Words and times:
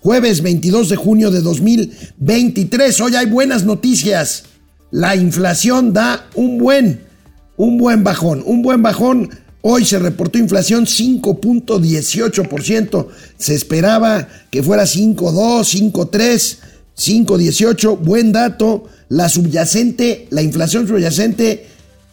jueves 0.00 0.42
22 0.42 0.88
de 0.88 0.96
junio 0.96 1.30
de 1.30 1.42
2023. 1.42 3.00
Hoy 3.00 3.14
hay 3.16 3.26
buenas 3.26 3.64
noticias. 3.64 4.44
La 4.90 5.14
inflación 5.14 5.92
da 5.92 6.26
un 6.34 6.56
buen, 6.58 7.02
un 7.56 7.78
buen 7.78 8.02
bajón, 8.02 8.42
un 8.44 8.62
buen 8.62 8.82
bajón. 8.82 9.30
Hoy 9.62 9.84
se 9.84 9.98
reportó 9.98 10.38
inflación 10.38 10.86
5.18%. 10.86 13.08
Se 13.36 13.54
esperaba 13.54 14.26
que 14.50 14.62
fuera 14.62 14.84
5.2, 14.84 15.92
5.3, 15.92 16.56
5.18. 16.96 17.98
Buen 17.98 18.32
dato. 18.32 18.84
La 19.08 19.28
subyacente, 19.28 20.28
la 20.30 20.40
inflación 20.40 20.86
subyacente, 20.86 21.66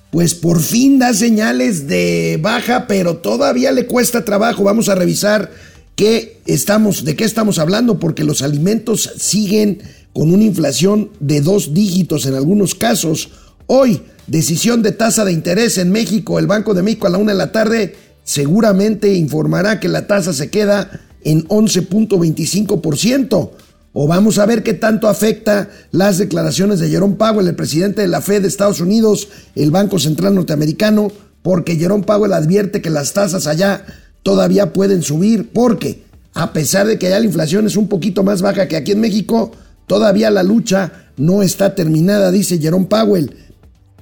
pues 0.10 0.34
por 0.34 0.60
fin 0.60 0.98
da 0.98 1.14
señales 1.14 1.88
de 1.88 2.40
baja, 2.42 2.88
pero 2.88 3.18
todavía 3.18 3.72
le 3.72 3.86
cuesta 3.86 4.26
trabajo. 4.26 4.64
Vamos 4.64 4.90
a 4.90 4.96
revisar 4.96 5.52
qué 5.98 6.40
estamos, 6.46 7.04
de 7.04 7.18
qué 7.18 7.26
estamos 7.26 7.60
hablando, 7.60 8.00
porque 8.00 8.24
los 8.24 8.44
alimentos 8.44 9.12
siguen 9.18 9.80
con 10.14 10.34
una 10.34 10.44
inflación 10.44 11.10
de 11.20 11.42
dos 11.42 11.74
dígitos 11.74 12.26
en 12.28 12.36
algunos 12.36 12.76
casos. 12.76 13.32
Hoy, 13.66 14.04
decisión 14.28 14.84
de 14.84 14.92
tasa 14.92 15.26
de 15.26 15.34
interés 15.34 15.80
en 15.80 15.92
México. 15.92 16.38
El 16.38 16.48
Banco 16.48 16.76
de 16.76 16.84
México 16.84 17.08
a 17.08 17.10
la 17.10 17.18
una 17.18 17.32
de 17.32 17.40
la 17.40 17.52
tarde 17.52 17.96
seguramente 18.24 19.16
informará 19.16 19.80
que 19.80 19.90
la 19.90 20.06
tasa 20.06 20.34
se 20.34 20.52
queda 20.52 21.02
en 21.24 21.48
11.25%. 21.48 23.50
O 23.94 24.08
vamos 24.08 24.38
a 24.38 24.46
ver 24.46 24.62
qué 24.62 24.76
tanto 24.76 25.08
afecta 25.08 25.70
las 25.90 26.20
declaraciones 26.20 26.80
de 26.80 26.90
Jerome 26.90 27.16
Powell, 27.16 27.48
el 27.48 27.56
presidente 27.56 28.02
de 28.02 28.08
la 28.08 28.22
Fed 28.22 28.44
de 28.44 28.50
Estados 28.50 28.82
Unidos, 28.82 29.30
el 29.56 29.72
Banco 29.72 29.98
Central 29.98 30.36
Norteamericano, 30.36 31.12
porque 31.42 31.76
Jerome 31.76 32.04
Powell 32.04 32.34
advierte 32.34 32.84
que 32.84 32.92
las 32.92 33.14
tasas 33.14 33.48
allá 33.48 33.84
todavía 34.28 34.74
pueden 34.74 35.04
subir, 35.04 35.52
porque 35.54 36.04
a 36.34 36.52
pesar 36.52 36.86
de 36.86 37.00
que 37.00 37.08
allá 37.08 37.20
la 37.20 37.26
inflación 37.28 37.66
es 37.66 37.78
un 37.78 37.88
poquito 37.88 38.24
más 38.24 38.42
baja 38.42 38.68
que 38.68 38.76
aquí 38.76 38.92
en 38.92 39.00
México, 39.00 39.54
todavía 39.86 40.30
la 40.30 40.44
lucha 40.44 40.92
no 41.16 41.44
está 41.44 41.76
terminada, 41.76 42.30
dice 42.30 42.60
Jerome 42.60 42.88
Powell. 42.88 43.34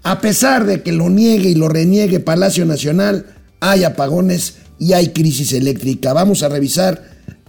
A 0.02 0.22
pesar 0.22 0.66
de 0.66 0.82
que 0.82 0.94
lo 0.94 1.12
niegue 1.12 1.50
y 1.50 1.54
lo 1.54 1.70
reniegue 1.70 2.20
Palacio 2.20 2.66
Nacional, 2.66 3.28
hay 3.60 3.84
apagones 3.84 4.56
y 4.80 4.94
hay 4.94 5.10
crisis 5.10 5.54
eléctrica. 5.54 6.12
Vamos 6.12 6.42
a 6.42 6.50
revisar 6.50 7.04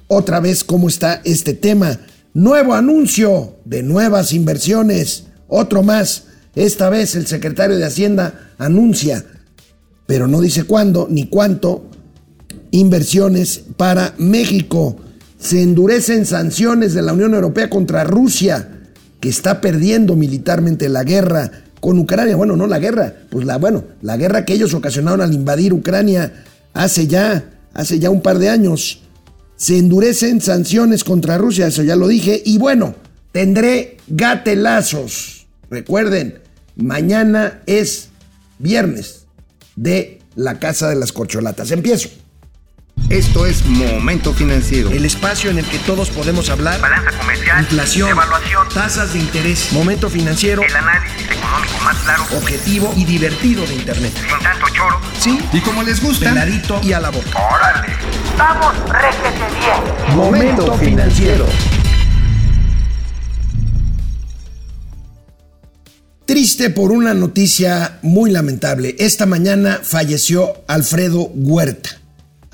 otra 0.06 0.40
vez 0.40 0.62
cómo 0.62 0.90
está 0.90 1.22
este 1.24 1.54
tema. 1.54 1.98
Nuevo 2.34 2.74
anuncio 2.74 3.56
de 3.64 3.82
nuevas 3.82 4.34
inversiones. 4.34 5.28
Otro 5.48 5.82
más. 5.82 6.24
Esta 6.54 6.90
vez 6.90 7.14
el 7.14 7.26
secretario 7.26 7.78
de 7.78 7.86
Hacienda 7.86 8.50
anuncia, 8.58 9.24
pero 10.06 10.28
no 10.28 10.42
dice 10.42 10.64
cuándo 10.64 11.06
ni 11.10 11.26
cuánto, 11.26 11.88
inversiones 12.76 13.62
para 13.76 14.14
México. 14.18 14.96
Se 15.38 15.62
endurecen 15.62 16.26
sanciones 16.26 16.94
de 16.94 17.02
la 17.02 17.12
Unión 17.12 17.34
Europea 17.34 17.68
contra 17.70 18.04
Rusia, 18.04 18.68
que 19.20 19.28
está 19.28 19.60
perdiendo 19.60 20.16
militarmente 20.16 20.88
la 20.88 21.04
guerra 21.04 21.50
con 21.80 21.98
Ucrania. 21.98 22.36
Bueno, 22.36 22.56
no 22.56 22.66
la 22.66 22.78
guerra, 22.78 23.14
pues 23.30 23.46
la 23.46 23.58
bueno, 23.58 23.84
la 24.02 24.16
guerra 24.16 24.44
que 24.44 24.54
ellos 24.54 24.74
ocasionaron 24.74 25.20
al 25.20 25.34
invadir 25.34 25.72
Ucrania 25.72 26.44
hace 26.72 27.06
ya, 27.06 27.50
hace 27.74 27.98
ya 27.98 28.10
un 28.10 28.22
par 28.22 28.38
de 28.38 28.48
años. 28.48 29.02
Se 29.56 29.78
endurecen 29.78 30.40
sanciones 30.40 31.04
contra 31.04 31.38
Rusia, 31.38 31.66
eso 31.66 31.82
ya 31.82 31.96
lo 31.96 32.08
dije. 32.08 32.42
Y 32.44 32.58
bueno, 32.58 32.94
tendré 33.32 33.96
gatelazos. 34.08 35.46
Recuerden, 35.70 36.40
mañana 36.76 37.62
es 37.66 38.08
viernes 38.58 39.26
de 39.76 40.20
la 40.34 40.58
Casa 40.58 40.88
de 40.88 40.96
las 40.96 41.12
Corcholatas. 41.12 41.70
Empiezo. 41.70 42.10
Esto 43.08 43.46
es 43.46 43.64
Momento 43.64 44.34
Financiero. 44.34 44.90
El 44.90 45.04
espacio 45.04 45.48
en 45.48 45.58
el 45.58 45.64
que 45.64 45.78
todos 45.78 46.10
podemos 46.10 46.50
hablar. 46.50 46.80
Balanza 46.80 47.16
comercial. 47.16 47.60
Inflación. 47.60 48.10
Evaluación. 48.10 48.68
Tasas 48.74 49.12
de 49.12 49.20
interés. 49.20 49.72
Momento 49.72 50.10
financiero. 50.10 50.62
El 50.62 50.74
análisis 50.74 51.22
económico 51.24 51.78
más 51.84 51.96
claro. 51.98 52.24
Objetivo 52.36 52.92
y 52.96 53.04
divertido 53.04 53.64
de 53.64 53.74
Internet. 53.74 54.12
Sin 54.12 54.42
tanto 54.42 54.66
choro. 54.70 55.00
Sí. 55.20 55.38
Y 55.52 55.60
como 55.60 55.84
les 55.84 56.02
gusta, 56.02 56.30
Peladito 56.30 56.80
y 56.82 56.92
a 56.94 57.00
la 57.00 57.10
boca. 57.10 57.30
Órale. 57.54 57.88
Vamos, 58.36 58.74
réjete 58.90 59.54
bien. 59.56 60.16
Momento 60.16 60.76
financiero. 60.76 61.46
Triste 66.24 66.70
por 66.70 66.90
una 66.90 67.14
noticia 67.14 68.00
muy 68.02 68.32
lamentable. 68.32 68.96
Esta 68.98 69.26
mañana 69.26 69.78
falleció 69.84 70.64
Alfredo 70.66 71.30
Huerta. 71.34 72.00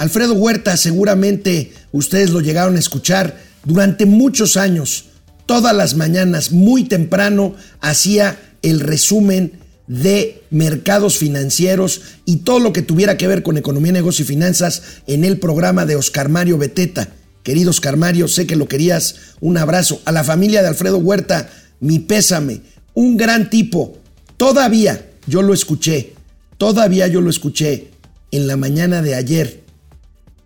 Alfredo 0.02 0.34
Huerta 0.34 0.76
seguramente 0.76 1.72
ustedes 1.92 2.30
lo 2.30 2.40
llegaron 2.40 2.74
a 2.74 2.80
escuchar 2.80 3.38
durante 3.64 4.04
muchos 4.04 4.56
años. 4.56 5.04
Todas 5.46 5.76
las 5.76 5.94
mañanas, 5.94 6.50
muy 6.50 6.82
temprano, 6.82 7.54
hacía 7.80 8.36
el 8.62 8.80
resumen 8.80 9.60
de 9.86 10.42
mercados 10.50 11.18
financieros 11.18 12.00
y 12.24 12.38
todo 12.38 12.58
lo 12.58 12.72
que 12.72 12.82
tuviera 12.82 13.16
que 13.16 13.28
ver 13.28 13.44
con 13.44 13.56
economía, 13.56 13.92
negocio 13.92 14.24
y 14.24 14.26
finanzas 14.26 14.82
en 15.06 15.24
el 15.24 15.38
programa 15.38 15.86
de 15.86 15.94
Oscar 15.94 16.28
Mario 16.28 16.58
Beteta. 16.58 17.10
Querido 17.44 17.70
Oscar 17.70 17.96
Mario, 17.96 18.26
sé 18.26 18.44
que 18.44 18.56
lo 18.56 18.66
querías. 18.66 19.36
Un 19.40 19.56
abrazo. 19.56 20.02
A 20.04 20.10
la 20.10 20.24
familia 20.24 20.62
de 20.62 20.68
Alfredo 20.68 20.98
Huerta, 20.98 21.48
mi 21.78 22.00
pésame. 22.00 22.62
Un 22.94 23.16
gran 23.16 23.50
tipo. 23.50 23.98
Todavía 24.36 25.10
yo 25.28 25.42
lo 25.42 25.54
escuché. 25.54 26.14
Todavía 26.58 27.06
yo 27.06 27.20
lo 27.20 27.30
escuché 27.30 27.92
en 28.32 28.48
la 28.48 28.56
mañana 28.56 29.00
de 29.00 29.14
ayer 29.14 29.61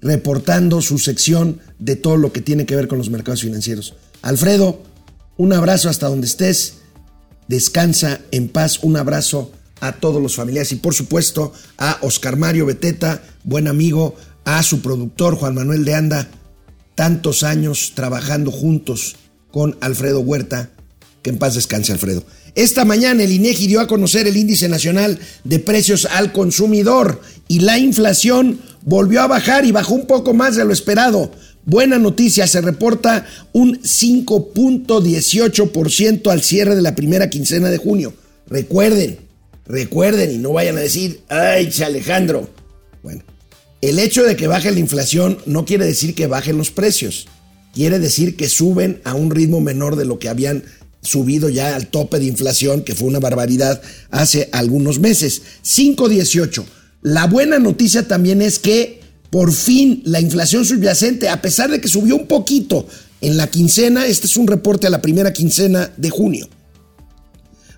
reportando 0.06 0.80
su 0.80 0.98
sección 0.98 1.58
de 1.78 1.96
todo 1.96 2.16
lo 2.16 2.32
que 2.32 2.40
tiene 2.40 2.64
que 2.64 2.76
ver 2.76 2.86
con 2.88 2.98
los 2.98 3.10
mercados 3.10 3.42
financieros. 3.42 3.94
Alfredo, 4.22 4.80
un 5.36 5.52
abrazo 5.52 5.88
hasta 5.88 6.08
donde 6.08 6.26
estés. 6.26 6.78
Descansa 7.48 8.20
en 8.30 8.48
paz. 8.48 8.78
Un 8.82 8.96
abrazo 8.96 9.50
a 9.80 9.92
todos 9.92 10.22
los 10.22 10.36
familiares 10.36 10.72
y 10.72 10.76
por 10.76 10.94
supuesto 10.94 11.52
a 11.76 11.98
Oscar 12.02 12.36
Mario 12.36 12.66
Beteta, 12.66 13.22
buen 13.44 13.68
amigo, 13.68 14.14
a 14.44 14.62
su 14.62 14.80
productor 14.80 15.34
Juan 15.34 15.54
Manuel 15.54 15.84
de 15.84 15.94
Anda, 15.94 16.28
tantos 16.94 17.42
años 17.42 17.92
trabajando 17.94 18.50
juntos 18.50 19.16
con 19.50 19.76
Alfredo 19.80 20.20
Huerta. 20.20 20.70
Que 21.26 21.30
en 21.30 21.38
paz 21.38 21.56
descanse 21.56 21.90
Alfredo. 21.90 22.22
Esta 22.54 22.84
mañana 22.84 23.24
el 23.24 23.32
INEGI 23.32 23.66
dio 23.66 23.80
a 23.80 23.88
conocer 23.88 24.28
el 24.28 24.36
índice 24.36 24.68
nacional 24.68 25.18
de 25.42 25.58
precios 25.58 26.06
al 26.08 26.30
consumidor 26.30 27.20
y 27.48 27.58
la 27.58 27.80
inflación 27.80 28.60
volvió 28.84 29.22
a 29.22 29.26
bajar 29.26 29.64
y 29.64 29.72
bajó 29.72 29.94
un 29.94 30.06
poco 30.06 30.34
más 30.34 30.54
de 30.54 30.64
lo 30.64 30.72
esperado. 30.72 31.32
Buena 31.64 31.98
noticia, 31.98 32.46
se 32.46 32.60
reporta 32.60 33.26
un 33.52 33.82
5.18% 33.82 36.30
al 36.30 36.44
cierre 36.44 36.76
de 36.76 36.82
la 36.82 36.94
primera 36.94 37.28
quincena 37.28 37.70
de 37.70 37.78
junio. 37.78 38.14
Recuerden, 38.46 39.18
recuerden 39.66 40.30
y 40.30 40.38
no 40.38 40.52
vayan 40.52 40.76
a 40.76 40.82
decir, 40.82 41.22
ay, 41.28 41.72
Alejandro. 41.84 42.48
Bueno, 43.02 43.24
el 43.80 43.98
hecho 43.98 44.22
de 44.22 44.36
que 44.36 44.46
baje 44.46 44.70
la 44.70 44.78
inflación 44.78 45.38
no 45.44 45.64
quiere 45.64 45.86
decir 45.86 46.14
que 46.14 46.28
bajen 46.28 46.56
los 46.56 46.70
precios. 46.70 47.26
Quiere 47.74 47.98
decir 47.98 48.36
que 48.36 48.48
suben 48.48 49.00
a 49.02 49.14
un 49.14 49.32
ritmo 49.32 49.60
menor 49.60 49.96
de 49.96 50.04
lo 50.04 50.20
que 50.20 50.28
habían 50.28 50.62
subido 51.06 51.48
ya 51.48 51.74
al 51.74 51.86
tope 51.86 52.18
de 52.18 52.26
inflación, 52.26 52.82
que 52.82 52.94
fue 52.94 53.08
una 53.08 53.20
barbaridad 53.20 53.80
hace 54.10 54.48
algunos 54.52 54.98
meses. 54.98 55.42
5.18. 55.64 56.64
La 57.02 57.26
buena 57.26 57.58
noticia 57.58 58.06
también 58.06 58.42
es 58.42 58.58
que 58.58 59.00
por 59.30 59.52
fin 59.52 60.02
la 60.04 60.20
inflación 60.20 60.64
subyacente, 60.64 61.28
a 61.28 61.40
pesar 61.40 61.70
de 61.70 61.80
que 61.80 61.88
subió 61.88 62.16
un 62.16 62.26
poquito 62.26 62.86
en 63.20 63.36
la 63.36 63.48
quincena, 63.48 64.06
este 64.06 64.26
es 64.26 64.36
un 64.36 64.46
reporte 64.46 64.86
a 64.86 64.90
la 64.90 65.02
primera 65.02 65.32
quincena 65.32 65.92
de 65.96 66.10
junio. 66.10 66.48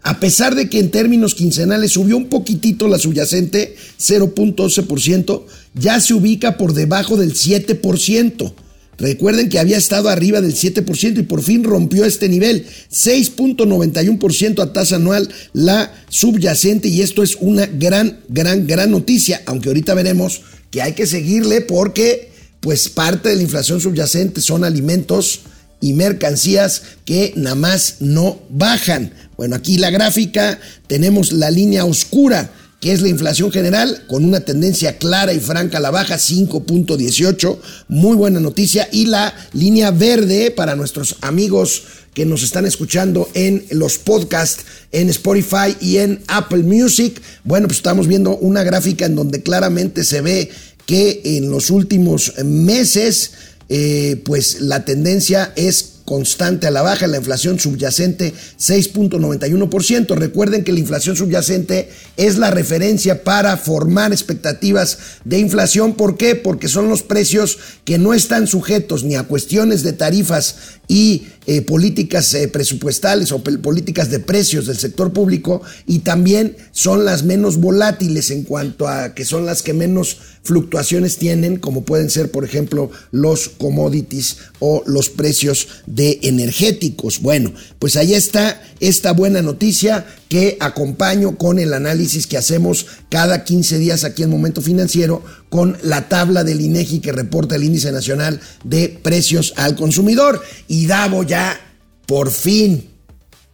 A 0.03 0.21
pesar 0.21 0.55
de 0.55 0.71
que 0.71 0.79
en 0.79 0.91
términos 0.91 1.35
quincenales 1.35 1.93
subió 1.93 2.17
un 2.17 2.29
poquitito 2.29 2.89
la 2.89 2.99
subyacente, 2.99 3.77
0.12%, 3.99 5.43
ya 5.75 6.01
se 6.01 6.15
ubica 6.15 6.57
por 6.57 6.73
debajo 6.73 7.17
del 7.17 7.35
7%. 7.35 8.55
Recuerden 8.99 9.49
que 9.49 9.61
había 9.61 9.77
estado 9.77 10.09
arriba 10.09 10.41
del 10.41 10.55
7% 10.55 11.19
y 11.19 11.23
por 11.23 11.43
fin 11.43 11.63
rompió 11.63 12.05
este 12.05 12.29
nivel. 12.29 12.67
6.91% 12.93 14.61
a 14.61 14.73
tasa 14.73 14.97
anual 14.97 15.29
la 15.53 15.95
subyacente 16.09 16.89
y 16.89 17.03
esto 17.03 17.23
es 17.23 17.37
una 17.41 17.67
gran, 17.67 18.19
gran, 18.29 18.67
gran 18.67 18.91
noticia. 18.91 19.41
Aunque 19.47 19.69
ahorita 19.69 19.95
veremos 19.95 20.43
que 20.73 20.83
hay 20.83 20.95
que 20.95 21.07
seguirle 21.07 21.61
porque 21.61 22.33
pues 22.61 22.89
parte 22.89 23.29
de 23.29 23.37
la 23.37 23.43
inflación 23.43 23.81
subyacente 23.81 24.41
son 24.41 24.65
alimentos 24.65 25.43
y 25.81 25.93
mercancías 25.93 26.83
que 27.05 27.33
nada 27.37 27.55
más 27.55 27.97
no 28.01 28.41
bajan. 28.51 29.13
Bueno, 29.37 29.55
aquí 29.55 29.79
la 29.79 29.91
gráfica 29.91 30.59
tenemos 30.89 31.31
la 31.31 31.53
línea 31.53 31.85
oscura 31.85 32.51
que 32.81 32.93
es 32.93 33.03
la 33.03 33.09
inflación 33.09 33.51
general, 33.51 34.05
con 34.07 34.25
una 34.25 34.41
tendencia 34.41 34.99
clara 34.99 35.33
y 35.33 35.41
franca 35.41 35.79
a 35.79 35.81
la 35.81 35.91
baja, 35.91 36.17
5.18, 36.17 37.59
muy 37.89 38.17
buena 38.17 38.39
noticia, 38.39 38.89
y 38.93 39.07
la 39.07 39.35
línea 39.53 39.91
verde 39.91 40.53
para 40.53 40.77
nuestros 40.77 41.17
amigos 41.21 41.83
que 42.15 42.25
nos 42.25 42.43
están 42.43 42.67
escuchando 42.67 43.29
en 43.35 43.65
los 43.71 43.99
podcasts, 43.99 44.65
en 44.93 45.09
Spotify 45.09 45.77
y 45.81 45.99
en 45.99 46.23
Apple 46.29 46.63
Music. 46.63 47.21
Bueno, 47.45 47.69
pues 47.69 47.79
estamos 47.79 48.07
viendo 48.07 48.37
una 48.37 48.63
gráfica 48.63 49.07
en 49.07 49.17
donde 49.17 49.43
claramente 49.43 50.05
se 50.05 50.21
ve 50.21 50.51
que 50.87 51.21
en 51.25 51.51
los 51.51 51.71
últimos 51.71 52.33
meses 52.45 53.33
eh, 53.69 54.23
pues 54.25 54.63
la 54.63 54.85
tendencia 54.85 55.53
es 55.55 55.98
constante 56.09 56.67
a 56.67 56.71
la 56.71 56.81
baja, 56.81 57.07
la 57.07 57.19
inflación 57.19 57.61
subyacente 57.61 58.33
6.91%. 58.59 60.17
Recuerden 60.17 60.65
que 60.65 60.73
la 60.73 60.79
inflación 60.79 61.17
subyacente 61.17 61.91
es 62.17 62.39
la 62.39 62.51
referencia 62.51 63.25
para 63.25 63.59
formar 63.59 64.13
expectativas 64.13 64.97
de 65.27 65.39
inflación. 65.39 65.97
¿Por 65.97 66.17
qué? 66.17 66.35
Porque 66.35 66.69
son 66.69 66.89
los 66.89 67.03
precios 67.03 67.59
que 67.85 67.99
no 67.99 68.15
están 68.15 68.47
sujetos 68.47 69.05
ni 69.05 69.17
a 69.17 69.25
cuestiones 69.25 69.83
de 69.83 69.93
tarifas 69.93 70.57
y 70.89 71.27
eh, 71.47 71.61
políticas 71.63 72.33
eh, 72.35 72.49
presupuestales 72.49 73.33
o 73.33 73.43
políticas 73.43 74.11
de 74.11 74.19
precios 74.19 74.67
del 74.67 74.79
sector 74.79 75.13
público 75.13 75.63
y 75.87 76.01
también 76.01 76.57
son 76.73 77.05
las 77.05 77.23
menos 77.23 77.59
volátiles 77.59 78.31
en 78.31 78.43
cuanto 78.43 78.89
a 78.89 79.15
que 79.15 79.25
son 79.25 79.47
las 79.47 79.63
que 79.63 79.75
menos 79.75 80.19
fluctuaciones 80.43 81.17
tienen, 81.17 81.59
como 81.59 81.85
pueden 81.85 82.09
ser, 82.11 82.31
por 82.31 82.45
ejemplo, 82.45 82.91
los 83.13 83.49
commodities 83.49 84.39
o 84.61 84.83
los 84.87 85.11
precios 85.11 85.69
de 85.99 86.21
energéticos. 86.23 87.21
Bueno, 87.21 87.53
pues 87.81 87.97
ahí 87.97 88.15
está 88.15 88.63
esta 88.79 89.11
buena 89.13 89.43
noticia 89.43 90.07
que 90.29 90.57
acompaño 90.61 91.37
con 91.37 91.59
el 91.59 91.75
análisis 91.75 92.29
que 92.29 92.37
hacemos 92.37 92.87
cada 93.11 93.43
15 93.43 93.79
días 93.79 94.05
aquí 94.05 94.23
en 94.23 94.31
Momento 94.31 94.63
Financiero 94.63 95.25
con 95.49 95.77
la 95.83 96.09
tabla 96.09 96.45
del 96.45 96.61
INEGI 96.61 97.01
que 97.01 97.11
reporta 97.11 97.57
el 97.57 97.65
Índice 97.65 97.91
Nacional 97.91 98.41
de 98.63 99.01
Precios 99.03 99.55
al 99.57 99.75
Consumidor. 99.75 100.41
Y 100.69 100.87
Davo 100.87 101.25
ya 101.25 101.61
por 102.07 102.31
fin 102.31 102.91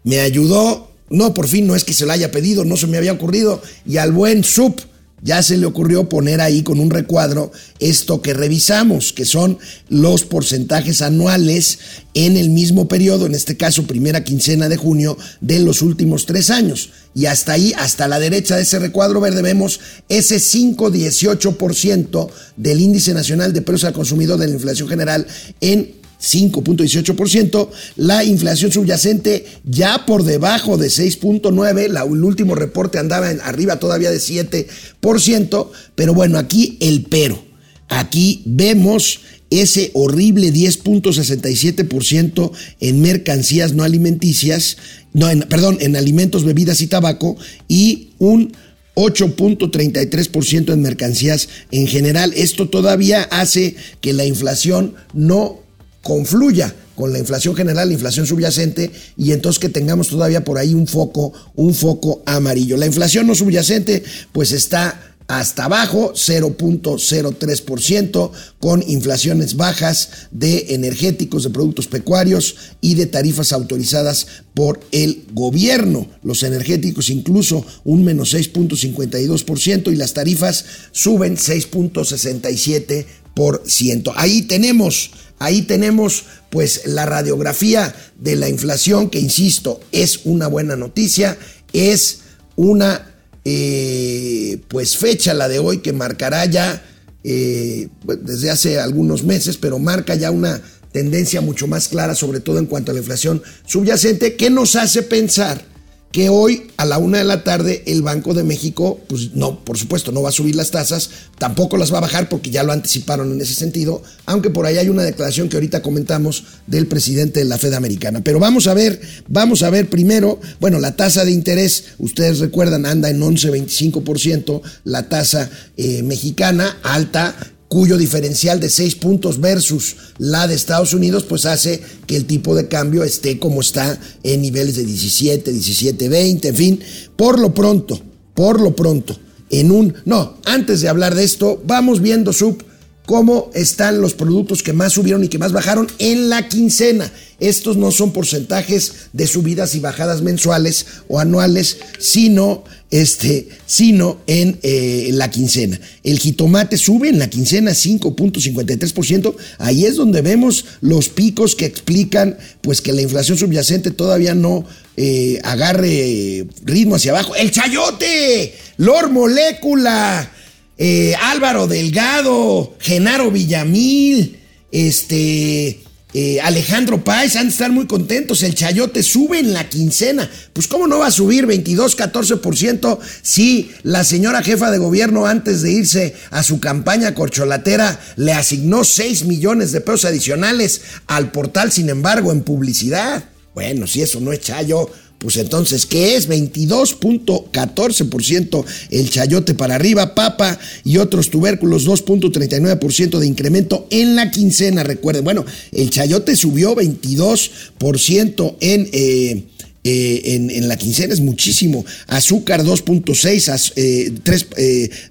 me 0.03 0.21
ayudó. 0.21 0.91
No, 1.09 1.33
por 1.33 1.49
fin 1.49 1.67
no 1.67 1.75
es 1.75 1.85
que 1.85 1.95
se 1.95 2.05
lo 2.05 2.13
haya 2.13 2.31
pedido, 2.31 2.67
no 2.67 2.77
se 2.77 2.87
me 2.87 2.99
había 2.99 3.13
ocurrido. 3.13 3.63
Y 3.87 3.97
al 3.97 4.13
buen 4.13 4.45
Sup 4.45 4.81
ya 5.25 5.43
se 5.43 5.57
le 5.57 5.67
ocurrió 5.67 6.09
poner 6.09 6.41
ahí 6.43 6.63
con 6.63 6.79
un 6.79 6.91
recuadro 6.91 7.51
esto 7.81 8.21
que 8.21 8.35
revisamos, 8.35 9.15
que 9.15 9.25
son 9.25 9.59
los 9.89 10.25
porcentajes 10.25 11.01
anuales 11.01 11.79
en 12.13 12.37
el 12.37 12.51
mismo 12.51 12.89
periodo, 12.89 13.25
en 13.25 13.35
este 13.35 13.57
caso 13.57 13.87
primera 13.87 14.23
quincena 14.23 14.69
de 14.69 14.77
junio 14.77 15.17
de 15.41 15.61
los 15.61 15.81
últimos 15.81 16.27
tres 16.27 16.51
años. 16.51 16.91
Y 17.15 17.25
hasta 17.27 17.53
ahí, 17.53 17.73
hasta 17.79 18.07
la 18.07 18.21
derecha 18.21 18.57
de 18.57 18.63
ese 18.63 18.79
recuadro 18.79 19.21
verde, 19.21 19.41
vemos 19.41 19.81
ese 20.11 20.37
5,18% 20.37 22.29
del 22.59 22.81
índice 22.81 23.15
nacional 23.15 23.55
de 23.55 23.63
precios 23.63 23.89
al 23.89 23.95
consumidor 23.95 24.39
de 24.39 24.49
la 24.49 24.55
inflación 24.55 24.89
general 24.89 25.27
en 25.61 26.04
5.18%, 26.25 27.69
la 27.97 28.25
inflación 28.25 28.73
subyacente 28.73 29.45
ya 29.65 30.07
por 30.07 30.25
debajo 30.25 30.79
de 30.79 30.89
6.9%, 30.89 32.15
el 32.15 32.25
último 32.25 32.55
reporte 32.55 32.99
andaba 32.99 33.31
en, 33.31 33.41
arriba 33.43 33.79
todavía 33.79 34.11
de 34.11 34.19
7%, 34.19 35.71
pero 35.95 36.15
bueno, 36.15 36.39
aquí 36.39 36.79
el 36.81 37.05
pero, 37.05 37.45
aquí 37.89 38.43
vemos 38.47 39.21
ese 39.51 39.91
horrible 39.95 40.53
10.67% 40.53 42.51
en 42.81 43.01
mercancías 43.03 43.75
no 43.75 43.85
alimenticias, 43.85 44.79
no, 45.13 45.29
en, 45.31 45.41
perdón, 45.41 45.77
en 45.81 45.95
alimentos, 45.95 46.45
bebidas 46.45 46.81
y 46.81 46.87
tabaco 46.87 47.37
y 47.69 48.09
un 48.19 48.53
8.33% 48.97 50.73
en 50.73 50.83
mercancías 50.83 51.49
en 51.71 51.87
general. 51.87 52.33
Esto 52.35 52.69
todavía 52.69 53.23
hace 53.25 53.77
que 54.01 54.13
la 54.13 54.25
inflación 54.25 54.95
no 55.13 55.64
confluya 56.05 56.73
con 56.95 57.13
la 57.13 57.19
inflación 57.19 57.57
general, 57.57 57.89
la 57.89 57.95
inflación 57.95 58.27
subyacente, 58.27 58.93
y 59.17 59.33
entonces 59.33 59.59
que 59.59 59.69
tengamos 59.69 60.07
todavía 60.09 60.45
por 60.45 60.59
ahí 60.59 60.75
un 60.75 60.87
foco, 60.87 61.33
un 61.57 61.75
foco 61.75 62.23
amarillo. 62.25 62.77
La 62.77 62.87
inflación 62.87 63.27
no 63.27 63.35
subyacente, 63.35 64.05
pues 64.31 64.53
está 64.53 65.15
hasta 65.27 65.65
abajo, 65.65 66.13
0.03%, 66.15 68.31
con 68.61 68.85
inflaciones 68.87 69.57
bajas 69.57 70.29
de 70.31 70.75
energéticos, 70.75 71.45
de 71.45 71.51
productos 71.51 71.87
pecuarios 71.87 72.57
y 72.83 72.95
de 72.95 73.07
tarifas 73.07 73.53
autorizadas 73.53 74.27
por 74.53 74.81
el 74.93 75.25
gobierno. 75.33 76.07
Los 76.23 76.43
energéticos 76.43 77.09
incluso 77.09 77.65
un 77.85 78.05
menos 78.05 78.35
6.52% 78.35 79.91
y 79.93 79.97
las 79.97 80.13
tarifas 80.13 80.67
suben 80.93 81.39
6.67%. 81.39 84.13
Ahí 84.17 84.43
tenemos 84.43 85.11
Ahí 85.39 85.63
tenemos 85.63 86.25
pues 86.51 86.87
la 86.87 87.07
radiografía 87.07 87.95
de 88.19 88.37
la 88.37 88.49
inflación, 88.49 89.11
que 89.11 89.19
insisto, 89.19 89.81
es 89.93 90.21
una 90.25 90.47
buena 90.47 90.77
noticia, 90.77 91.37
es 91.73 92.21
una 92.57 93.15
eh, 93.45 94.61
pues 94.69 94.97
fecha 94.97 95.35
la 95.35 95.49
de 95.49 95.59
hoy 95.59 95.79
que 95.79 95.93
marcará 95.93 96.45
ya 96.47 96.83
eh, 97.25 97.89
desde 98.23 98.51
hace 98.51 98.79
algunos 98.79 99.25
meses, 99.25 99.57
pero 99.57 99.79
marca 99.79 100.15
ya 100.15 100.31
una 100.31 100.63
tendencia 100.93 101.41
mucho 101.41 101.67
más 101.67 101.89
clara, 101.89 102.15
sobre 102.15 102.41
todo 102.41 102.59
en 102.59 102.67
cuanto 102.67 102.93
a 102.93 102.95
la 102.95 103.01
inflación 103.01 103.43
subyacente, 103.67 104.37
que 104.37 104.51
nos 104.51 104.77
hace 104.77 105.03
pensar 105.03 105.74
que 106.15 106.29
hoy 106.29 106.69
a 106.77 106.85
la 106.85 106.99
una 106.99 107.19
de 107.19 107.25
la 107.25 107.43
tarde 107.43 107.83
el 107.87 108.03
Banco 108.03 108.35
de 108.35 108.45
México, 108.45 109.01
pues 109.09 109.35
no, 109.35 109.65
por 109.65 109.77
supuesto, 109.77 110.13
no 110.13 110.23
va 110.23 110.29
a 110.29 110.33
subir 110.33 110.55
las 110.55 110.71
tasas, 110.71 111.11
tampoco 111.39 111.77
las 111.77 111.93
va 111.93 111.99
a 111.99 112.03
bajar 112.03 112.29
porque 112.29 112.53
ya 112.53 112.63
lo 112.63 112.71
anticiparon 112.71 113.33
en 113.33 113.41
ese 113.41 113.55
sentido, 113.55 114.01
aunque 114.25 114.49
por 114.49 114.65
ahí 114.65 114.79
hay 114.79 114.89
una 114.89 115.03
declaración 115.03 115.49
que 115.49 115.57
ahorita 115.57 115.83
comentamos 115.83 116.45
del 116.69 116.87
presidente 116.87 117.41
de 117.41 117.47
la 117.47 117.59
Fed 117.59 117.73
Americana. 117.73 118.21
Pero 118.23 118.39
vamos 118.39 118.69
a 118.69 118.75
ver, 118.75 119.01
vamos 119.27 119.65
a 119.65 119.71
ver 119.71 119.91
primero, 119.91 120.39
bueno, 120.61 120.79
la 120.79 120.95
tasa 120.95 121.25
de 121.25 121.33
interés, 121.33 121.87
ustedes 121.99 122.39
recuerdan, 122.39 122.87
anda 122.87 123.11
en 123.11 123.21
11.25%, 123.21 124.63
la 124.85 125.09
tasa 125.09 125.51
eh, 125.77 126.05
mexicana 126.05 126.79
alta, 126.85 127.35
cuyo 127.75 127.99
diferencial 127.99 128.61
de 128.61 128.71
6 128.71 128.95
puntos 128.95 129.41
versus 129.41 129.97
la 130.19 130.47
de 130.47 130.55
Estados 130.55 130.95
Unidos, 130.95 131.25
pues 131.25 131.45
hace 131.45 131.83
que 132.07 132.15
el 132.15 132.25
tipo 132.25 132.55
de 132.55 132.69
cambio 132.69 133.03
esté 133.03 133.41
como 133.41 133.63
está 133.63 133.99
en 134.23 134.43
niveles 134.43 134.77
de 134.77 134.85
17, 134.85 135.51
17, 135.51 136.09
20, 136.09 136.49
en 136.49 136.55
fin, 136.55 136.81
por 137.17 137.41
lo 137.41 137.53
pronto, 137.53 138.01
por 138.33 138.61
lo 138.61 138.77
pronto, 138.77 139.19
en 139.51 139.73
un... 139.73 139.93
No, 140.05 140.39
antes 140.45 140.83
de 140.83 140.89
hablar 140.89 141.17
de 141.17 141.25
esto, 141.25 141.61
vamos 141.67 142.01
viendo, 142.01 142.33
Sub, 142.33 142.63
cómo 143.07 143.51
están 143.55 144.01
los 144.01 144.15
productos 144.15 144.63
que 144.63 144.73
más 144.73 144.93
subieron 144.93 145.25
y 145.25 145.29
que 145.29 145.39
más 145.39 145.53
bajaron 145.53 145.89
en 145.99 146.29
la 146.29 146.49
quincena. 146.49 147.13
Estos 147.41 147.77
no 147.77 147.91
son 147.91 148.13
porcentajes 148.13 149.09
de 149.13 149.27
subidas 149.27 149.75
y 149.75 149.81
bajadas 149.81 150.23
mensuales 150.23 150.87
o 151.09 151.19
anuales, 151.19 151.79
sino 151.99 152.65
este, 152.91 153.49
sino 153.67 154.19
en 154.29 154.59
eh, 154.63 155.11
la 155.15 155.29
quincena. 155.29 155.81
El 156.05 156.21
jitomate 156.21 156.79
sube 156.79 157.09
en 157.09 157.19
la 157.19 157.29
quincena 157.29 157.73
5.53%. 157.73 159.35
Ahí 159.59 159.85
es 159.85 159.97
donde 159.97 160.23
vemos 160.23 160.65
los 160.81 161.09
picos 161.09 161.57
que 161.57 161.67
explican 161.67 162.39
pues 162.61 162.81
que 162.81 162.93
la 162.93 163.03
inflación 163.03 163.37
subyacente 163.37 163.91
todavía 163.91 164.37
no 164.37 164.65
eh, 164.97 165.41
agarre 165.43 166.47
ritmo 166.63 166.95
hacia 166.95 167.11
abajo. 167.11 167.35
El 167.35 167.51
chayote, 167.51 168.55
Lor 168.77 169.11
Molécula, 169.11 170.31
eh, 170.79 171.15
Álvaro 171.21 171.67
Delgado, 171.67 172.75
Genaro 172.81 173.31
Villamil, 173.31 174.39
este, 174.71 175.85
eh, 176.17 176.41
Alejandro 176.41 177.03
Páez 177.03 177.35
han 177.35 177.47
de 177.47 177.51
estar 177.51 177.73
muy 177.73 177.87
contentos. 177.87 178.45
El 178.45 178.55
Chayote 178.55 179.03
sube 179.03 179.41
en 179.41 179.53
la 179.53 179.69
quincena. 179.69 180.31
Pues, 180.53 180.69
¿cómo 180.69 180.87
no 180.87 181.01
va 181.01 181.09
a 181.09 181.11
subir 181.11 181.45
22, 181.45 181.97
14% 181.99 182.99
si 183.23 183.73
la 183.83 184.05
señora 184.05 184.43
jefa 184.43 184.71
de 184.71 184.79
gobierno, 184.79 185.27
antes 185.27 185.63
de 185.63 185.73
irse 185.73 186.15
a 186.31 186.45
su 186.45 186.61
campaña 186.61 187.15
corcholatera, 187.15 188.01
le 188.17 188.33
asignó 188.33 188.85
6 188.85 189.25
millones 189.25 189.73
de 189.73 189.81
pesos 189.81 190.05
adicionales 190.05 190.83
al 191.09 191.33
portal, 191.33 191.73
sin 191.73 191.89
embargo, 191.89 192.31
en 192.31 192.43
publicidad? 192.43 193.25
Bueno, 193.55 193.87
si 193.89 194.03
eso 194.03 194.21
no 194.21 194.33
es 194.33 194.41
Chayo, 194.41 194.91
pues 195.25 195.37
entonces, 195.39 195.87
¿qué 195.87 196.17
es? 196.17 196.29
22.14% 196.29 198.65
el 198.91 199.09
chayote 199.09 199.55
para 199.55 199.77
arriba, 199.77 200.15
papa 200.15 200.59
y 200.85 200.99
otros 200.99 201.31
tubérculos, 201.31 201.89
2.39% 201.89 203.19
de 203.19 203.27
incremento 203.27 203.87
en 203.89 204.17
la 204.17 204.31
quincena, 204.31 204.83
recuerden. 204.83 205.25
Bueno, 205.25 205.47
el 205.73 205.89
chayote 205.89 206.37
subió 206.37 206.77
22% 206.77 208.57
en... 208.61 208.91
Eh, 208.93 209.45
eh, 209.87 210.35
en, 210.35 210.67
la 210.67 210.79
quincena 210.79 211.13
es 211.13 211.21
muchísimo. 211.21 211.85
Azúcar 212.07 212.65
2.6, 212.65 213.73
eh, 213.77 214.13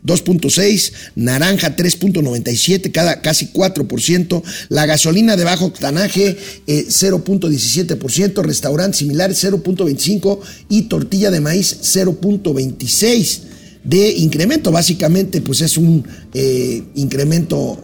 2.6, 0.03 0.57
eh, 0.57 0.93
naranja 1.15 1.75
3.97, 1.75 2.91
cada 2.91 3.21
casi 3.21 3.49
4%. 3.53 4.41
La 4.69 4.87
gasolina 4.87 5.35
de 5.35 5.43
bajo 5.43 5.65
octanaje 5.65 6.37
0.17%, 6.65 8.41
eh, 8.41 8.43
restaurante 8.43 8.97
similar 8.97 9.29
0.25 9.29 10.39
y 10.69 10.83
tortilla 10.83 11.29
de 11.29 11.39
maíz 11.39 11.77
0.26 11.83 13.41
de 13.83 14.09
incremento. 14.09 14.71
Básicamente, 14.71 15.41
pues 15.41 15.61
es 15.61 15.77
un 15.77 16.03
incremento 16.95 17.77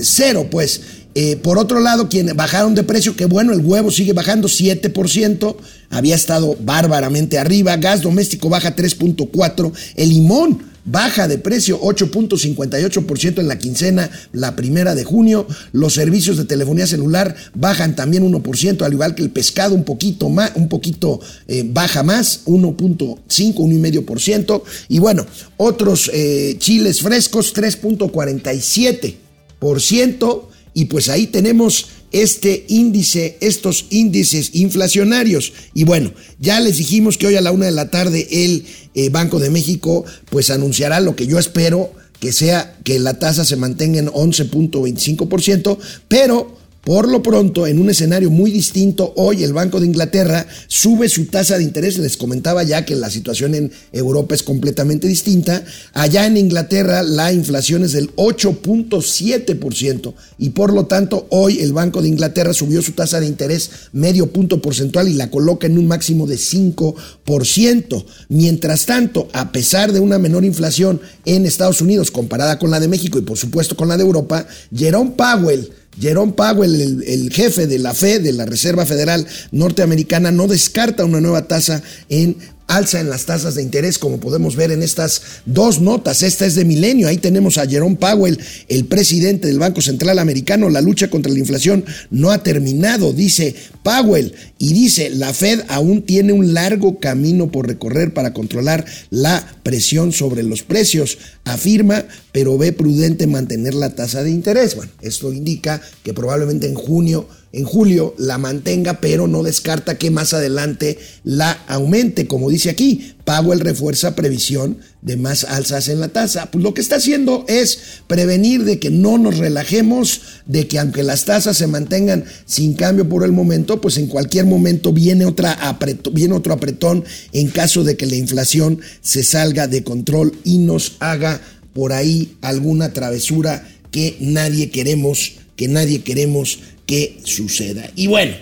cero, 0.00 0.46
pues. 0.48 0.80
Eh, 1.18 1.36
por 1.36 1.56
otro 1.56 1.80
lado, 1.80 2.10
quienes 2.10 2.36
bajaron 2.36 2.74
de 2.74 2.82
precio, 2.82 3.16
que 3.16 3.24
bueno, 3.24 3.54
el 3.54 3.60
huevo 3.60 3.90
sigue 3.90 4.12
bajando 4.12 4.48
7%, 4.48 5.56
había 5.88 6.14
estado 6.14 6.58
bárbaramente 6.60 7.38
arriba, 7.38 7.74
gas 7.78 8.02
doméstico 8.02 8.50
baja 8.50 8.76
3.4%, 8.76 9.72
el 9.96 10.10
limón 10.10 10.62
baja 10.84 11.26
de 11.26 11.38
precio 11.38 11.80
8.58% 11.80 13.38
en 13.38 13.48
la 13.48 13.56
quincena, 13.56 14.10
la 14.32 14.56
primera 14.56 14.94
de 14.94 15.04
junio. 15.04 15.46
Los 15.72 15.94
servicios 15.94 16.36
de 16.36 16.44
telefonía 16.44 16.86
celular 16.86 17.34
bajan 17.54 17.96
también 17.96 18.30
1%, 18.30 18.82
al 18.82 18.92
igual 18.92 19.14
que 19.14 19.22
el 19.22 19.30
pescado 19.30 19.74
un 19.74 19.84
poquito 19.84 20.28
más, 20.28 20.52
un 20.54 20.68
poquito 20.68 21.18
eh, 21.48 21.64
baja 21.66 22.02
más, 22.02 22.42
1.5, 22.44 23.24
1,5%. 23.26 24.62
Y 24.90 24.98
bueno, 24.98 25.24
otros 25.56 26.10
eh, 26.12 26.56
chiles 26.58 27.00
frescos 27.00 27.56
3.47%. 27.56 30.55
Y 30.76 30.84
pues 30.84 31.08
ahí 31.08 31.26
tenemos 31.26 31.86
este 32.12 32.66
índice, 32.68 33.38
estos 33.40 33.86
índices 33.88 34.50
inflacionarios. 34.52 35.54
Y 35.72 35.84
bueno, 35.84 36.12
ya 36.38 36.60
les 36.60 36.76
dijimos 36.76 37.16
que 37.16 37.26
hoy 37.26 37.36
a 37.36 37.40
la 37.40 37.50
una 37.50 37.64
de 37.64 37.72
la 37.72 37.90
tarde 37.90 38.28
el 38.30 38.66
eh, 38.92 39.08
Banco 39.08 39.38
de 39.38 39.48
México 39.48 40.04
pues 40.28 40.50
anunciará 40.50 41.00
lo 41.00 41.16
que 41.16 41.26
yo 41.26 41.38
espero 41.38 41.92
que 42.20 42.30
sea 42.30 42.76
que 42.84 42.98
la 42.98 43.18
tasa 43.18 43.46
se 43.46 43.56
mantenga 43.56 44.00
en 44.00 44.08
11.25%, 44.08 45.78
pero 46.08 46.58
por 46.86 47.08
lo 47.08 47.20
pronto, 47.20 47.66
en 47.66 47.80
un 47.80 47.90
escenario 47.90 48.30
muy 48.30 48.52
distinto, 48.52 49.12
hoy 49.16 49.42
el 49.42 49.52
Banco 49.52 49.80
de 49.80 49.86
Inglaterra 49.86 50.46
sube 50.68 51.08
su 51.08 51.26
tasa 51.26 51.58
de 51.58 51.64
interés. 51.64 51.98
Les 51.98 52.16
comentaba 52.16 52.62
ya 52.62 52.84
que 52.84 52.94
la 52.94 53.10
situación 53.10 53.56
en 53.56 53.72
Europa 53.90 54.36
es 54.36 54.44
completamente 54.44 55.08
distinta. 55.08 55.64
Allá 55.94 56.26
en 56.26 56.36
Inglaterra 56.36 57.02
la 57.02 57.32
inflación 57.32 57.82
es 57.82 57.90
del 57.90 58.14
8.7% 58.14 60.14
y 60.38 60.50
por 60.50 60.72
lo 60.72 60.86
tanto 60.86 61.26
hoy 61.30 61.58
el 61.58 61.72
Banco 61.72 62.02
de 62.02 62.08
Inglaterra 62.08 62.52
subió 62.52 62.80
su 62.82 62.92
tasa 62.92 63.18
de 63.18 63.26
interés 63.26 63.68
medio 63.90 64.28
punto 64.28 64.62
porcentual 64.62 65.08
y 65.08 65.14
la 65.14 65.28
coloca 65.28 65.66
en 65.66 65.78
un 65.78 65.88
máximo 65.88 66.28
de 66.28 66.36
5%. 66.36 68.04
Mientras 68.28 68.86
tanto, 68.86 69.26
a 69.32 69.50
pesar 69.50 69.92
de 69.92 69.98
una 69.98 70.20
menor 70.20 70.44
inflación 70.44 71.00
en 71.24 71.46
Estados 71.46 71.80
Unidos 71.80 72.12
comparada 72.12 72.60
con 72.60 72.70
la 72.70 72.78
de 72.78 72.86
México 72.86 73.18
y 73.18 73.22
por 73.22 73.38
supuesto 73.38 73.76
con 73.76 73.88
la 73.88 73.96
de 73.96 74.04
Europa, 74.04 74.46
Jerome 74.72 75.14
Powell 75.16 75.68
Jerome 76.00 76.32
Powell, 76.32 77.02
el, 77.06 77.30
jefe 77.32 77.66
de 77.66 77.78
la 77.78 77.94
Fed, 77.94 78.22
de 78.22 78.32
la 78.32 78.44
Reserva 78.44 78.84
Federal 78.84 79.26
Norteamericana, 79.50 80.30
no 80.30 80.46
descarta 80.46 81.04
una 81.04 81.20
nueva 81.20 81.48
tasa 81.48 81.82
en 82.08 82.36
alza 82.66 83.00
en 83.00 83.08
las 83.08 83.26
tasas 83.26 83.54
de 83.54 83.62
interés, 83.62 83.98
como 83.98 84.18
podemos 84.18 84.56
ver 84.56 84.70
en 84.70 84.82
estas 84.82 85.22
dos 85.44 85.80
notas. 85.80 86.22
Esta 86.22 86.46
es 86.46 86.54
de 86.54 86.64
milenio. 86.64 87.08
Ahí 87.08 87.18
tenemos 87.18 87.58
a 87.58 87.66
Jerome 87.66 87.96
Powell, 87.96 88.38
el 88.68 88.86
presidente 88.86 89.48
del 89.48 89.58
Banco 89.58 89.80
Central 89.80 90.18
Americano. 90.18 90.68
La 90.68 90.80
lucha 90.80 91.08
contra 91.08 91.32
la 91.32 91.38
inflación 91.38 91.84
no 92.10 92.30
ha 92.30 92.42
terminado, 92.42 93.12
dice 93.12 93.54
Powell. 93.82 94.34
Y 94.58 94.72
dice, 94.72 95.10
la 95.10 95.32
Fed 95.32 95.60
aún 95.68 96.02
tiene 96.02 96.32
un 96.32 96.54
largo 96.54 96.98
camino 96.98 97.50
por 97.50 97.66
recorrer 97.66 98.14
para 98.14 98.32
controlar 98.32 98.84
la 99.10 99.46
presión 99.62 100.12
sobre 100.12 100.42
los 100.42 100.62
precios. 100.62 101.18
Afirma, 101.44 102.04
pero 102.32 102.58
ve 102.58 102.72
prudente 102.72 103.26
mantener 103.26 103.74
la 103.74 103.94
tasa 103.94 104.22
de 104.22 104.30
interés. 104.30 104.74
Bueno, 104.74 104.90
esto 105.02 105.32
indica 105.32 105.80
que 106.02 106.14
probablemente 106.14 106.66
en 106.66 106.74
junio 106.74 107.28
en 107.52 107.64
julio 107.64 108.14
la 108.18 108.38
mantenga, 108.38 109.00
pero 109.00 109.26
no 109.26 109.42
descarta 109.42 109.96
que 109.96 110.10
más 110.10 110.34
adelante 110.34 110.98
la 111.24 111.52
aumente. 111.68 112.26
Como 112.26 112.50
dice 112.50 112.70
aquí, 112.70 113.14
Powell 113.24 113.60
refuerza 113.60 114.14
previsión 114.14 114.78
de 115.02 115.16
más 115.16 115.44
alzas 115.44 115.88
en 115.88 116.00
la 116.00 116.08
tasa. 116.08 116.50
Pues 116.50 116.62
lo 116.62 116.74
que 116.74 116.80
está 116.80 116.96
haciendo 116.96 117.44
es 117.48 117.78
prevenir 118.06 118.64
de 118.64 118.78
que 118.78 118.90
no 118.90 119.18
nos 119.18 119.38
relajemos, 119.38 120.20
de 120.46 120.68
que 120.68 120.78
aunque 120.78 121.02
las 121.02 121.24
tasas 121.24 121.56
se 121.56 121.66
mantengan 121.66 122.24
sin 122.44 122.74
cambio 122.74 123.08
por 123.08 123.24
el 123.24 123.32
momento, 123.32 123.80
pues 123.80 123.96
en 123.98 124.08
cualquier 124.08 124.44
momento 124.44 124.92
viene, 124.92 125.24
otra 125.24 125.78
viene 126.12 126.34
otro 126.34 126.52
apretón 126.52 127.04
en 127.32 127.48
caso 127.48 127.84
de 127.84 127.96
que 127.96 128.06
la 128.06 128.16
inflación 128.16 128.80
se 129.00 129.22
salga 129.22 129.66
de 129.66 129.82
control 129.82 130.32
y 130.44 130.58
nos 130.58 130.96
haga 131.00 131.40
por 131.72 131.92
ahí 131.92 132.36
alguna 132.42 132.92
travesura 132.92 133.66
que 133.90 134.16
nadie 134.20 134.70
queremos, 134.70 135.34
que 135.56 135.68
nadie 135.68 136.02
queremos 136.02 136.58
que 136.86 137.20
suceda. 137.24 137.90
Y 137.96 138.06
bueno, 138.06 138.34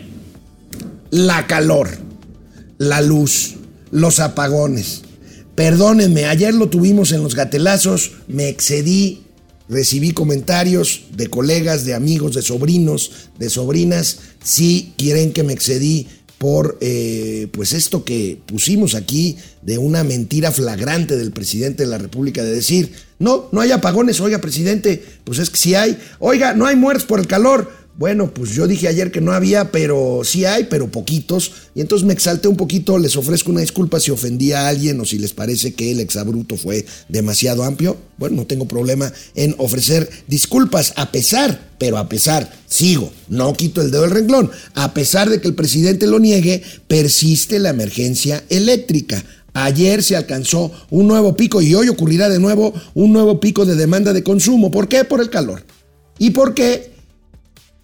la 1.11 1.47
calor, 1.47 1.89
la 2.79 3.01
luz, 3.01 3.55
los 3.91 4.21
apagones. 4.21 5.03
Perdónenme, 5.55 6.27
ayer 6.27 6.53
lo 6.55 6.69
tuvimos 6.69 7.13
en 7.13 7.23
los 7.23 7.35
gatelazos, 7.35 8.13
me 8.27 8.49
excedí, 8.49 9.23
recibí 9.69 10.11
comentarios 10.11 11.05
de 11.17 11.29
colegas, 11.29 11.85
de 11.85 11.95
amigos, 11.95 12.35
de 12.35 12.43
sobrinos, 12.43 13.29
de 13.39 13.49
sobrinas, 13.49 14.19
si 14.43 14.93
quieren 14.99 15.33
que 15.33 15.45
me 15.45 15.53
excedí 15.53 16.09
por 16.39 16.77
eh, 16.81 17.49
pues 17.53 17.73
esto 17.73 18.05
que 18.05 18.39
pusimos 18.45 18.95
aquí 18.95 19.37
de 19.63 19.79
una 19.79 20.05
mentira 20.05 20.51
flagrante 20.51 21.17
del 21.17 21.31
presidente 21.31 21.85
de 21.85 21.89
la 21.89 21.99
República 21.99 22.43
de 22.43 22.53
decir, 22.53 22.93
no, 23.19 23.49
no 23.53 23.61
hay 23.61 23.71
apagones, 23.71 24.21
oiga 24.21 24.41
presidente, 24.41 25.03
pues 25.23 25.39
es 25.39 25.49
que 25.49 25.57
si 25.57 25.75
hay, 25.75 25.97
oiga, 26.19 26.53
no 26.55 26.67
hay 26.67 26.77
muertes 26.77 27.07
por 27.07 27.21
el 27.21 27.27
calor, 27.27 27.71
bueno, 27.97 28.35
pues 28.35 28.51
yo 28.51 28.67
dije 28.67 28.89
ayer 28.89 29.13
que 29.13 29.21
no 29.21 29.33
había, 29.33 29.71
pero 29.71 30.23
sí 30.25 30.45
hay, 30.45 30.65
pero 30.65 30.91
poquitos. 30.91 31.53
Y 31.77 31.81
entonces 31.81 32.05
me 32.05 32.13
exalté 32.13 32.49
un 32.49 32.57
poquito, 32.57 32.99
les 32.99 33.17
ofrezco 33.17 33.53
una 33.53 33.61
disculpa 33.61 34.01
si 34.01 34.11
ofendí 34.11 34.51
a 34.51 34.67
alguien 34.67 35.01
o 35.01 35.05
si 35.05 35.17
les 35.19 35.33
parece 35.33 35.75
que 35.75 35.93
el 35.93 36.01
exabruto 36.01 36.57
fue 36.57 36.85
demasiado 37.09 37.63
amplio. 37.63 37.97
Bueno, 38.19 38.37
no 38.37 38.47
tengo 38.47 38.67
problema 38.67 39.13
en 39.37 39.55
ofrecer 39.59 40.11
disculpas, 40.27 40.93
a 40.97 41.13
pesar, 41.13 41.71
pero 41.79 41.97
a 41.99 42.09
pesar, 42.09 42.53
sigo, 42.67 43.13
no 43.29 43.53
quito 43.53 43.81
el 43.81 43.93
dedo 43.93 44.03
del 44.03 44.11
renglón. 44.11 44.51
A 44.75 44.93
pesar 44.93 45.31
de 45.31 45.41
que 45.41 45.47
el 45.47 45.55
presidente 45.55 46.09
lo 46.09 46.19
niegue, 46.19 46.63
persiste 46.89 47.61
la 47.61 47.71
emergencia 47.71 48.43
eléctrica. 48.49 49.25
Ayer 49.53 50.03
se 50.03 50.17
alcanzó 50.17 50.73
un 50.91 51.07
nuevo 51.07 51.37
pico 51.37 51.63
y 51.63 51.77
hoy 51.77 51.89
ocurrirá 51.89 52.29
de 52.29 52.41
nuevo 52.41 52.75
un 52.95 53.13
nuevo 53.13 53.39
pico 53.39 53.65
de 53.65 53.77
demanda 53.77 54.13
de 54.13 54.25
consumo. 54.25 54.73
¿Por 54.73 54.89
qué? 54.89 55.05
Por 55.05 55.21
el 55.21 55.31
calor. 55.31 55.65
¿Y 56.19 56.31
por 56.31 56.55
qué? 56.55 56.94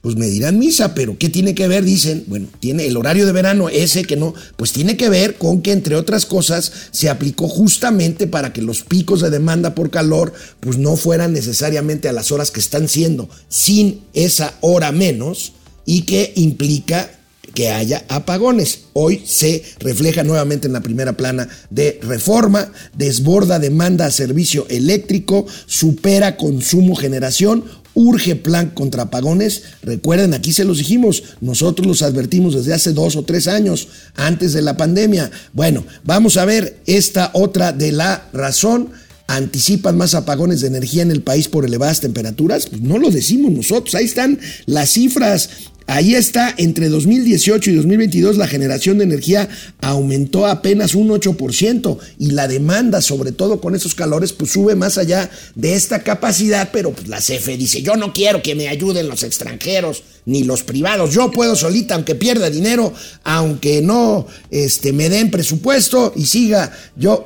Pues 0.00 0.16
me 0.16 0.26
dirán 0.26 0.58
misa, 0.58 0.94
pero 0.94 1.18
¿qué 1.18 1.28
tiene 1.28 1.54
que 1.54 1.68
ver? 1.68 1.84
Dicen, 1.84 2.24
bueno, 2.26 2.48
tiene 2.58 2.86
el 2.86 2.96
horario 2.96 3.26
de 3.26 3.32
verano 3.32 3.68
ese 3.68 4.04
que 4.04 4.16
no, 4.16 4.32
pues 4.56 4.72
tiene 4.72 4.96
que 4.96 5.10
ver 5.10 5.36
con 5.36 5.60
que 5.60 5.72
entre 5.72 5.94
otras 5.94 6.24
cosas 6.24 6.72
se 6.90 7.10
aplicó 7.10 7.48
justamente 7.48 8.26
para 8.26 8.52
que 8.54 8.62
los 8.62 8.82
picos 8.82 9.20
de 9.20 9.28
demanda 9.28 9.74
por 9.74 9.90
calor 9.90 10.32
pues 10.60 10.78
no 10.78 10.96
fueran 10.96 11.34
necesariamente 11.34 12.08
a 12.08 12.12
las 12.12 12.32
horas 12.32 12.50
que 12.50 12.60
están 12.60 12.88
siendo, 12.88 13.28
sin 13.50 14.00
esa 14.14 14.54
hora 14.62 14.90
menos 14.90 15.52
y 15.84 16.02
que 16.02 16.32
implica 16.34 17.10
que 17.54 17.70
haya 17.70 18.04
apagones. 18.08 18.80
Hoy 18.92 19.22
se 19.26 19.62
refleja 19.78 20.22
nuevamente 20.22 20.66
en 20.66 20.72
la 20.72 20.82
primera 20.82 21.16
plana 21.16 21.48
de 21.70 21.98
reforma, 22.02 22.72
desborda 22.96 23.58
demanda 23.58 24.06
a 24.06 24.10
servicio 24.10 24.66
eléctrico, 24.68 25.46
supera 25.66 26.36
consumo 26.36 26.96
generación, 26.96 27.64
urge 27.94 28.36
plan 28.36 28.70
contra 28.70 29.04
apagones. 29.04 29.62
Recuerden, 29.82 30.34
aquí 30.34 30.52
se 30.52 30.64
los 30.64 30.78
dijimos, 30.78 31.22
nosotros 31.40 31.86
los 31.86 32.02
advertimos 32.02 32.54
desde 32.54 32.74
hace 32.74 32.92
dos 32.92 33.16
o 33.16 33.24
tres 33.24 33.48
años, 33.48 33.88
antes 34.14 34.52
de 34.52 34.62
la 34.62 34.76
pandemia. 34.76 35.30
Bueno, 35.52 35.84
vamos 36.04 36.36
a 36.36 36.44
ver 36.44 36.80
esta 36.86 37.30
otra 37.34 37.72
de 37.72 37.92
la 37.92 38.28
razón. 38.32 38.90
¿Anticipan 39.26 39.96
más 39.96 40.16
apagones 40.16 40.60
de 40.60 40.66
energía 40.66 41.02
en 41.02 41.12
el 41.12 41.22
país 41.22 41.46
por 41.46 41.64
elevadas 41.64 42.00
temperaturas? 42.00 42.66
Pues 42.66 42.82
no 42.82 42.98
lo 42.98 43.10
decimos 43.10 43.52
nosotros, 43.52 43.94
ahí 43.94 44.04
están 44.04 44.40
las 44.66 44.90
cifras. 44.90 45.50
Ahí 45.90 46.14
está, 46.14 46.54
entre 46.56 46.88
2018 46.88 47.68
y 47.68 47.74
2022 47.74 48.36
la 48.36 48.46
generación 48.46 48.98
de 48.98 49.04
energía 49.04 49.48
aumentó 49.80 50.46
apenas 50.46 50.94
un 50.94 51.08
8% 51.08 51.98
y 52.16 52.30
la 52.30 52.46
demanda, 52.46 53.02
sobre 53.02 53.32
todo 53.32 53.60
con 53.60 53.74
esos 53.74 53.96
calores, 53.96 54.32
pues 54.32 54.52
sube 54.52 54.76
más 54.76 54.98
allá 54.98 55.28
de 55.56 55.74
esta 55.74 56.04
capacidad, 56.04 56.70
pero 56.72 56.92
pues 56.92 57.08
la 57.08 57.18
CFE 57.18 57.56
dice, 57.56 57.82
yo 57.82 57.96
no 57.96 58.12
quiero 58.12 58.40
que 58.40 58.54
me 58.54 58.68
ayuden 58.68 59.08
los 59.08 59.24
extranjeros 59.24 60.04
ni 60.26 60.44
los 60.44 60.62
privados, 60.62 61.12
yo 61.12 61.32
puedo 61.32 61.56
solita, 61.56 61.96
aunque 61.96 62.14
pierda 62.14 62.50
dinero, 62.50 62.94
aunque 63.24 63.82
no 63.82 64.28
este, 64.52 64.92
me 64.92 65.08
den 65.08 65.32
presupuesto 65.32 66.12
y 66.14 66.26
siga 66.26 66.70
yo, 66.94 67.24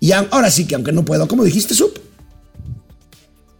y 0.00 0.10
ahora 0.10 0.50
sí 0.50 0.64
que 0.64 0.74
aunque 0.74 0.90
no 0.90 1.04
puedo, 1.04 1.28
¿cómo 1.28 1.44
dijiste, 1.44 1.72
Sup? 1.72 2.01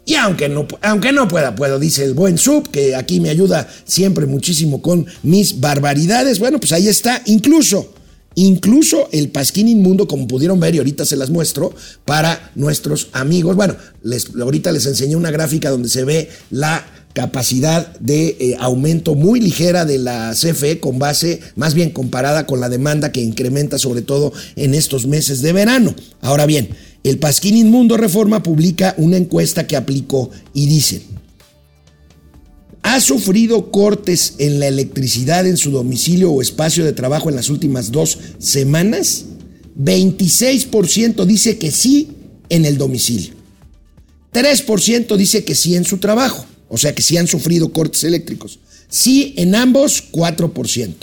Y 0.04 0.14
aunque 0.14 0.48
no, 0.48 0.66
aunque 0.82 1.12
no 1.12 1.28
pueda, 1.28 1.54
puedo, 1.54 1.78
dice 1.78 2.04
el 2.04 2.14
buen 2.14 2.36
sub, 2.36 2.68
que 2.70 2.96
aquí 2.96 3.20
me 3.20 3.30
ayuda 3.30 3.68
siempre 3.84 4.26
muchísimo 4.26 4.82
con 4.82 5.06
mis 5.22 5.60
barbaridades. 5.60 6.40
Bueno, 6.40 6.58
pues 6.58 6.72
ahí 6.72 6.88
está, 6.88 7.22
incluso, 7.26 7.92
incluso 8.34 9.08
el 9.12 9.30
pasquín 9.30 9.68
inmundo, 9.68 10.08
como 10.08 10.26
pudieron 10.26 10.58
ver, 10.58 10.74
y 10.74 10.78
ahorita 10.78 11.04
se 11.04 11.16
las 11.16 11.30
muestro, 11.30 11.72
para 12.04 12.50
nuestros 12.56 13.08
amigos. 13.12 13.54
Bueno, 13.54 13.76
les, 14.02 14.34
ahorita 14.34 14.72
les 14.72 14.86
enseñé 14.86 15.14
una 15.14 15.30
gráfica 15.30 15.70
donde 15.70 15.88
se 15.88 16.04
ve 16.04 16.28
la 16.50 16.84
capacidad 17.12 17.98
de 17.98 18.36
eh, 18.38 18.56
aumento 18.58 19.14
muy 19.14 19.40
ligera 19.40 19.84
de 19.84 19.98
la 19.98 20.34
CFE 20.34 20.80
con 20.80 20.98
base, 20.98 21.40
más 21.56 21.74
bien 21.74 21.90
comparada 21.90 22.46
con 22.46 22.60
la 22.60 22.68
demanda 22.68 23.12
que 23.12 23.20
incrementa 23.20 23.78
sobre 23.78 24.02
todo 24.02 24.32
en 24.56 24.74
estos 24.74 25.06
meses 25.06 25.42
de 25.42 25.52
verano. 25.52 25.94
Ahora 26.20 26.46
bien, 26.46 26.70
el 27.04 27.18
Pasquín 27.18 27.56
Inmundo 27.56 27.96
Reforma 27.96 28.42
publica 28.42 28.94
una 28.96 29.16
encuesta 29.16 29.66
que 29.66 29.76
aplicó 29.76 30.30
y 30.54 30.66
dice, 30.66 31.02
¿ha 32.82 33.00
sufrido 33.00 33.70
cortes 33.70 34.34
en 34.38 34.60
la 34.60 34.68
electricidad 34.68 35.46
en 35.46 35.56
su 35.56 35.70
domicilio 35.70 36.30
o 36.30 36.40
espacio 36.40 36.84
de 36.84 36.92
trabajo 36.92 37.28
en 37.28 37.36
las 37.36 37.50
últimas 37.50 37.90
dos 37.90 38.18
semanas? 38.38 39.24
26% 39.78 41.24
dice 41.24 41.58
que 41.58 41.70
sí, 41.70 42.10
en 42.48 42.66
el 42.66 42.78
domicilio. 42.78 43.32
3% 44.32 45.16
dice 45.16 45.44
que 45.44 45.54
sí 45.54 45.74
en 45.74 45.84
su 45.84 45.98
trabajo, 45.98 46.46
o 46.72 46.78
sea 46.78 46.94
que 46.94 47.02
sí 47.02 47.18
han 47.18 47.26
sufrido 47.26 47.70
cortes 47.70 48.02
eléctricos. 48.02 48.58
Sí 48.88 49.34
en 49.36 49.54
ambos, 49.54 50.04
4%. 50.10 50.94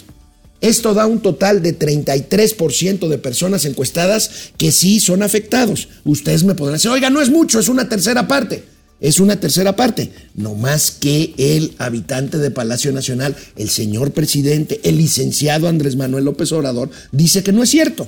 Esto 0.62 0.96
da 0.96 1.06
un 1.06 1.22
total 1.22 1.62
de 1.62 1.78
33% 1.78 3.08
de 3.08 3.18
personas 3.20 3.66
encuestadas 3.66 4.52
que 4.58 4.72
sí 4.72 5.00
son 5.00 5.22
afectados. 5.22 5.88
Ustedes 6.06 6.44
me 6.44 6.56
podrán 6.56 6.78
decir, 6.78 6.90
oiga, 6.90 7.12
no 7.12 7.22
es 7.22 7.30
mucho, 7.30 7.60
es 7.60 7.70
una 7.70 7.88
tercera 7.88 8.28
parte. 8.28 8.64
Es 9.00 9.20
una 9.20 9.40
tercera 9.40 9.76
parte. 9.76 10.12
No 10.34 10.56
más 10.56 10.90
que 10.90 11.36
el 11.38 11.76
habitante 11.78 12.40
de 12.40 12.50
Palacio 12.50 12.92
Nacional, 12.92 13.36
el 13.56 13.70
señor 13.70 14.12
presidente, 14.12 14.82
el 14.84 14.98
licenciado 14.98 15.68
Andrés 15.68 15.96
Manuel 15.96 16.26
López 16.26 16.52
Obrador, 16.52 16.90
dice 17.12 17.44
que 17.44 17.52
no 17.52 17.62
es 17.62 17.70
cierto. 17.70 18.08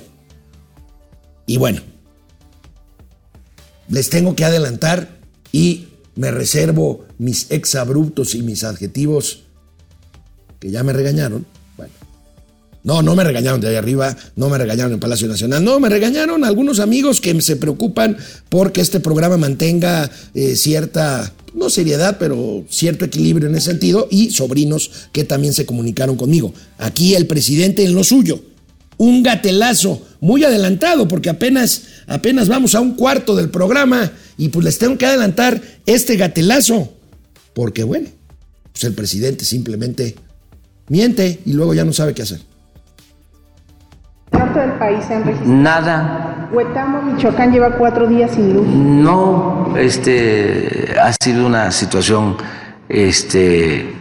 Y 1.46 1.58
bueno, 1.58 1.80
les 3.88 4.10
tengo 4.10 4.34
que 4.34 4.44
adelantar 4.44 5.16
y 5.52 5.86
me 6.14 6.30
reservo 6.30 7.06
mis 7.18 7.50
exabruptos 7.50 8.34
y 8.34 8.42
mis 8.42 8.64
adjetivos 8.64 9.44
que 10.60 10.70
ya 10.70 10.82
me 10.82 10.92
regañaron. 10.92 11.46
Bueno, 11.76 11.92
no, 12.84 13.02
no 13.02 13.16
me 13.16 13.24
regañaron 13.24 13.60
de 13.60 13.68
ahí 13.68 13.76
arriba, 13.76 14.16
no 14.36 14.48
me 14.48 14.58
regañaron 14.58 14.92
en 14.92 15.00
Palacio 15.00 15.28
Nacional, 15.28 15.64
no, 15.64 15.80
me 15.80 15.88
regañaron 15.88 16.44
algunos 16.44 16.78
amigos 16.78 17.20
que 17.20 17.40
se 17.40 17.56
preocupan 17.56 18.16
porque 18.48 18.80
este 18.80 19.00
programa 19.00 19.36
mantenga 19.36 20.10
eh, 20.34 20.56
cierta, 20.56 21.32
no 21.54 21.70
seriedad, 21.70 22.16
pero 22.18 22.64
cierto 22.68 23.04
equilibrio 23.04 23.48
en 23.48 23.56
ese 23.56 23.70
sentido 23.70 24.06
y 24.10 24.30
sobrinos 24.30 24.90
que 25.12 25.24
también 25.24 25.54
se 25.54 25.66
comunicaron 25.66 26.16
conmigo. 26.16 26.52
Aquí 26.78 27.14
el 27.14 27.26
presidente 27.26 27.84
en 27.84 27.94
lo 27.94 28.04
suyo, 28.04 28.42
un 29.02 29.24
gatelazo 29.24 30.00
muy 30.20 30.44
adelantado 30.44 31.08
porque 31.08 31.28
apenas, 31.28 32.04
apenas 32.06 32.48
vamos 32.48 32.76
a 32.76 32.80
un 32.80 32.94
cuarto 32.94 33.34
del 33.34 33.50
programa 33.50 34.12
y 34.38 34.48
pues 34.50 34.64
les 34.64 34.78
tengo 34.78 34.96
que 34.96 35.06
adelantar 35.06 35.60
este 35.86 36.16
gatelazo 36.16 36.92
porque 37.52 37.82
bueno, 37.82 38.08
pues 38.70 38.84
el 38.84 38.94
presidente 38.94 39.44
simplemente 39.44 40.14
miente 40.86 41.40
y 41.44 41.52
luego 41.52 41.74
ya 41.74 41.84
no 41.84 41.92
sabe 41.92 42.14
qué 42.14 42.22
hacer. 42.22 42.42
norte 44.30 44.60
del 44.60 44.72
país 44.74 45.04
se 45.04 45.14
han 45.14 45.24
registrado. 45.24 45.52
Nada, 45.52 46.48
Huetamo, 46.52 47.02
Michoacán 47.02 47.50
lleva 47.50 47.76
cuatro 47.76 48.06
días 48.06 48.30
sin 48.30 48.54
luz. 48.54 48.68
no 48.68 49.74
este, 49.76 50.94
ha 51.02 51.12
sido 51.20 51.44
una 51.44 51.72
situación 51.72 52.36
este, 52.88 53.92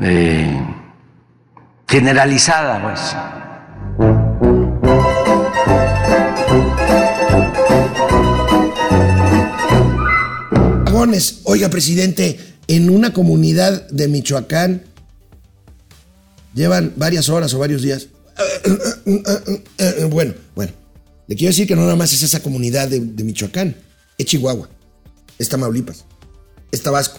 eh, 0.00 0.66
generalizada. 1.88 2.80
Pues. 2.80 3.16
Oiga, 11.44 11.68
presidente, 11.68 12.38
en 12.68 12.88
una 12.88 13.12
comunidad 13.12 13.88
de 13.88 14.06
Michoacán 14.06 14.84
llevan 16.54 16.92
varias 16.96 17.28
horas 17.28 17.52
o 17.54 17.58
varios 17.58 17.82
días. 17.82 18.08
Bueno, 20.10 20.34
bueno. 20.54 20.72
Le 21.26 21.36
quiero 21.36 21.50
decir 21.50 21.66
que 21.66 21.74
no 21.74 21.82
nada 21.82 21.96
más 21.96 22.12
es 22.12 22.22
esa 22.22 22.40
comunidad 22.40 22.88
de, 22.88 23.00
de 23.00 23.24
Michoacán. 23.24 23.74
Es 24.16 24.26
Chihuahua. 24.26 24.68
Es 25.38 25.48
Tamaulipas. 25.48 26.04
Es 26.70 26.82
Tabasco. 26.82 27.18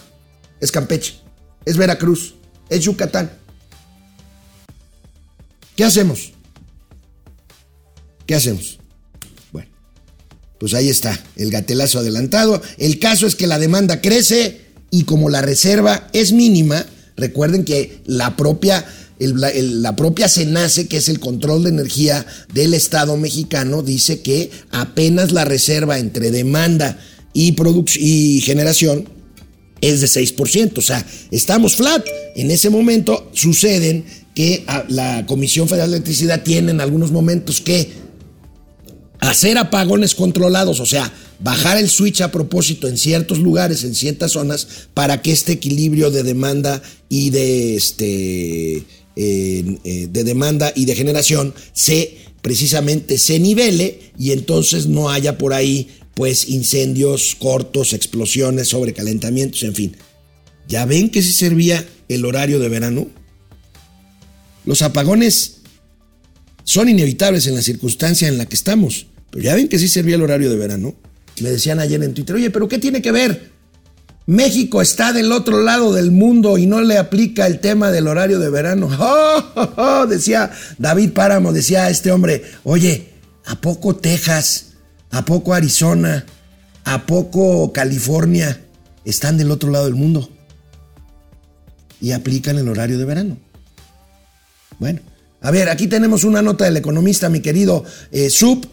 Es 0.62 0.72
Campeche. 0.72 1.16
Es 1.66 1.75
Veracruz. 1.75 2.36
Es 2.70 2.86
Yucatán. 2.86 3.32
¿Qué 5.75 5.84
hacemos? 5.84 6.32
¿Qué 8.25 8.36
hacemos? 8.36 8.80
Pues 10.63 10.75
ahí 10.75 10.88
está, 10.88 11.22
el 11.36 11.51
gatelazo 11.51 12.00
adelantado. 12.00 12.62
El 12.77 12.98
caso 12.98 13.27
es 13.27 13.36
que 13.36 13.48
la 13.48 13.60
demanda 13.60 14.00
crece 14.00 14.62
y 14.91 15.03
como 15.03 15.29
la 15.29 15.41
reserva 15.41 16.08
es 16.13 16.32
mínima, 16.32 16.86
recuerden 17.17 17.65
que 17.65 18.00
la 18.05 18.38
propia, 18.38 18.86
el- 19.20 19.82
la, 19.82 19.98
propia 19.98 20.29
que 20.29 20.96
es 20.96 21.10
el 21.10 21.20
control 21.20 21.63
de 21.63 21.70
energía 21.70 22.25
del 22.53 22.74
Estado 22.75 23.18
mexicano, 23.18 23.83
dice 23.83 24.22
que 24.22 24.51
apenas 24.72 25.33
la 25.33 25.44
reserva 25.44 26.00
entre 26.00 26.31
demanda 26.31 26.98
y, 27.33 27.53
y 28.00 28.40
generación 28.40 29.09
es 29.81 30.00
de 30.00 30.07
6%. 30.07 30.77
O 30.77 30.81
sea, 30.81 31.05
estamos 31.31 31.75
flat. 31.75 32.05
En 32.38 32.51
ese 32.51 32.70
momento 32.70 33.29
suceden 33.33 34.05
que 34.33 34.64
la 34.88 35.25
Comisión 35.25 35.68
Federal 35.68 35.92
de 35.92 35.98
Electricidad 35.98 36.42
tiene 36.42 36.72
en 36.72 36.79
algunos 36.79 37.11
momentos 37.11 37.59
que 37.59 38.02
hacer 39.29 39.57
apagones 39.57 40.16
controlados, 40.16 40.79
o 40.79 40.86
sea, 40.86 41.12
bajar 41.40 41.77
el 41.77 41.90
switch 41.90 42.22
a 42.22 42.31
propósito 42.31 42.88
en 42.88 42.98
ciertos 42.98 43.40
lugares, 43.40 43.83
en 43.83 43.96
ciertas 43.96 44.31
zonas, 44.31 44.68
para 44.94 45.22
que 45.22 45.31
este 45.31 45.53
equilibrio 45.53 46.12
de 46.12 46.24
demanda 46.24 46.81
y 47.09 47.29
de 47.29 47.75
este 47.75 48.83
eh, 49.16 50.07
de 50.09 50.24
demanda 50.24 50.74
y 50.75 50.86
de 50.86 50.96
generación 50.96 51.53
se 51.74 52.18
precisamente 52.42 53.18
se 53.18 53.40
nivele 53.40 54.12
y 54.18 54.31
entonces 54.31 54.88
no 54.88 55.09
haya 55.09 55.38
por 55.38 55.53
ahí 55.53 55.90
pues 56.16 56.50
incendios 56.50 57.36
cortos, 57.40 57.94
explosiones, 57.94 58.70
sobrecalentamientos, 58.70 59.64
en 59.64 59.75
fin. 59.75 59.98
¿Ya 60.68 60.86
ven 60.86 61.09
que 61.09 61.22
sí 61.22 61.31
servía 61.31 61.88
el 62.09 62.25
horario 62.25 62.59
de 62.59 62.70
verano? 62.70 63.07
Los 64.66 64.81
apagones 64.81 65.57
son 66.64 66.90
inevitables 66.90 67.48
en 67.48 67.55
la 67.55 67.62
circunstancia 67.62 68.27
en 68.27 68.38
la 68.38 68.46
que 68.46 68.55
estamos. 68.55 69.07
Pero 69.33 69.46
ya 69.46 69.55
ven 69.55 69.67
que 69.67 69.79
sí 69.79 69.87
servía 69.87 70.15
el 70.15 70.22
horario 70.22 70.48
de 70.51 70.55
verano. 70.55 70.93
Me 71.41 71.50
decían 71.50 71.79
ayer 71.79 72.01
en 72.03 72.13
Twitter, 72.13 72.35
oye, 72.35 72.51
pero 72.51 72.67
¿qué 72.67 72.77
tiene 72.77 73.01
que 73.01 73.11
ver? 73.11 73.51
México 74.27 74.79
está 74.79 75.11
del 75.11 75.31
otro 75.31 75.63
lado 75.63 75.91
del 75.91 76.11
mundo 76.11 76.59
y 76.59 76.67
no 76.67 76.81
le 76.81 77.00
aplica 77.00 77.48
el 77.48 77.59
tema 77.59 77.89
del 77.89 78.07
horario 78.07 78.37
de 78.37 78.51
verano. 78.51 78.89
¡Oh, 79.00 79.43
oh, 79.55 79.74
oh! 79.75 80.05
Decía 80.05 80.51
David 80.77 81.13
Páramo, 81.13 81.51
decía 81.51 81.89
este 81.89 82.11
hombre, 82.11 82.43
oye, 82.63 83.09
¿a 83.46 83.59
poco 83.59 83.96
Texas? 83.96 84.74
¿A 85.09 85.25
poco 85.25 85.55
Arizona? 85.55 86.25
¿A 86.85 87.07
poco 87.07 87.74
California 87.74 88.61
están 89.03 89.39
del 89.39 89.50
otro 89.50 89.72
lado 89.72 89.85
del 89.85 89.96
mundo? 89.96 90.29
Y 92.00 92.11
aplican 92.11 92.59
el 92.59 92.69
horario 92.69 93.00
de 93.00 93.05
verano. 93.05 93.37
Bueno, 94.77 95.01
a 95.41 95.50
ver, 95.50 95.69
aquí 95.69 95.87
tenemos 95.87 96.24
una 96.24 96.43
nota 96.43 96.65
del 96.65 96.77
economista, 96.77 97.29
mi 97.29 97.39
querido 97.39 97.83
eh, 98.11 98.29
Sub. 98.29 98.67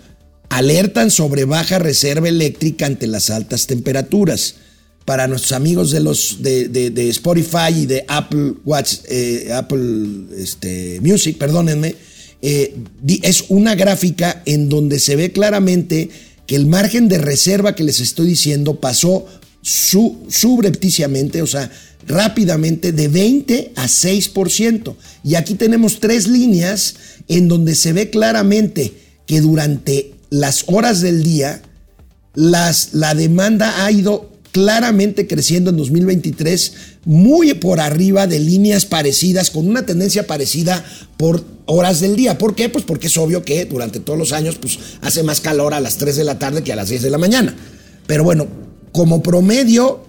Alertan 0.50 1.10
sobre 1.10 1.44
baja 1.44 1.78
reserva 1.78 2.28
eléctrica 2.28 2.84
ante 2.84 3.06
las 3.06 3.30
altas 3.30 3.66
temperaturas. 3.66 4.56
Para 5.04 5.26
nuestros 5.26 5.52
amigos 5.52 5.90
de 5.90 6.00
los 6.00 6.42
de, 6.42 7.08
Spotify 7.08 7.72
y 7.74 7.86
de 7.86 8.04
Apple 8.06 8.54
Watch, 8.64 8.96
eh, 9.08 9.50
Apple 9.52 10.26
este, 10.36 11.00
Music, 11.00 11.38
perdónenme, 11.38 11.96
eh, 12.42 12.76
es 13.22 13.44
una 13.48 13.74
gráfica 13.74 14.42
en 14.44 14.68
donde 14.68 14.98
se 14.98 15.16
ve 15.16 15.32
claramente 15.32 16.10
que 16.46 16.56
el 16.56 16.66
margen 16.66 17.08
de 17.08 17.18
reserva 17.18 17.74
que 17.74 17.84
les 17.84 18.00
estoy 18.00 18.26
diciendo 18.26 18.80
pasó 18.80 19.26
su, 19.62 20.26
subrepticiamente, 20.28 21.42
o 21.42 21.46
sea, 21.46 21.70
rápidamente 22.06 22.92
de 22.92 23.08
20 23.08 23.72
a 23.76 23.86
6%. 23.86 24.96
Y 25.22 25.36
aquí 25.36 25.54
tenemos 25.54 26.00
tres 26.00 26.26
líneas 26.26 26.96
en 27.28 27.46
donde 27.46 27.74
se 27.74 27.92
ve 27.92 28.10
claramente 28.10 28.92
que 29.26 29.40
durante 29.40 30.12
las 30.30 30.64
horas 30.66 31.00
del 31.00 31.22
día 31.22 31.62
las, 32.34 32.94
la 32.94 33.14
demanda 33.14 33.84
ha 33.84 33.90
ido 33.90 34.30
claramente 34.52 35.26
creciendo 35.26 35.70
en 35.70 35.76
2023, 35.76 36.72
muy 37.04 37.54
por 37.54 37.80
arriba 37.80 38.26
de 38.26 38.40
líneas 38.40 38.84
parecidas, 38.84 39.50
con 39.50 39.68
una 39.68 39.86
tendencia 39.86 40.26
parecida 40.26 40.84
por 41.16 41.44
horas 41.66 42.00
del 42.00 42.16
día. 42.16 42.38
¿Por 42.38 42.54
qué? 42.54 42.68
Pues 42.68 42.84
porque 42.84 43.06
es 43.06 43.16
obvio 43.16 43.44
que 43.44 43.64
durante 43.64 44.00
todos 44.00 44.18
los 44.18 44.32
años 44.32 44.56
pues, 44.56 44.78
hace 45.02 45.22
más 45.22 45.40
calor 45.40 45.74
a 45.74 45.80
las 45.80 45.96
3 45.96 46.16
de 46.16 46.24
la 46.24 46.38
tarde 46.38 46.62
que 46.62 46.72
a 46.72 46.76
las 46.76 46.88
10 46.88 47.02
de 47.02 47.10
la 47.10 47.18
mañana. 47.18 47.54
Pero 48.06 48.24
bueno, 48.24 48.48
como 48.92 49.22
promedio, 49.22 50.04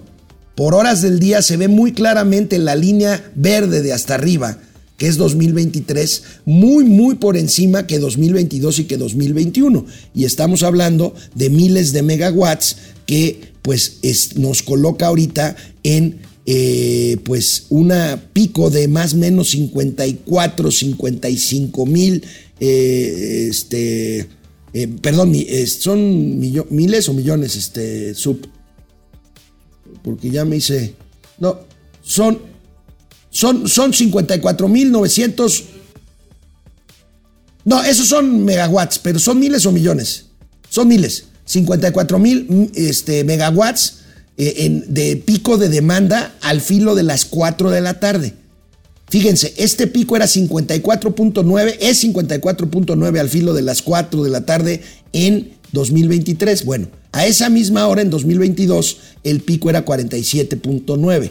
por 0.55 0.73
horas 0.73 1.01
del 1.01 1.19
día 1.19 1.41
se 1.41 1.57
ve 1.57 1.67
muy 1.67 1.93
claramente 1.93 2.57
la 2.57 2.75
línea 2.75 3.31
verde 3.35 3.81
de 3.81 3.93
hasta 3.93 4.15
arriba, 4.15 4.57
que 5.01 5.07
es 5.07 5.17
2023, 5.17 6.21
muy, 6.45 6.83
muy 6.83 7.15
por 7.15 7.35
encima 7.35 7.87
que 7.87 7.97
2022 7.97 8.77
y 8.77 8.83
que 8.83 8.97
2021. 8.97 9.83
Y 10.13 10.25
estamos 10.25 10.61
hablando 10.61 11.15
de 11.33 11.49
miles 11.49 11.91
de 11.91 12.03
megawatts 12.03 12.77
que 13.07 13.41
pues 13.63 13.97
es- 14.03 14.37
nos 14.37 14.61
coloca 14.61 15.07
ahorita 15.07 15.55
en 15.81 16.19
eh, 16.45 17.17
pues 17.23 17.65
una 17.69 18.29
pico 18.31 18.69
de 18.69 18.87
más 18.87 19.15
o 19.15 19.17
menos 19.17 19.49
54, 19.49 20.69
55 20.69 21.85
mil, 21.87 22.23
eh, 22.59 23.47
este, 23.49 24.27
eh, 24.73 24.87
perdón, 25.01 25.33
son 25.79 26.37
miles 26.69 27.09
o 27.09 27.13
millones, 27.15 27.55
este, 27.55 28.13
sub, 28.13 28.47
porque 30.03 30.29
ya 30.29 30.45
me 30.45 30.57
hice, 30.57 30.93
no, 31.39 31.59
son, 32.03 32.50
son, 33.31 33.67
son 33.67 33.93
54 33.93 34.67
mil 34.67 34.91
900, 34.91 35.63
no, 37.65 37.83
esos 37.83 38.07
son 38.07 38.43
megawatts, 38.43 38.99
pero 38.99 39.17
son 39.19 39.39
miles 39.39 39.65
o 39.65 39.71
millones, 39.71 40.25
son 40.69 40.87
miles, 40.87 41.25
54 41.45 42.19
mil 42.19 42.69
este, 42.75 43.23
megawatts 43.23 43.99
eh, 44.37 44.53
en- 44.65 44.93
de 44.93 45.15
pico 45.17 45.57
de 45.57 45.69
demanda 45.69 46.33
al 46.41 46.61
filo 46.61 46.95
de 46.95 47.03
las 47.03 47.25
4 47.25 47.69
de 47.69 47.81
la 47.81 47.99
tarde. 47.99 48.33
Fíjense, 49.09 49.53
este 49.57 49.87
pico 49.87 50.15
era 50.15 50.25
54.9, 50.25 51.75
es 51.81 52.03
54.9 52.03 53.19
al 53.19 53.29
filo 53.29 53.53
de 53.53 53.61
las 53.61 53.81
4 53.81 54.23
de 54.23 54.29
la 54.29 54.45
tarde 54.45 54.81
en 55.11 55.51
2023. 55.73 56.63
Bueno, 56.63 56.87
a 57.11 57.25
esa 57.25 57.49
misma 57.49 57.87
hora 57.87 58.01
en 58.01 58.09
2022 58.09 58.97
el 59.25 59.41
pico 59.41 59.69
era 59.69 59.83
47.9 59.85 61.29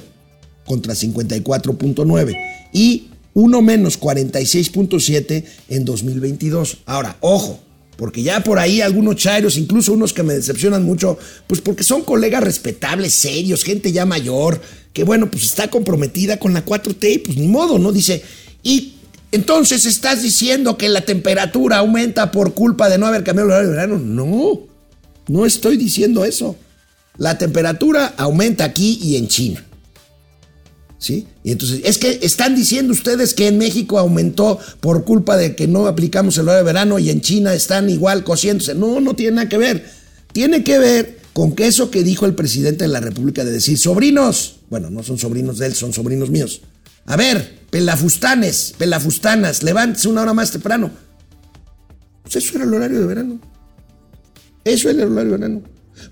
contra 0.64 0.94
54.9 0.94 2.36
y 2.72 3.08
uno 3.34 3.62
menos 3.62 4.00
46.7 4.00 5.44
en 5.68 5.84
2022. 5.84 6.78
Ahora, 6.86 7.16
ojo, 7.20 7.60
porque 7.96 8.22
ya 8.22 8.42
por 8.42 8.58
ahí 8.58 8.80
algunos 8.80 9.16
chairos, 9.16 9.58
incluso 9.58 9.92
unos 9.92 10.12
que 10.12 10.22
me 10.22 10.34
decepcionan 10.34 10.84
mucho, 10.84 11.18
pues 11.46 11.60
porque 11.60 11.84
son 11.84 12.02
colegas 12.02 12.42
respetables, 12.42 13.12
serios, 13.12 13.62
gente 13.62 13.92
ya 13.92 14.06
mayor, 14.06 14.60
que 14.92 15.04
bueno, 15.04 15.30
pues 15.30 15.44
está 15.44 15.68
comprometida 15.68 16.38
con 16.38 16.54
la 16.54 16.64
4T 16.64 17.12
y 17.12 17.18
pues 17.18 17.36
ni 17.36 17.46
modo, 17.46 17.78
¿no? 17.78 17.92
Dice, 17.92 18.22
y 18.62 18.94
entonces 19.32 19.84
estás 19.84 20.22
diciendo 20.22 20.76
que 20.76 20.88
la 20.88 21.02
temperatura 21.02 21.78
aumenta 21.78 22.32
por 22.32 22.54
culpa 22.54 22.88
de 22.88 22.98
no 22.98 23.06
haber 23.06 23.22
cambiado 23.22 23.50
el 23.50 23.52
horario 23.52 23.68
de 23.68 23.76
verano. 23.76 23.98
No, 23.98 24.60
no 25.28 25.46
estoy 25.46 25.76
diciendo 25.76 26.24
eso. 26.24 26.56
La 27.16 27.38
temperatura 27.38 28.14
aumenta 28.16 28.64
aquí 28.64 28.98
y 29.02 29.16
en 29.16 29.28
China. 29.28 29.64
¿Sí? 31.00 31.26
Y 31.42 31.52
entonces, 31.52 31.80
es 31.82 31.96
que 31.96 32.20
están 32.22 32.54
diciendo 32.54 32.92
ustedes 32.92 33.32
que 33.32 33.48
en 33.48 33.56
México 33.56 33.98
aumentó 33.98 34.58
por 34.80 35.04
culpa 35.04 35.38
de 35.38 35.56
que 35.56 35.66
no 35.66 35.86
aplicamos 35.86 36.36
el 36.36 36.42
horario 36.42 36.58
de 36.58 36.72
verano 36.72 36.98
y 36.98 37.08
en 37.08 37.22
China 37.22 37.54
están 37.54 37.88
igual 37.88 38.22
cociéndose. 38.22 38.74
No, 38.74 39.00
no 39.00 39.14
tiene 39.14 39.36
nada 39.36 39.48
que 39.48 39.56
ver. 39.56 39.90
Tiene 40.32 40.62
que 40.62 40.78
ver 40.78 41.18
con 41.32 41.54
que 41.54 41.66
eso 41.66 41.90
que 41.90 42.04
dijo 42.04 42.26
el 42.26 42.34
presidente 42.34 42.84
de 42.84 42.88
la 42.88 43.00
República 43.00 43.46
de 43.46 43.50
decir, 43.50 43.78
sobrinos, 43.78 44.56
bueno, 44.68 44.90
no 44.90 45.02
son 45.02 45.16
sobrinos 45.16 45.56
de 45.56 45.68
él, 45.68 45.74
son 45.74 45.94
sobrinos 45.94 46.28
míos. 46.28 46.60
A 47.06 47.16
ver, 47.16 47.60
pelafustanes, 47.70 48.74
pelafustanas, 48.76 49.62
levántese 49.62 50.06
una 50.06 50.20
hora 50.20 50.34
más 50.34 50.50
temprano. 50.50 50.90
Pues 52.22 52.36
eso 52.36 52.56
era 52.56 52.64
el 52.64 52.74
horario 52.74 53.00
de 53.00 53.06
verano. 53.06 53.40
Eso 54.64 54.90
era 54.90 55.04
el 55.04 55.12
horario 55.12 55.32
de 55.32 55.38
verano. 55.38 55.62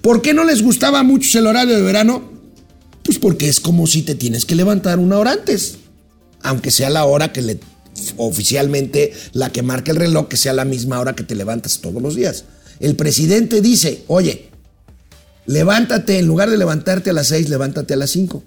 ¿Por 0.01 0.23
qué 0.23 0.33
no 0.33 0.45
les 0.45 0.63
gustaba 0.63 1.03
mucho 1.03 1.39
el 1.39 1.47
horario 1.47 1.77
de 1.77 1.83
verano? 1.83 2.38
Pues 3.09 3.19
porque 3.19 3.49
es 3.49 3.59
como 3.59 3.87
si 3.87 4.03
te 4.03 4.15
tienes 4.15 4.45
que 4.45 4.55
levantar 4.55 4.99
una 4.99 5.17
hora 5.19 5.33
antes. 5.33 5.79
Aunque 6.43 6.71
sea 6.71 6.91
la 6.91 7.07
hora 7.07 7.33
que 7.33 7.41
le 7.41 7.59
oficialmente 8.19 9.15
la 9.33 9.51
que 9.51 9.63
marca 9.63 9.93
el 9.93 9.97
reloj, 9.97 10.29
que 10.29 10.37
sea 10.37 10.53
la 10.53 10.67
misma 10.67 11.01
hora 11.01 11.17
que 11.17 11.23
te 11.23 11.35
levantas 11.35 11.79
todos 11.79 12.03
los 12.03 12.17
días. 12.17 12.45
El 12.81 12.97
presidente 12.97 13.63
dice, 13.63 14.05
oye, 14.09 14.51
levántate, 15.47 16.19
en 16.19 16.27
lugar 16.27 16.51
de 16.51 16.59
levantarte 16.59 17.09
a 17.09 17.13
las 17.15 17.29
6, 17.29 17.49
levántate 17.49 17.95
a 17.95 17.97
las 17.97 18.11
5. 18.11 18.45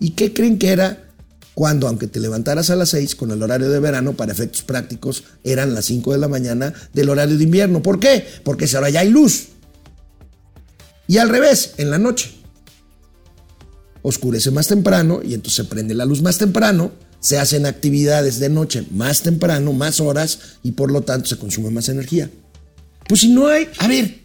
¿Y 0.00 0.12
qué 0.12 0.32
creen 0.32 0.58
que 0.58 0.70
era 0.70 1.10
cuando, 1.52 1.86
aunque 1.86 2.06
te 2.06 2.18
levantaras 2.18 2.70
a 2.70 2.76
las 2.76 2.88
6 2.88 3.14
con 3.14 3.30
el 3.30 3.42
horario 3.42 3.68
de 3.68 3.78
verano, 3.78 4.14
para 4.14 4.32
efectos 4.32 4.62
prácticos, 4.62 5.24
eran 5.44 5.74
las 5.74 5.84
5 5.84 6.12
de 6.12 6.18
la 6.18 6.28
mañana 6.28 6.72
del 6.94 7.10
horario 7.10 7.36
de 7.36 7.44
invierno? 7.44 7.82
¿Por 7.82 8.00
qué? 8.00 8.26
Porque 8.42 8.64
esa 8.64 8.78
hora 8.78 8.88
ya 8.88 9.00
hay 9.00 9.10
luz. 9.10 9.48
Y 11.06 11.18
al 11.18 11.28
revés, 11.28 11.74
en 11.76 11.90
la 11.90 11.98
noche 11.98 12.35
oscurece 14.08 14.52
más 14.52 14.68
temprano 14.68 15.20
y 15.24 15.34
entonces 15.34 15.56
se 15.56 15.64
prende 15.64 15.92
la 15.92 16.04
luz 16.04 16.22
más 16.22 16.38
temprano, 16.38 16.92
se 17.18 17.38
hacen 17.38 17.66
actividades 17.66 18.38
de 18.38 18.48
noche 18.48 18.86
más 18.92 19.22
temprano, 19.22 19.72
más 19.72 19.98
horas 19.98 20.38
y 20.62 20.72
por 20.72 20.92
lo 20.92 21.00
tanto 21.02 21.26
se 21.26 21.36
consume 21.36 21.70
más 21.70 21.88
energía. 21.88 22.30
Pues 23.08 23.22
si 23.22 23.28
no 23.30 23.48
hay, 23.48 23.66
a 23.78 23.88
ver, 23.88 24.20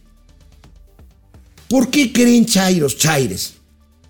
¿por 1.67 1.89
qué 1.89 2.13
creen 2.13 2.46
Chairos, 2.46 2.96
Chaires, 2.96 3.54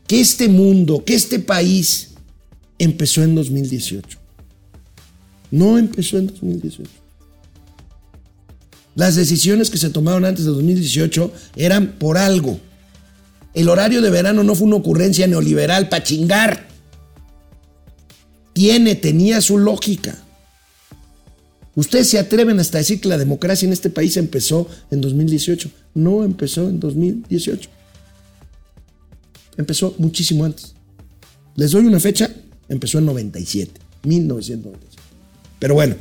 que 0.07 0.19
este 0.19 0.49
mundo, 0.49 1.05
que 1.05 1.15
este 1.15 1.39
país 1.39 2.09
empezó 2.77 3.23
en 3.23 3.33
2018? 3.33 4.17
No 5.51 5.77
empezó 5.77 6.17
en 6.17 6.27
2018. 6.27 6.91
Las 8.95 9.15
decisiones 9.15 9.69
que 9.69 9.77
se 9.77 9.89
tomaron 9.89 10.25
antes 10.25 10.43
de 10.43 10.51
2018 10.51 11.31
eran 11.55 11.93
por 11.93 12.17
algo. 12.17 12.59
El 13.53 13.69
horario 13.69 14.01
de 14.01 14.09
verano 14.09 14.43
no 14.43 14.55
fue 14.55 14.67
una 14.67 14.77
ocurrencia 14.77 15.27
neoliberal 15.27 15.89
para 15.89 16.03
chingar. 16.03 16.67
Tiene, 18.53 18.95
tenía 18.95 19.41
su 19.41 19.57
lógica. 19.57 20.17
Ustedes 21.75 22.09
se 22.09 22.19
atreven 22.19 22.59
hasta 22.59 22.79
decir 22.79 22.99
que 22.99 23.07
la 23.07 23.17
democracia 23.17 23.65
en 23.65 23.73
este 23.73 23.89
país 23.89 24.17
empezó 24.17 24.67
en 24.89 25.01
2018. 25.01 25.69
No 25.95 26.23
empezó 26.23 26.67
en 26.67 26.79
2018. 26.79 27.69
Empezó 29.57 29.95
muchísimo 29.97 30.45
antes. 30.45 30.73
Les 31.55 31.71
doy 31.71 31.85
una 31.85 31.99
fecha, 31.99 32.33
empezó 32.69 32.99
en 32.99 33.05
97, 33.05 33.79
1997. 34.03 35.01
Pero 35.59 35.75
bueno, 35.75 35.95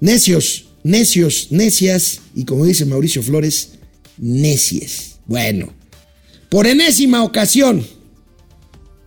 necios, 0.00 0.66
necios, 0.82 1.48
necias 1.50 2.20
y 2.34 2.44
como 2.44 2.64
dice 2.64 2.84
Mauricio 2.84 3.22
Flores, 3.22 3.72
necies. 4.18 5.16
Bueno, 5.26 5.72
por 6.56 6.66
enésima 6.66 7.22
ocasión 7.22 7.86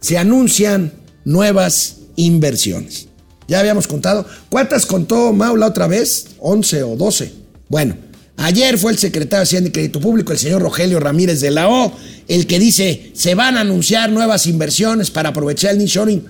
se 0.01 0.19
anuncian 0.19 0.93
nuevas 1.25 1.95
inversiones. 2.15 3.07
Ya 3.47 3.59
habíamos 3.59 3.88
contado. 3.88 4.27
¿Cuántas 4.49 4.85
contó 4.85 5.33
Mau 5.33 5.57
la 5.57 5.65
otra 5.65 5.88
vez? 5.88 6.27
¿11 6.41 6.83
o 6.83 6.95
12? 6.95 7.33
Bueno, 7.67 7.97
ayer 8.38 8.77
fue 8.77 8.91
el 8.91 8.99
secretario 8.99 9.39
de 9.39 9.43
Hacienda 9.45 9.69
y 9.69 9.71
Crédito 9.71 9.99
Público, 9.99 10.31
el 10.31 10.38
señor 10.38 10.62
Rogelio 10.62 10.99
Ramírez 10.99 11.41
de 11.41 11.49
la 11.49 11.69
O, 11.69 11.91
el 12.27 12.45
que 12.45 12.59
dice, 12.59 13.09
se 13.15 13.33
van 13.33 13.57
a 13.57 13.62
anunciar 13.62 14.12
nuevas 14.12 14.45
inversiones 14.45 15.09
para 15.09 15.29
aprovechar 15.29 15.71
el 15.71 15.79
nearshoring. 15.79 16.23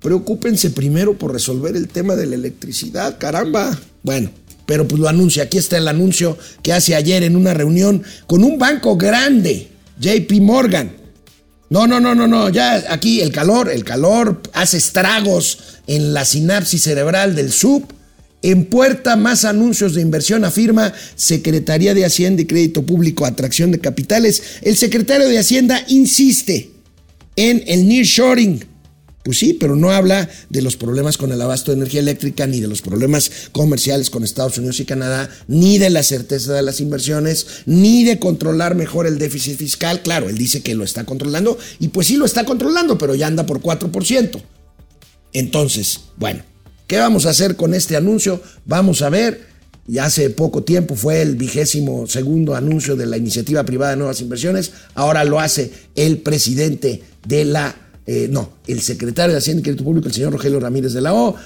Preocúpense 0.00 0.70
primero 0.70 1.18
por 1.18 1.30
resolver 1.30 1.76
el 1.76 1.88
tema 1.88 2.16
de 2.16 2.24
la 2.24 2.36
electricidad, 2.36 3.18
caramba. 3.18 3.78
Bueno, 4.02 4.30
pero 4.64 4.88
pues 4.88 4.98
lo 4.98 5.10
anuncia. 5.10 5.42
Aquí 5.42 5.58
está 5.58 5.76
el 5.76 5.88
anuncio 5.88 6.38
que 6.62 6.72
hace 6.72 6.94
ayer 6.94 7.22
en 7.22 7.36
una 7.36 7.52
reunión 7.52 8.02
con 8.26 8.44
un 8.44 8.58
banco 8.58 8.96
grande, 8.96 9.69
JP 10.00 10.40
Morgan. 10.40 10.92
No, 11.68 11.86
no, 11.86 12.00
no, 12.00 12.14
no, 12.14 12.26
no. 12.26 12.48
Ya 12.48 12.84
aquí 12.88 13.20
el 13.20 13.30
calor, 13.30 13.70
el 13.70 13.84
calor 13.84 14.40
hace 14.54 14.78
estragos 14.78 15.58
en 15.86 16.12
la 16.12 16.24
sinapsis 16.24 16.82
cerebral 16.82 17.36
del 17.36 17.52
sub. 17.52 17.84
En 18.42 18.64
puerta 18.64 19.16
más 19.16 19.44
anuncios 19.44 19.94
de 19.94 20.00
inversión, 20.00 20.44
afirma 20.44 20.94
Secretaría 21.14 21.92
de 21.92 22.06
Hacienda 22.06 22.40
y 22.40 22.46
Crédito 22.46 22.82
Público, 22.84 23.26
Atracción 23.26 23.70
de 23.70 23.80
Capitales. 23.80 24.42
El 24.62 24.76
secretario 24.78 25.28
de 25.28 25.38
Hacienda 25.38 25.84
insiste 25.88 26.70
en 27.36 27.62
el 27.66 27.86
nearshoring. 27.86 28.69
Pues 29.22 29.38
sí, 29.38 29.52
pero 29.52 29.76
no 29.76 29.90
habla 29.90 30.30
de 30.48 30.62
los 30.62 30.76
problemas 30.76 31.18
con 31.18 31.30
el 31.30 31.42
abasto 31.42 31.70
de 31.70 31.76
energía 31.76 32.00
eléctrica, 32.00 32.46
ni 32.46 32.60
de 32.60 32.68
los 32.68 32.80
problemas 32.80 33.30
comerciales 33.52 34.08
con 34.08 34.24
Estados 34.24 34.56
Unidos 34.56 34.80
y 34.80 34.86
Canadá, 34.86 35.28
ni 35.46 35.76
de 35.76 35.90
la 35.90 36.02
certeza 36.02 36.54
de 36.54 36.62
las 36.62 36.80
inversiones, 36.80 37.46
ni 37.66 38.04
de 38.04 38.18
controlar 38.18 38.74
mejor 38.74 39.06
el 39.06 39.18
déficit 39.18 39.58
fiscal. 39.58 40.00
Claro, 40.02 40.30
él 40.30 40.38
dice 40.38 40.62
que 40.62 40.74
lo 40.74 40.84
está 40.84 41.04
controlando, 41.04 41.58
y 41.78 41.88
pues 41.88 42.06
sí 42.06 42.16
lo 42.16 42.24
está 42.24 42.44
controlando, 42.44 42.96
pero 42.96 43.14
ya 43.14 43.26
anda 43.26 43.44
por 43.44 43.60
4%. 43.60 44.42
Entonces, 45.34 46.00
bueno, 46.16 46.42
¿qué 46.86 46.96
vamos 46.96 47.26
a 47.26 47.30
hacer 47.30 47.56
con 47.56 47.74
este 47.74 47.96
anuncio? 47.96 48.42
Vamos 48.64 49.02
a 49.02 49.10
ver. 49.10 49.50
Y 49.86 49.98
hace 49.98 50.30
poco 50.30 50.62
tiempo 50.62 50.94
fue 50.94 51.20
el 51.20 51.34
vigésimo 51.34 52.06
segundo 52.06 52.54
anuncio 52.54 52.96
de 52.96 53.06
la 53.06 53.16
iniciativa 53.16 53.64
privada 53.64 53.92
de 53.92 53.96
nuevas 53.98 54.20
inversiones. 54.20 54.70
Ahora 54.94 55.24
lo 55.24 55.40
hace 55.40 55.72
el 55.96 56.18
presidente 56.18 57.02
de 57.26 57.44
la 57.44 57.89
eh, 58.12 58.26
no, 58.28 58.54
el 58.66 58.80
secretario 58.80 59.32
de 59.32 59.38
Hacienda 59.38 59.60
y 59.60 59.62
Crédito 59.62 59.84
Público, 59.84 60.08
el 60.08 60.14
señor 60.14 60.32
Rogelio 60.32 60.58
Ramírez 60.58 60.94
de 60.94 61.00
la 61.00 61.14
O, 61.14 61.36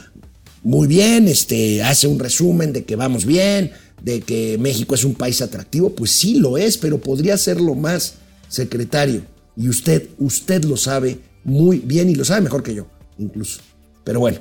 muy 0.62 0.86
bien, 0.86 1.28
este, 1.28 1.82
hace 1.82 2.06
un 2.06 2.18
resumen 2.18 2.72
de 2.72 2.84
que 2.84 2.96
vamos 2.96 3.26
bien, 3.26 3.72
de 4.02 4.22
que 4.22 4.56
México 4.56 4.94
es 4.94 5.04
un 5.04 5.14
país 5.14 5.42
atractivo, 5.42 5.94
pues 5.94 6.12
sí 6.12 6.38
lo 6.38 6.56
es, 6.56 6.78
pero 6.78 7.02
podría 7.02 7.36
serlo 7.36 7.74
más, 7.74 8.14
secretario. 8.48 9.20
Y 9.58 9.68
usted, 9.68 10.08
usted 10.18 10.64
lo 10.64 10.78
sabe 10.78 11.18
muy 11.44 11.80
bien 11.80 12.08
y 12.08 12.14
lo 12.14 12.24
sabe 12.24 12.40
mejor 12.40 12.62
que 12.62 12.74
yo, 12.74 12.86
incluso. 13.18 13.60
Pero 14.02 14.20
bueno, 14.20 14.38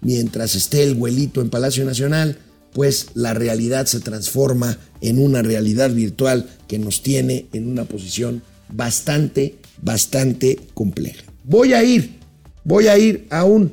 mientras 0.00 0.54
esté 0.54 0.82
el 0.82 0.94
huelito 0.94 1.42
en 1.42 1.50
Palacio 1.50 1.84
Nacional, 1.84 2.38
pues 2.72 3.08
la 3.12 3.34
realidad 3.34 3.84
se 3.84 4.00
transforma 4.00 4.78
en 5.02 5.18
una 5.18 5.42
realidad 5.42 5.90
virtual 5.90 6.48
que 6.68 6.78
nos 6.78 7.02
tiene 7.02 7.48
en 7.52 7.68
una 7.68 7.84
posición 7.84 8.42
bastante, 8.72 9.56
bastante 9.82 10.58
compleja. 10.72 11.33
Voy 11.44 11.74
a 11.74 11.84
ir, 11.84 12.18
voy 12.64 12.88
a 12.88 12.96
ir 12.96 13.26
a 13.30 13.44
un 13.44 13.72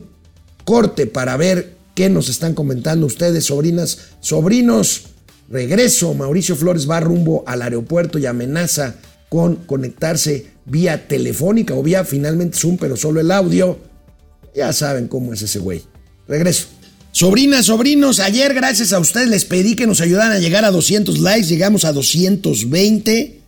corte 0.65 1.07
para 1.07 1.37
ver 1.37 1.75
qué 1.95 2.09
nos 2.09 2.27
están 2.27 2.53
comentando 2.53 3.05
ustedes, 3.05 3.45
sobrinas, 3.45 4.09
sobrinos. 4.19 5.03
Regreso, 5.49 6.13
Mauricio 6.13 6.55
Flores 6.55 6.89
va 6.89 6.99
rumbo 6.99 7.43
al 7.47 7.61
aeropuerto 7.61 8.19
y 8.19 8.25
amenaza 8.25 8.95
con 9.29 9.55
conectarse 9.55 10.47
vía 10.65 11.07
telefónica 11.07 11.73
o 11.73 11.81
vía 11.81 12.03
finalmente 12.03 12.57
Zoom, 12.57 12.77
pero 12.77 12.97
solo 12.97 13.21
el 13.21 13.31
audio. 13.31 13.79
Ya 14.53 14.73
saben 14.73 15.07
cómo 15.07 15.33
es 15.33 15.41
ese 15.41 15.59
güey. 15.59 15.81
Regreso. 16.27 16.67
Sobrinas, 17.13 17.65
sobrinos, 17.65 18.19
ayer 18.19 18.53
gracias 18.53 18.93
a 18.93 18.99
ustedes 18.99 19.27
les 19.27 19.45
pedí 19.45 19.75
que 19.75 19.87
nos 19.87 19.99
ayudaran 19.99 20.31
a 20.33 20.39
llegar 20.39 20.63
a 20.63 20.71
200 20.71 21.19
likes, 21.19 21.47
llegamos 21.47 21.83
a 21.85 21.91
220. 21.91 23.41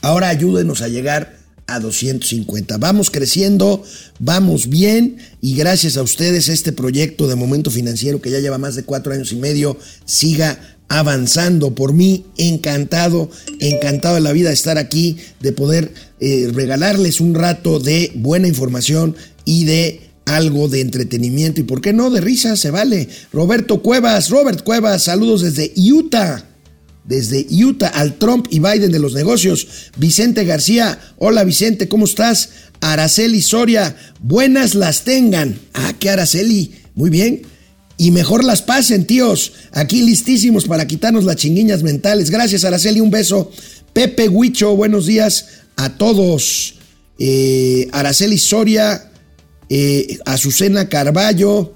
Ahora 0.00 0.28
ayúdenos 0.28 0.82
a 0.82 0.88
llegar 0.88 1.37
a 1.68 1.78
250. 1.78 2.78
Vamos 2.78 3.10
creciendo, 3.10 3.84
vamos 4.18 4.68
bien 4.68 5.18
y 5.40 5.54
gracias 5.54 5.96
a 5.96 6.02
ustedes 6.02 6.48
este 6.48 6.72
proyecto 6.72 7.28
de 7.28 7.36
Momento 7.36 7.70
Financiero 7.70 8.20
que 8.20 8.30
ya 8.30 8.40
lleva 8.40 8.58
más 8.58 8.74
de 8.74 8.84
cuatro 8.84 9.12
años 9.12 9.30
y 9.32 9.36
medio 9.36 9.76
siga 10.04 10.58
avanzando. 10.88 11.74
Por 11.74 11.92
mí, 11.92 12.24
encantado, 12.38 13.30
encantado 13.60 14.16
de 14.16 14.22
la 14.22 14.32
vida 14.32 14.48
de 14.48 14.54
estar 14.54 14.78
aquí, 14.78 15.18
de 15.40 15.52
poder 15.52 15.92
eh, 16.20 16.50
regalarles 16.52 17.20
un 17.20 17.34
rato 17.34 17.78
de 17.78 18.12
buena 18.14 18.48
información 18.48 19.14
y 19.44 19.64
de 19.66 20.00
algo 20.24 20.68
de 20.68 20.80
entretenimiento 20.80 21.60
y 21.60 21.64
por 21.64 21.80
qué 21.80 21.92
no 21.92 22.10
de 22.10 22.22
risa, 22.22 22.56
se 22.56 22.70
vale. 22.70 23.08
Roberto 23.30 23.82
Cuevas, 23.82 24.30
Robert 24.30 24.62
Cuevas, 24.62 25.04
saludos 25.04 25.42
desde 25.42 25.72
Utah. 25.76 26.47
Desde 27.08 27.46
Utah 27.50 27.88
al 27.88 28.18
Trump 28.18 28.48
y 28.50 28.58
Biden 28.58 28.92
de 28.92 28.98
los 28.98 29.14
negocios. 29.14 29.66
Vicente 29.96 30.44
García, 30.44 30.98
hola 31.16 31.42
Vicente, 31.42 31.88
¿cómo 31.88 32.04
estás? 32.04 32.50
Araceli 32.82 33.40
Soria, 33.40 33.96
buenas 34.20 34.74
las 34.74 35.04
tengan. 35.04 35.58
Ah, 35.72 35.94
qué 35.98 36.10
Araceli, 36.10 36.72
muy 36.94 37.08
bien. 37.08 37.42
Y 37.96 38.10
mejor 38.10 38.44
las 38.44 38.60
pasen, 38.60 39.06
tíos. 39.06 39.52
Aquí 39.72 40.02
listísimos 40.02 40.66
para 40.66 40.86
quitarnos 40.86 41.24
las 41.24 41.36
chinguiñas 41.36 41.82
mentales. 41.82 42.30
Gracias, 42.30 42.64
Araceli, 42.64 43.00
un 43.00 43.10
beso. 43.10 43.50
Pepe 43.94 44.28
Huicho, 44.28 44.76
buenos 44.76 45.06
días 45.06 45.46
a 45.76 45.96
todos. 45.96 46.74
Eh, 47.18 47.88
Araceli 47.90 48.36
Soria, 48.36 49.10
eh, 49.70 50.18
Azucena 50.26 50.90
Carballo. 50.90 51.72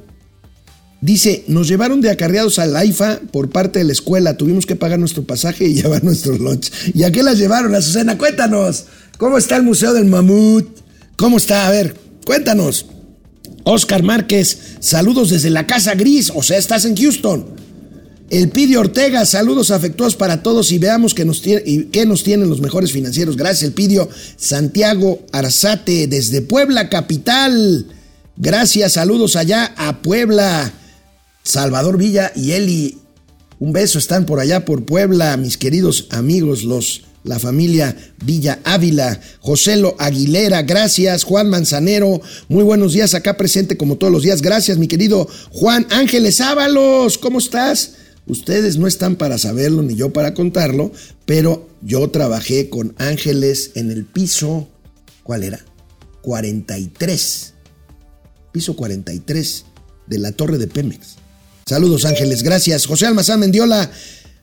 Dice, 1.02 1.42
nos 1.48 1.66
llevaron 1.66 2.00
de 2.00 2.10
acarreados 2.10 2.60
al 2.60 2.76
AIFA 2.76 3.22
por 3.32 3.50
parte 3.50 3.80
de 3.80 3.84
la 3.84 3.92
escuela. 3.92 4.36
Tuvimos 4.36 4.66
que 4.66 4.76
pagar 4.76 5.00
nuestro 5.00 5.24
pasaje 5.24 5.66
y 5.66 5.74
llevar 5.82 6.04
nuestros 6.04 6.38
lunch. 6.38 6.70
¿Y 6.94 7.02
a 7.02 7.10
qué 7.10 7.24
las 7.24 7.38
llevaron, 7.38 7.74
Azucena? 7.74 8.16
Cuéntanos. 8.16 8.84
¿Cómo 9.18 9.36
está 9.36 9.56
el 9.56 9.64
Museo 9.64 9.92
del 9.94 10.04
Mamut? 10.04 10.78
¿Cómo 11.16 11.38
está? 11.38 11.66
A 11.66 11.70
ver, 11.72 11.96
cuéntanos. 12.24 12.86
Oscar 13.64 14.04
Márquez, 14.04 14.76
saludos 14.78 15.30
desde 15.30 15.50
la 15.50 15.66
Casa 15.66 15.94
Gris, 15.94 16.32
o 16.34 16.42
sea, 16.42 16.58
estás 16.58 16.84
en 16.84 16.96
Houston. 16.96 17.46
El 18.30 18.48
Pidio 18.48 18.80
Ortega, 18.80 19.26
saludos 19.26 19.72
afectuosos 19.72 20.16
para 20.16 20.42
todos 20.42 20.72
y 20.72 20.78
veamos 20.78 21.14
qué 21.14 21.24
nos, 21.24 21.42
nos 22.06 22.22
tienen 22.22 22.48
los 22.48 22.60
mejores 22.60 22.92
financieros. 22.92 23.36
Gracias, 23.36 23.64
El 23.64 23.72
Pidio. 23.72 24.08
Santiago 24.36 25.20
Arzate, 25.32 26.06
desde 26.06 26.42
Puebla, 26.42 26.88
capital. 26.88 27.86
Gracias, 28.36 28.92
saludos 28.92 29.36
allá 29.36 29.74
a 29.76 30.00
Puebla. 30.00 30.72
Salvador 31.42 31.98
Villa 31.98 32.32
y 32.34 32.52
Eli, 32.52 32.98
un 33.58 33.72
beso, 33.72 33.98
están 33.98 34.26
por 34.26 34.40
allá 34.40 34.64
por 34.64 34.84
Puebla, 34.84 35.36
mis 35.36 35.56
queridos 35.58 36.06
amigos, 36.10 36.64
los 36.64 37.02
la 37.24 37.38
familia 37.38 37.96
Villa 38.24 38.60
Ávila, 38.64 39.20
Joselo 39.40 39.94
Aguilera, 39.98 40.62
gracias, 40.62 41.24
Juan 41.24 41.48
Manzanero, 41.48 42.20
muy 42.48 42.64
buenos 42.64 42.92
días 42.92 43.14
acá 43.14 43.36
presente 43.36 43.76
como 43.76 43.96
todos 43.96 44.12
los 44.12 44.22
días, 44.22 44.42
gracias 44.42 44.78
mi 44.78 44.88
querido 44.88 45.28
Juan 45.50 45.86
Ángeles 45.90 46.40
Ábalos, 46.40 47.18
¿cómo 47.18 47.38
estás? 47.38 47.94
Ustedes 48.26 48.76
no 48.76 48.86
están 48.86 49.16
para 49.16 49.38
saberlo 49.38 49.82
ni 49.82 49.94
yo 49.94 50.12
para 50.12 50.34
contarlo, 50.34 50.92
pero 51.26 51.68
yo 51.80 52.08
trabajé 52.10 52.68
con 52.68 52.94
Ángeles 52.98 53.72
en 53.74 53.90
el 53.90 54.04
piso, 54.04 54.68
¿cuál 55.22 55.42
era? 55.42 55.64
43, 56.22 57.54
piso 58.52 58.76
43 58.76 59.64
de 60.06 60.18
la 60.18 60.32
torre 60.32 60.58
de 60.58 60.68
Pemex. 60.68 61.21
Saludos 61.72 62.04
Ángeles, 62.04 62.42
gracias. 62.42 62.84
José 62.84 63.06
Almazán 63.06 63.40
Mendiola, 63.40 63.90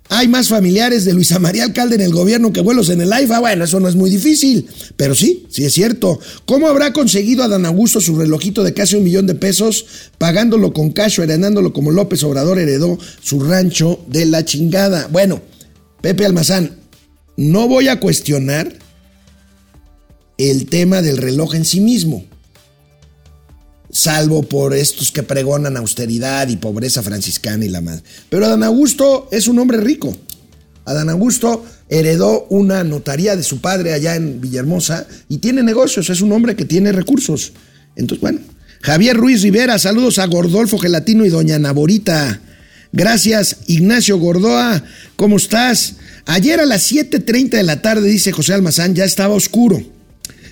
hay 0.08 0.28
más 0.28 0.48
familiares 0.48 1.06
de 1.06 1.14
Luisa 1.14 1.38
María 1.38 1.64
Alcalde 1.64 1.94
en 1.94 2.02
el 2.02 2.12
gobierno 2.12 2.52
que 2.52 2.62
vuelos 2.62 2.90
en 2.90 3.02
el 3.02 3.14
AIFA. 3.14 3.40
Bueno, 3.40 3.66
eso 3.66 3.80
no 3.80 3.88
es 3.88 3.94
muy 3.94 4.10
difícil, 4.10 4.66
pero 4.98 5.14
sí, 5.14 5.46
sí 5.48 5.64
es 5.64 5.72
cierto. 5.72 6.20
¿Cómo 6.48 6.68
habrá 6.68 6.92
conseguido 6.92 7.44
Adán 7.44 7.68
Augusto 7.68 8.02
su 8.02 8.18
relojito 8.18 8.64
de 8.64 8.74
casi 8.74 8.96
un 8.96 9.04
millón 9.04 9.28
de 9.28 9.36
pesos 9.36 9.86
pagándolo 10.18 10.74
con 10.74 10.90
cash 10.90 11.20
o 11.20 11.24
heredándolo 11.24 11.72
como 11.72 11.92
López 11.92 12.24
Obrador 12.24 12.58
heredó 12.58 12.98
su 13.22 13.42
rancho 13.42 14.04
de 14.08 14.26
la 14.26 14.44
chingada? 14.44 15.08
Bueno, 15.12 15.40
Pepe 16.02 16.26
Almazán, 16.26 16.80
no 17.38 17.68
voy 17.68 17.90
a 17.90 18.00
cuestionar 18.00 18.74
el 20.40 20.66
tema 20.66 21.04
del 21.04 21.18
reloj 21.18 21.54
en 21.54 21.66
sí 21.66 21.80
mismo 21.80 22.26
salvo 23.92 24.44
por 24.44 24.74
estos 24.74 25.12
que 25.12 25.24
pregonan 25.24 25.78
austeridad 25.78 26.48
y 26.48 26.58
pobreza 26.58 27.02
franciscana 27.02 27.66
y 27.66 27.70
la 27.70 27.82
madre. 27.82 28.04
Pero 28.30 28.46
Adán 28.46 28.64
Augusto 28.64 29.28
es 29.32 29.48
un 29.48 29.60
hombre 29.60 29.80
rico. 29.80 30.16
Adán 30.86 31.10
Augusto 31.10 31.66
heredó 31.88 32.46
una 32.50 32.84
notaría 32.84 33.36
de 33.36 33.44
su 33.44 33.62
padre 33.62 33.94
allá 33.94 34.16
en 34.16 34.42
Villahermosa 34.42 35.08
y 35.28 35.38
tiene 35.38 35.64
negocios, 35.64 36.10
es 36.10 36.22
un 36.22 36.32
hombre 36.32 36.56
que 36.56 36.66
tiene 36.66 36.92
recursos. 36.92 37.54
Entonces, 37.96 38.22
bueno, 38.22 38.40
Javier 38.82 39.18
Ruiz 39.18 39.42
Rivera, 39.42 39.78
saludos 39.78 40.20
a 40.20 40.26
Gordolfo 40.26 40.78
Gelatino 40.78 41.26
y 41.26 41.30
doña 41.30 41.60
Naborita. 41.60 42.42
Gracias, 42.92 43.58
Ignacio 43.68 44.18
Gordoa, 44.18 44.84
¿cómo 45.16 45.38
estás? 45.38 45.96
Ayer 46.26 46.60
a 46.60 46.66
las 46.66 46.92
7.30 46.92 47.50
de 47.50 47.64
la 47.64 47.82
tarde, 47.82 48.08
dice 48.08 48.32
José 48.32 48.54
Almazán, 48.54 48.96
ya 48.96 49.06
estaba 49.06 49.36
oscuro. 49.36 49.84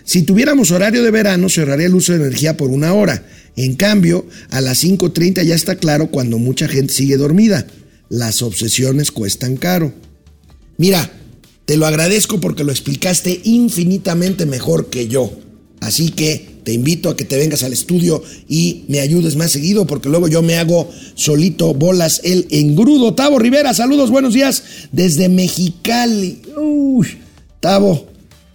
Si 0.07 0.21
tuviéramos 0.21 0.71
horario 0.71 1.03
de 1.03 1.11
verano, 1.11 1.49
cerraría 1.49 1.87
el 1.87 1.93
uso 1.93 2.13
de 2.13 2.19
energía 2.19 2.55
por 2.55 2.69
una 2.71 2.93
hora. 2.93 3.25
En 3.57 3.75
cambio, 3.75 4.25
a 4.51 4.61
las 4.61 4.81
5.30 4.81 5.43
ya 5.43 5.53
está 5.53 5.75
claro 5.75 6.11
cuando 6.11 6.39
mucha 6.39 6.69
gente 6.69 6.93
sigue 6.93 7.17
dormida. 7.17 7.67
Las 8.07 8.41
obsesiones 8.41 9.11
cuestan 9.11 9.57
caro. 9.57 9.93
Mira, 10.77 11.11
te 11.65 11.75
lo 11.75 11.85
agradezco 11.85 12.39
porque 12.39 12.63
lo 12.63 12.71
explicaste 12.71 13.41
infinitamente 13.43 14.45
mejor 14.45 14.89
que 14.89 15.09
yo. 15.09 15.29
Así 15.81 16.11
que 16.11 16.61
te 16.63 16.71
invito 16.71 17.09
a 17.09 17.17
que 17.17 17.25
te 17.25 17.35
vengas 17.35 17.63
al 17.63 17.73
estudio 17.73 18.23
y 18.47 18.85
me 18.87 19.01
ayudes 19.01 19.35
más 19.35 19.51
seguido 19.51 19.85
porque 19.87 20.07
luego 20.07 20.29
yo 20.29 20.41
me 20.41 20.55
hago 20.55 20.89
solito 21.15 21.73
bolas 21.73 22.21
el 22.23 22.47
engrudo. 22.49 23.13
Tavo 23.13 23.39
Rivera, 23.39 23.73
saludos, 23.73 24.09
buenos 24.09 24.33
días 24.33 24.63
desde 24.93 25.27
Mexicali. 25.27 26.43
Uy, 26.55 27.07
Tavo, 27.59 28.07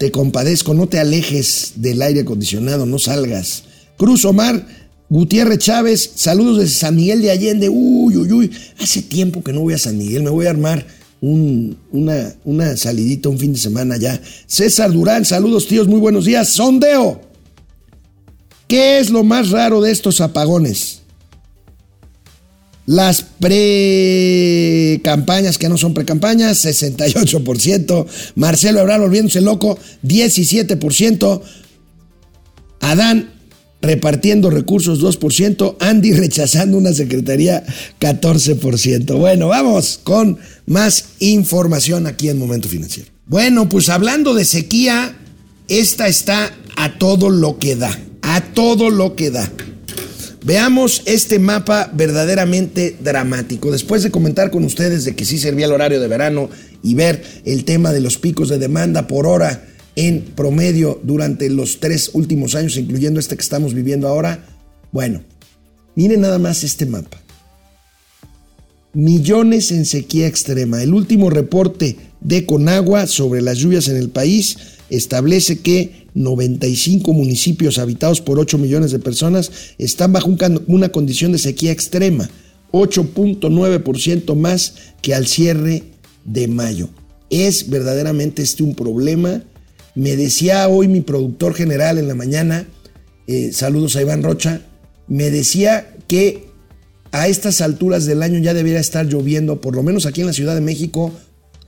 te 0.02 0.10
compadezco, 0.10 0.74
no 0.74 0.88
te 0.88 0.98
alejes 0.98 1.74
del 1.76 2.02
aire 2.02 2.22
acondicionado, 2.22 2.86
no 2.86 2.98
salgas. 2.98 3.62
Cruz 3.96 4.24
Omar, 4.24 4.66
Gutiérrez 5.08 5.58
Chávez, 5.58 6.10
saludos 6.16 6.58
desde 6.58 6.74
San 6.74 6.96
Miguel 6.96 7.22
de 7.22 7.30
Allende. 7.30 7.68
Uy, 7.68 8.16
uy, 8.16 8.32
uy, 8.32 8.50
hace 8.80 9.02
tiempo 9.02 9.44
que 9.44 9.52
no 9.52 9.60
voy 9.60 9.74
a 9.74 9.78
San 9.78 9.96
Miguel, 9.96 10.24
me 10.24 10.30
voy 10.30 10.46
a 10.46 10.50
armar 10.50 10.84
un, 11.20 11.76
una, 11.92 12.34
una 12.44 12.76
salidita 12.76 13.28
un 13.28 13.38
fin 13.38 13.52
de 13.52 13.60
semana 13.60 13.96
ya. 13.96 14.20
César 14.48 14.90
Durán, 14.90 15.24
saludos 15.24 15.68
tíos, 15.68 15.86
muy 15.86 16.00
buenos 16.00 16.24
días. 16.24 16.48
Sondeo, 16.48 17.20
¿qué 18.66 18.98
es 18.98 19.08
lo 19.08 19.22
más 19.22 19.50
raro 19.50 19.80
de 19.82 19.92
estos 19.92 20.20
apagones? 20.20 21.01
Las 22.84 23.22
pre-campañas 23.38 25.56
que 25.56 25.68
no 25.68 25.78
son 25.78 25.94
pre-campañas, 25.94 26.64
68%. 26.64 28.06
Marcelo 28.34 28.80
Ebrard 28.80 29.02
volviéndose 29.02 29.40
loco, 29.40 29.78
17%. 30.02 31.42
Adán 32.80 33.32
repartiendo 33.82 34.50
recursos, 34.50 35.00
2%. 35.00 35.76
Andy 35.80 36.12
rechazando 36.12 36.78
una 36.78 36.92
secretaría, 36.92 37.64
14%. 38.00 39.16
Bueno, 39.16 39.48
vamos 39.48 40.00
con 40.02 40.38
más 40.66 41.04
información 41.20 42.06
aquí 42.06 42.28
en 42.28 42.38
Momento 42.38 42.68
Financiero. 42.68 43.10
Bueno, 43.26 43.68
pues 43.68 43.88
hablando 43.88 44.34
de 44.34 44.44
sequía, 44.44 45.16
esta 45.68 46.08
está 46.08 46.52
a 46.76 46.98
todo 46.98 47.30
lo 47.30 47.58
que 47.58 47.76
da. 47.76 47.98
A 48.22 48.40
todo 48.40 48.90
lo 48.90 49.16
que 49.16 49.30
da. 49.30 49.50
Veamos 50.44 51.02
este 51.06 51.38
mapa 51.38 51.90
verdaderamente 51.94 52.96
dramático. 53.00 53.70
Después 53.70 54.02
de 54.02 54.10
comentar 54.10 54.50
con 54.50 54.64
ustedes 54.64 55.04
de 55.04 55.14
que 55.14 55.24
sí 55.24 55.38
servía 55.38 55.66
el 55.66 55.72
horario 55.72 56.00
de 56.00 56.08
verano 56.08 56.50
y 56.82 56.96
ver 56.96 57.22
el 57.44 57.64
tema 57.64 57.92
de 57.92 58.00
los 58.00 58.18
picos 58.18 58.48
de 58.48 58.58
demanda 58.58 59.06
por 59.06 59.26
hora 59.26 59.64
en 59.94 60.22
promedio 60.22 61.00
durante 61.04 61.48
los 61.48 61.78
tres 61.78 62.10
últimos 62.14 62.56
años, 62.56 62.76
incluyendo 62.76 63.20
este 63.20 63.36
que 63.36 63.42
estamos 63.42 63.72
viviendo 63.72 64.08
ahora, 64.08 64.44
bueno, 64.90 65.22
miren 65.94 66.22
nada 66.22 66.40
más 66.40 66.64
este 66.64 66.86
mapa. 66.86 67.20
Millones 68.94 69.70
en 69.70 69.86
sequía 69.86 70.26
extrema. 70.26 70.82
El 70.82 70.92
último 70.92 71.30
reporte 71.30 71.96
de 72.20 72.46
Conagua 72.46 73.06
sobre 73.06 73.42
las 73.42 73.58
lluvias 73.58 73.86
en 73.88 73.96
el 73.96 74.08
país 74.08 74.58
establece 74.90 75.60
que 75.60 76.01
95 76.14 77.12
municipios 77.12 77.78
habitados 77.78 78.20
por 78.20 78.38
8 78.38 78.58
millones 78.58 78.92
de 78.92 78.98
personas 78.98 79.50
están 79.78 80.12
bajo 80.12 80.30
una 80.66 80.90
condición 80.90 81.32
de 81.32 81.38
sequía 81.38 81.72
extrema, 81.72 82.28
8.9% 82.72 84.34
más 84.34 84.74
que 85.00 85.14
al 85.14 85.26
cierre 85.26 85.84
de 86.24 86.48
mayo. 86.48 86.88
Es 87.30 87.70
verdaderamente 87.70 88.42
este 88.42 88.62
un 88.62 88.74
problema. 88.74 89.42
Me 89.94 90.16
decía 90.16 90.68
hoy 90.68 90.88
mi 90.88 91.00
productor 91.00 91.54
general 91.54 91.98
en 91.98 92.08
la 92.08 92.14
mañana, 92.14 92.66
eh, 93.26 93.52
saludos 93.52 93.96
a 93.96 94.02
Iván 94.02 94.22
Rocha, 94.22 94.62
me 95.08 95.30
decía 95.30 95.94
que 96.08 96.52
a 97.10 97.28
estas 97.28 97.60
alturas 97.60 98.06
del 98.06 98.22
año 98.22 98.38
ya 98.38 98.54
debería 98.54 98.80
estar 98.80 99.06
lloviendo, 99.06 99.60
por 99.60 99.76
lo 99.76 99.82
menos 99.82 100.06
aquí 100.06 100.22
en 100.22 100.26
la 100.28 100.32
Ciudad 100.32 100.54
de 100.54 100.62
México, 100.62 101.12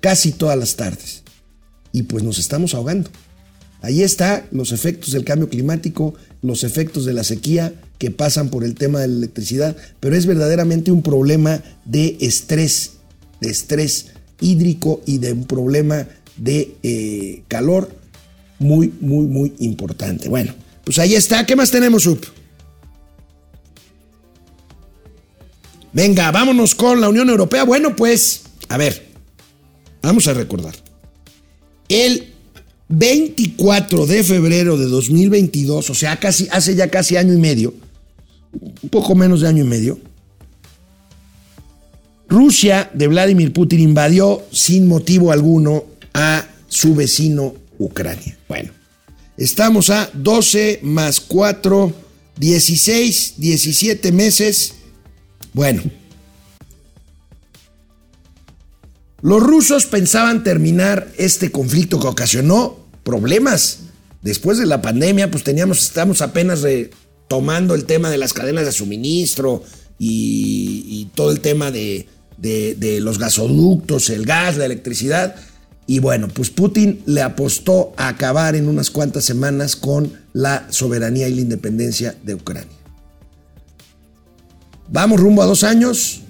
casi 0.01 0.33
todas 0.33 0.59
las 0.59 0.77
tardes. 0.77 1.23
Y 1.93 2.05
pues 2.05 2.25
nos 2.25 2.39
estamos 2.39 2.75
ahogando. 2.75 3.11
Ahí 3.85 4.03
está 4.03 4.47
los 4.51 4.73
efectos 4.73 5.13
del 5.13 5.27
cambio 5.27 5.51
climático, 5.51 6.15
los 6.41 6.65
efectos 6.65 7.05
de 7.05 7.13
la 7.13 7.23
sequía 7.23 7.75
que 7.99 8.11
pasan 8.11 8.49
por 8.49 8.65
el 8.65 8.77
tema 8.77 9.01
de 9.01 9.09
la 9.09 9.17
electricidad, 9.17 9.77
pero 10.01 10.17
es 10.17 10.25
verdaderamente 10.25 10.91
un 10.91 11.03
problema 11.03 11.63
de 11.85 12.17
estrés, 12.23 12.93
de 13.43 13.51
estrés 13.51 14.07
hídrico 14.41 15.03
y 15.05 15.19
de 15.19 15.35
un 15.35 15.45
problema 15.45 16.09
de 16.39 16.77
eh, 16.83 17.43
calor 17.47 17.95
muy, 18.59 18.91
muy, 19.03 19.27
muy 19.27 19.53
importante. 19.59 20.31
Bueno, 20.31 20.55
pues 20.83 20.99
ahí 20.99 21.15
está. 21.15 21.45
¿Qué 21.45 21.55
más 21.55 21.71
tenemos, 21.71 22.07
Up? 22.07 22.27
Venga, 25.93 26.33
vámonos 26.33 26.75
con 26.75 27.03
la 27.03 27.11
Unión 27.11 27.29
Europea. 27.29 27.65
Bueno, 27.65 27.95
pues, 27.95 28.45
a 28.67 28.79
ver, 28.79 29.09
vamos 30.01 30.27
a 30.27 30.33
recordar. 30.33 30.75
El 31.87 32.34
24 32.89 34.07
de 34.07 34.23
febrero 34.23 34.77
de 34.77 34.87
2022, 34.87 35.91
o 35.91 35.95
sea, 35.95 36.19
casi, 36.19 36.49
hace 36.51 36.75
ya 36.75 36.89
casi 36.89 37.17
año 37.17 37.33
y 37.33 37.39
medio, 37.39 37.75
un 38.83 38.89
poco 38.89 39.15
menos 39.15 39.41
de 39.41 39.49
año 39.49 39.65
y 39.65 39.69
medio, 39.69 39.99
Rusia 42.29 42.91
de 42.95 43.07
Vladimir 43.07 43.53
Putin 43.53 43.81
invadió 43.81 44.43
sin 44.51 44.89
motivo 44.89 45.31
alguno 45.31 45.85
a 46.13 46.47
su 46.69 46.95
vecino 46.95 47.55
Ucrania. 47.79 48.37
Bueno, 48.49 48.73
estamos 49.37 49.91
a 49.91 50.11
12 50.13 50.81
más 50.83 51.21
4, 51.21 51.93
16, 52.39 53.35
17 53.37 54.13
meses. 54.13 54.75
Bueno, 55.53 55.83
los 59.25 59.43
rusos 59.43 59.87
pensaban 59.87 60.45
terminar 60.45 61.09
este 61.17 61.51
conflicto 61.51 61.99
que 61.99 62.09
ocasionó 62.09 62.85
problemas. 63.05 63.79
Después 64.21 64.59
de 64.59 64.67
la 64.67 64.83
pandemia, 64.83 65.31
pues 65.31 65.43
teníamos, 65.43 65.81
estamos 65.81 66.21
apenas 66.21 66.61
retomando 66.61 67.75
el 67.75 67.87
tema 67.87 68.11
de 68.11 68.19
las 68.19 68.35
cadenas 68.35 68.67
de 68.67 68.73
suministro 68.73 69.63
y, 69.99 71.09
todo 71.15 71.31
el 71.31 71.41
tema 71.41 71.71
de, 71.71 72.07
de, 72.37 72.75
de 72.75 73.01
los 73.01 73.19
gasoductos, 73.19 74.11
el 74.11 74.27
gas, 74.27 74.59
la 74.59 74.67
electricidad. 74.67 75.37
Y 75.87 76.01
bueno, 76.01 76.29
pues 76.29 76.51
Putin 76.51 77.03
le 77.07 77.23
apostó 77.23 77.95
a 77.97 78.09
acabar 78.09 78.55
en 78.57 78.69
unas 78.69 78.91
cuantas 78.91 79.25
semanas 79.25 79.75
con 79.75 80.13
la 80.35 80.67
soberanía 80.69 81.29
y 81.29 81.35
la 81.37 81.41
independencia 81.41 82.15
de 82.23 82.35
Ucrania. 82.35 82.77
Vamos 84.91 85.19
rumbo 85.19 85.43
a 85.43 85.47
dos 85.47 85.65
años 85.65 86.24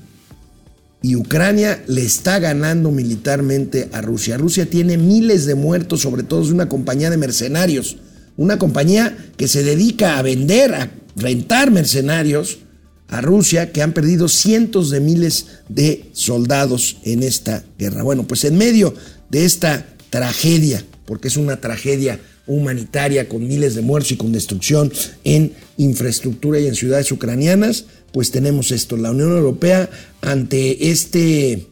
y 1.04 1.16
Ucrania 1.16 1.84
le 1.86 2.02
está 2.02 2.38
ganando 2.38 2.90
militarmente 2.90 3.90
a 3.92 4.00
Rusia. 4.00 4.38
Rusia 4.38 4.70
tiene 4.70 4.96
miles 4.96 5.44
de 5.44 5.54
muertos, 5.54 6.00
sobre 6.00 6.22
todo 6.22 6.46
de 6.46 6.52
una 6.52 6.70
compañía 6.70 7.10
de 7.10 7.18
mercenarios, 7.18 7.98
una 8.38 8.58
compañía 8.58 9.14
que 9.36 9.46
se 9.46 9.62
dedica 9.62 10.16
a 10.16 10.22
vender, 10.22 10.74
a 10.74 10.90
rentar 11.14 11.70
mercenarios 11.70 12.60
a 13.08 13.20
Rusia, 13.20 13.70
que 13.70 13.82
han 13.82 13.92
perdido 13.92 14.28
cientos 14.28 14.88
de 14.88 15.00
miles 15.00 15.48
de 15.68 16.08
soldados 16.14 16.96
en 17.04 17.22
esta 17.22 17.62
guerra. 17.78 18.02
Bueno, 18.02 18.26
pues 18.26 18.42
en 18.44 18.56
medio 18.56 18.94
de 19.28 19.44
esta 19.44 19.84
tragedia, 20.08 20.86
porque 21.04 21.28
es 21.28 21.36
una 21.36 21.60
tragedia 21.60 22.18
humanitaria 22.46 23.28
con 23.28 23.46
miles 23.46 23.74
de 23.74 23.82
muertos 23.82 24.12
y 24.12 24.16
con 24.16 24.32
destrucción 24.32 24.92
en 25.24 25.52
infraestructura 25.76 26.60
y 26.60 26.66
en 26.66 26.74
ciudades 26.74 27.10
ucranianas, 27.10 27.86
pues 28.12 28.30
tenemos 28.30 28.70
esto, 28.70 28.96
la 28.96 29.10
Unión 29.10 29.30
Europea 29.30 29.90
ante 30.20 30.90
este 30.90 31.66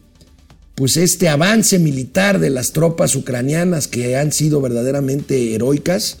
pues 0.75 0.97
este 0.97 1.29
avance 1.29 1.77
militar 1.77 2.39
de 2.39 2.49
las 2.49 2.71
tropas 2.71 3.15
ucranianas 3.15 3.87
que 3.87 4.17
han 4.17 4.31
sido 4.31 4.59
verdaderamente 4.59 5.53
heroicas, 5.53 6.17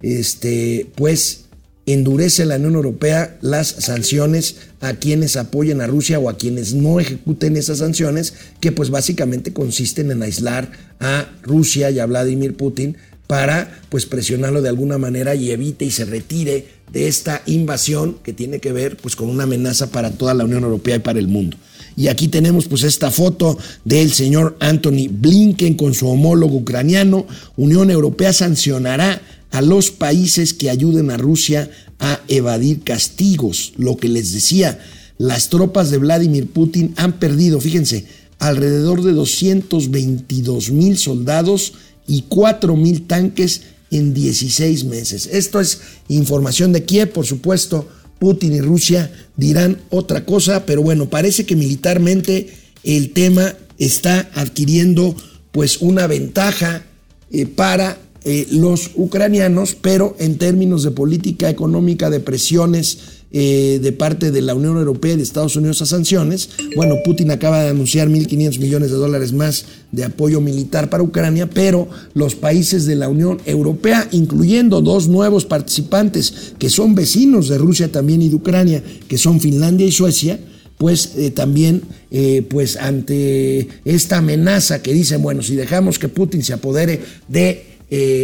este 0.00 0.86
pues 0.94 1.46
endurece 1.86 2.46
la 2.46 2.56
Unión 2.56 2.74
Europea 2.74 3.38
las 3.40 3.68
sanciones 3.68 4.56
a 4.80 4.94
quienes 4.94 5.36
apoyen 5.36 5.80
a 5.80 5.86
Rusia 5.86 6.18
o 6.18 6.28
a 6.28 6.36
quienes 6.36 6.72
no 6.74 7.00
ejecuten 7.00 7.56
esas 7.56 7.78
sanciones, 7.78 8.34
que 8.60 8.70
pues 8.70 8.90
básicamente 8.90 9.52
consisten 9.52 10.10
en 10.10 10.22
aislar 10.22 10.70
a 11.00 11.28
Rusia 11.42 11.90
y 11.90 11.98
a 11.98 12.06
Vladimir 12.06 12.56
Putin 12.56 12.96
para 13.30 13.80
pues 13.90 14.06
presionarlo 14.06 14.60
de 14.60 14.68
alguna 14.68 14.98
manera 14.98 15.36
y 15.36 15.52
evite 15.52 15.84
y 15.84 15.92
se 15.92 16.04
retire 16.04 16.66
de 16.92 17.06
esta 17.06 17.42
invasión 17.46 18.16
que 18.24 18.32
tiene 18.32 18.58
que 18.58 18.72
ver 18.72 18.96
pues 18.96 19.14
con 19.14 19.30
una 19.30 19.44
amenaza 19.44 19.92
para 19.92 20.10
toda 20.10 20.34
la 20.34 20.42
Unión 20.42 20.64
Europea 20.64 20.96
y 20.96 20.98
para 20.98 21.20
el 21.20 21.28
mundo. 21.28 21.56
Y 21.94 22.08
aquí 22.08 22.26
tenemos 22.26 22.66
pues 22.66 22.82
esta 22.82 23.12
foto 23.12 23.56
del 23.84 24.10
señor 24.10 24.56
Anthony 24.58 25.06
Blinken 25.08 25.74
con 25.74 25.94
su 25.94 26.08
homólogo 26.08 26.56
ucraniano. 26.56 27.24
Unión 27.56 27.92
Europea 27.92 28.32
sancionará 28.32 29.22
a 29.52 29.62
los 29.62 29.92
países 29.92 30.52
que 30.52 30.68
ayuden 30.68 31.12
a 31.12 31.16
Rusia 31.16 31.70
a 32.00 32.18
evadir 32.26 32.80
castigos. 32.80 33.74
Lo 33.76 33.96
que 33.96 34.08
les 34.08 34.32
decía, 34.32 34.80
las 35.18 35.50
tropas 35.50 35.92
de 35.92 35.98
Vladimir 35.98 36.48
Putin 36.48 36.94
han 36.96 37.20
perdido, 37.20 37.60
fíjense, 37.60 38.06
alrededor 38.40 39.04
de 39.04 39.12
222 39.12 40.72
mil 40.72 40.98
soldados 40.98 41.74
y 42.10 42.22
4 42.22 42.74
mil 42.74 43.06
tanques 43.06 43.62
en 43.92 44.12
16 44.12 44.84
meses. 44.84 45.28
Esto 45.32 45.60
es 45.60 45.80
información 46.08 46.72
de 46.72 46.82
Kiev, 46.82 47.12
por 47.12 47.24
supuesto. 47.24 47.88
Putin 48.18 48.52
y 48.52 48.60
Rusia 48.60 49.12
dirán 49.36 49.78
otra 49.90 50.26
cosa, 50.26 50.66
pero 50.66 50.82
bueno, 50.82 51.08
parece 51.08 51.46
que 51.46 51.54
militarmente 51.54 52.52
el 52.82 53.12
tema 53.12 53.54
está 53.78 54.28
adquiriendo 54.34 55.14
pues 55.52 55.80
una 55.80 56.08
ventaja 56.08 56.84
eh, 57.30 57.46
para 57.46 57.96
eh, 58.24 58.48
los 58.50 58.90
ucranianos, 58.96 59.76
pero 59.80 60.16
en 60.18 60.36
términos 60.36 60.82
de 60.82 60.90
política 60.90 61.48
económica, 61.48 62.10
de 62.10 62.20
presiones 62.20 62.98
eh, 63.32 63.78
de 63.80 63.92
parte 63.92 64.32
de 64.32 64.42
la 64.42 64.56
Unión 64.56 64.76
Europea 64.76 65.12
y 65.12 65.18
de 65.18 65.22
Estados 65.22 65.54
Unidos 65.54 65.80
a 65.82 65.86
sanciones, 65.86 66.48
bueno, 66.74 66.96
Putin 67.04 67.30
acaba 67.30 67.62
de 67.62 67.68
anunciar 67.68 68.08
1.500 68.08 68.58
millones 68.58 68.90
de 68.90 68.96
dólares 68.96 69.32
más 69.32 69.66
de 69.92 70.02
apoyo 70.02 70.40
militar 70.40 70.90
para 70.90 71.04
Ucrania, 71.04 71.48
pero 71.48 71.88
los 72.12 72.34
países 72.34 72.86
de 72.86 72.96
la 72.96 73.08
Unión 73.08 73.40
Europea, 73.46 74.08
incluyendo 74.10 74.80
dos 74.80 75.06
nuevos 75.06 75.44
participantes 75.44 76.54
que 76.58 76.68
son 76.70 76.96
vecinos 76.96 77.48
de 77.48 77.58
Rusia 77.58 77.92
también 77.92 78.20
y 78.20 78.30
de 78.30 78.34
Ucrania, 78.34 78.82
que 79.06 79.16
son 79.16 79.40
Finlandia 79.40 79.86
y 79.86 79.92
Suecia, 79.92 80.40
pues 80.76 81.12
eh, 81.16 81.30
también, 81.30 81.82
eh, 82.10 82.44
pues 82.50 82.76
ante 82.78 83.68
esta 83.84 84.18
amenaza 84.18 84.82
que 84.82 84.92
dicen, 84.92 85.22
bueno, 85.22 85.42
si 85.42 85.54
dejamos 85.54 86.00
que 86.00 86.08
Putin 86.08 86.42
se 86.42 86.54
apodere 86.54 87.00
de 87.28 87.66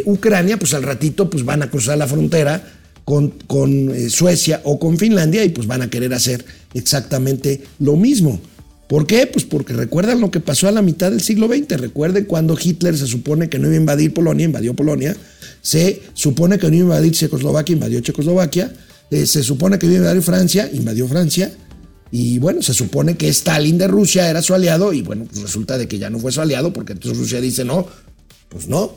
Ucrania, 0.04 0.58
pues 0.58 0.74
al 0.74 0.84
ratito 0.84 1.28
pues 1.28 1.44
van 1.44 1.62
a 1.62 1.70
cruzar 1.70 1.98
la 1.98 2.06
frontera 2.06 2.75
con, 3.06 3.30
con 3.46 3.94
eh, 3.94 4.10
Suecia 4.10 4.60
o 4.64 4.80
con 4.80 4.98
Finlandia 4.98 5.44
y 5.44 5.50
pues 5.50 5.68
van 5.68 5.80
a 5.80 5.88
querer 5.88 6.12
hacer 6.12 6.44
exactamente 6.74 7.62
lo 7.78 7.96
mismo. 7.96 8.40
¿Por 8.88 9.06
qué? 9.06 9.28
Pues 9.28 9.44
porque 9.44 9.74
recuerdan 9.74 10.20
lo 10.20 10.32
que 10.32 10.40
pasó 10.40 10.66
a 10.66 10.72
la 10.72 10.82
mitad 10.82 11.12
del 11.12 11.20
siglo 11.20 11.46
XX. 11.46 11.80
Recuerden 11.80 12.24
cuando 12.24 12.58
Hitler 12.60 12.98
se 12.98 13.06
supone 13.06 13.48
que 13.48 13.60
no 13.60 13.68
iba 13.68 13.76
a 13.76 13.80
invadir 13.80 14.12
Polonia, 14.12 14.44
invadió 14.44 14.74
Polonia. 14.74 15.16
Se 15.62 16.02
supone 16.14 16.58
que 16.58 16.68
no 16.68 16.74
iba 16.74 16.82
a 16.82 16.98
invadir 16.98 17.12
Checoslovaquia, 17.12 17.74
invadió 17.74 18.00
Checoslovaquia. 18.00 18.72
Eh, 19.12 19.24
se 19.24 19.44
supone 19.44 19.78
que 19.78 19.86
iba 19.86 19.94
a 19.94 19.98
invadir 19.98 20.22
Francia, 20.22 20.68
invadió 20.72 21.06
Francia. 21.06 21.52
Y 22.10 22.40
bueno, 22.40 22.60
se 22.60 22.74
supone 22.74 23.16
que 23.16 23.28
Stalin 23.28 23.78
de 23.78 23.86
Rusia 23.86 24.28
era 24.28 24.42
su 24.42 24.52
aliado 24.52 24.92
y 24.92 25.02
bueno, 25.02 25.26
pues 25.30 25.42
resulta 25.42 25.78
de 25.78 25.86
que 25.86 25.98
ya 25.98 26.10
no 26.10 26.18
fue 26.18 26.32
su 26.32 26.40
aliado 26.40 26.72
porque 26.72 26.92
entonces 26.92 27.18
Rusia 27.18 27.40
dice 27.40 27.64
no, 27.64 27.86
pues 28.48 28.66
no, 28.66 28.96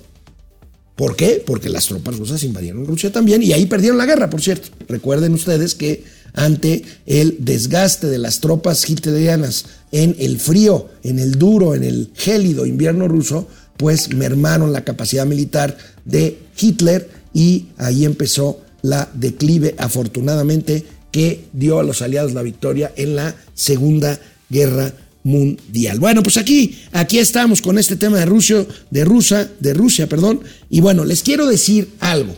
¿Por 0.99 1.15
qué? 1.15 1.41
Porque 1.45 1.69
las 1.69 1.85
tropas 1.85 2.17
rusas 2.17 2.43
invadieron 2.43 2.85
Rusia 2.85 3.09
también 3.09 3.41
y 3.41 3.53
ahí 3.53 3.67
perdieron 3.67 3.97
la 3.97 4.05
guerra, 4.05 4.29
por 4.29 4.41
cierto. 4.41 4.67
Recuerden 4.89 5.33
ustedes 5.33 5.73
que 5.73 6.03
ante 6.33 6.83
el 7.05 7.37
desgaste 7.39 8.07
de 8.07 8.17
las 8.17 8.41
tropas 8.41 8.89
hitlerianas 8.89 9.63
en 9.93 10.17
el 10.19 10.41
frío, 10.41 10.89
en 11.03 11.19
el 11.19 11.39
duro, 11.39 11.73
en 11.73 11.85
el 11.85 12.09
gélido 12.15 12.65
invierno 12.65 13.07
ruso, 13.07 13.47
pues 13.77 14.13
mermaron 14.13 14.73
la 14.73 14.83
capacidad 14.83 15.25
militar 15.25 15.77
de 16.03 16.37
Hitler 16.59 17.09
y 17.33 17.67
ahí 17.77 18.03
empezó 18.03 18.59
la 18.81 19.09
declive, 19.13 19.75
afortunadamente, 19.77 20.83
que 21.13 21.45
dio 21.53 21.79
a 21.79 21.83
los 21.83 22.01
aliados 22.01 22.33
la 22.33 22.41
victoria 22.41 22.91
en 22.97 23.15
la 23.15 23.37
Segunda 23.53 24.19
Guerra 24.49 24.83
mundial. 24.83 25.08
Bueno, 25.23 26.23
pues 26.23 26.37
aquí, 26.37 26.79
aquí 26.91 27.19
estamos 27.19 27.61
con 27.61 27.77
este 27.77 27.95
tema 27.95 28.17
de 28.17 28.25
Rusia, 28.25 28.65
de 28.89 29.05
Rusia, 29.05 29.51
de 29.59 29.73
Rusia, 29.73 30.07
perdón. 30.07 30.41
Y 30.69 30.79
bueno, 30.81 31.05
les 31.05 31.21
quiero 31.23 31.45
decir 31.45 31.89
algo. 31.99 32.35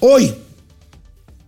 Hoy, 0.00 0.32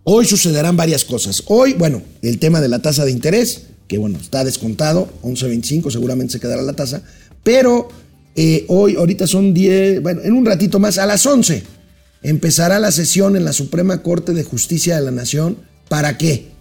hoy 0.03 0.25
sucederán 0.25 0.77
varias 0.77 1.03
cosas. 1.03 1.43
Hoy, 1.47 1.73
bueno, 1.73 2.01
el 2.21 2.39
tema 2.39 2.61
de 2.61 2.69
la 2.69 2.79
tasa 2.79 3.03
de 3.05 3.11
interés, 3.11 3.63
que 3.87 3.97
bueno, 3.97 4.17
está 4.19 4.43
descontado, 4.43 5.11
11.25, 5.23 5.91
seguramente 5.91 6.33
se 6.33 6.39
quedará 6.39 6.61
la 6.61 6.73
tasa, 6.73 7.03
pero 7.43 7.89
eh, 8.35 8.65
hoy, 8.69 8.95
ahorita 8.95 9.27
son 9.27 9.53
10, 9.53 10.01
bueno, 10.01 10.21
en 10.23 10.33
un 10.33 10.45
ratito 10.45 10.79
más, 10.79 10.97
a 10.97 11.05
las 11.05 11.25
11, 11.25 11.63
empezará 12.23 12.79
la 12.79 12.91
sesión 12.91 13.35
en 13.35 13.43
la 13.43 13.53
Suprema 13.53 14.01
Corte 14.01 14.33
de 14.33 14.43
Justicia 14.43 14.95
de 14.95 15.03
la 15.03 15.11
Nación. 15.11 15.57
¿Para 15.89 16.17
qué? 16.17 16.52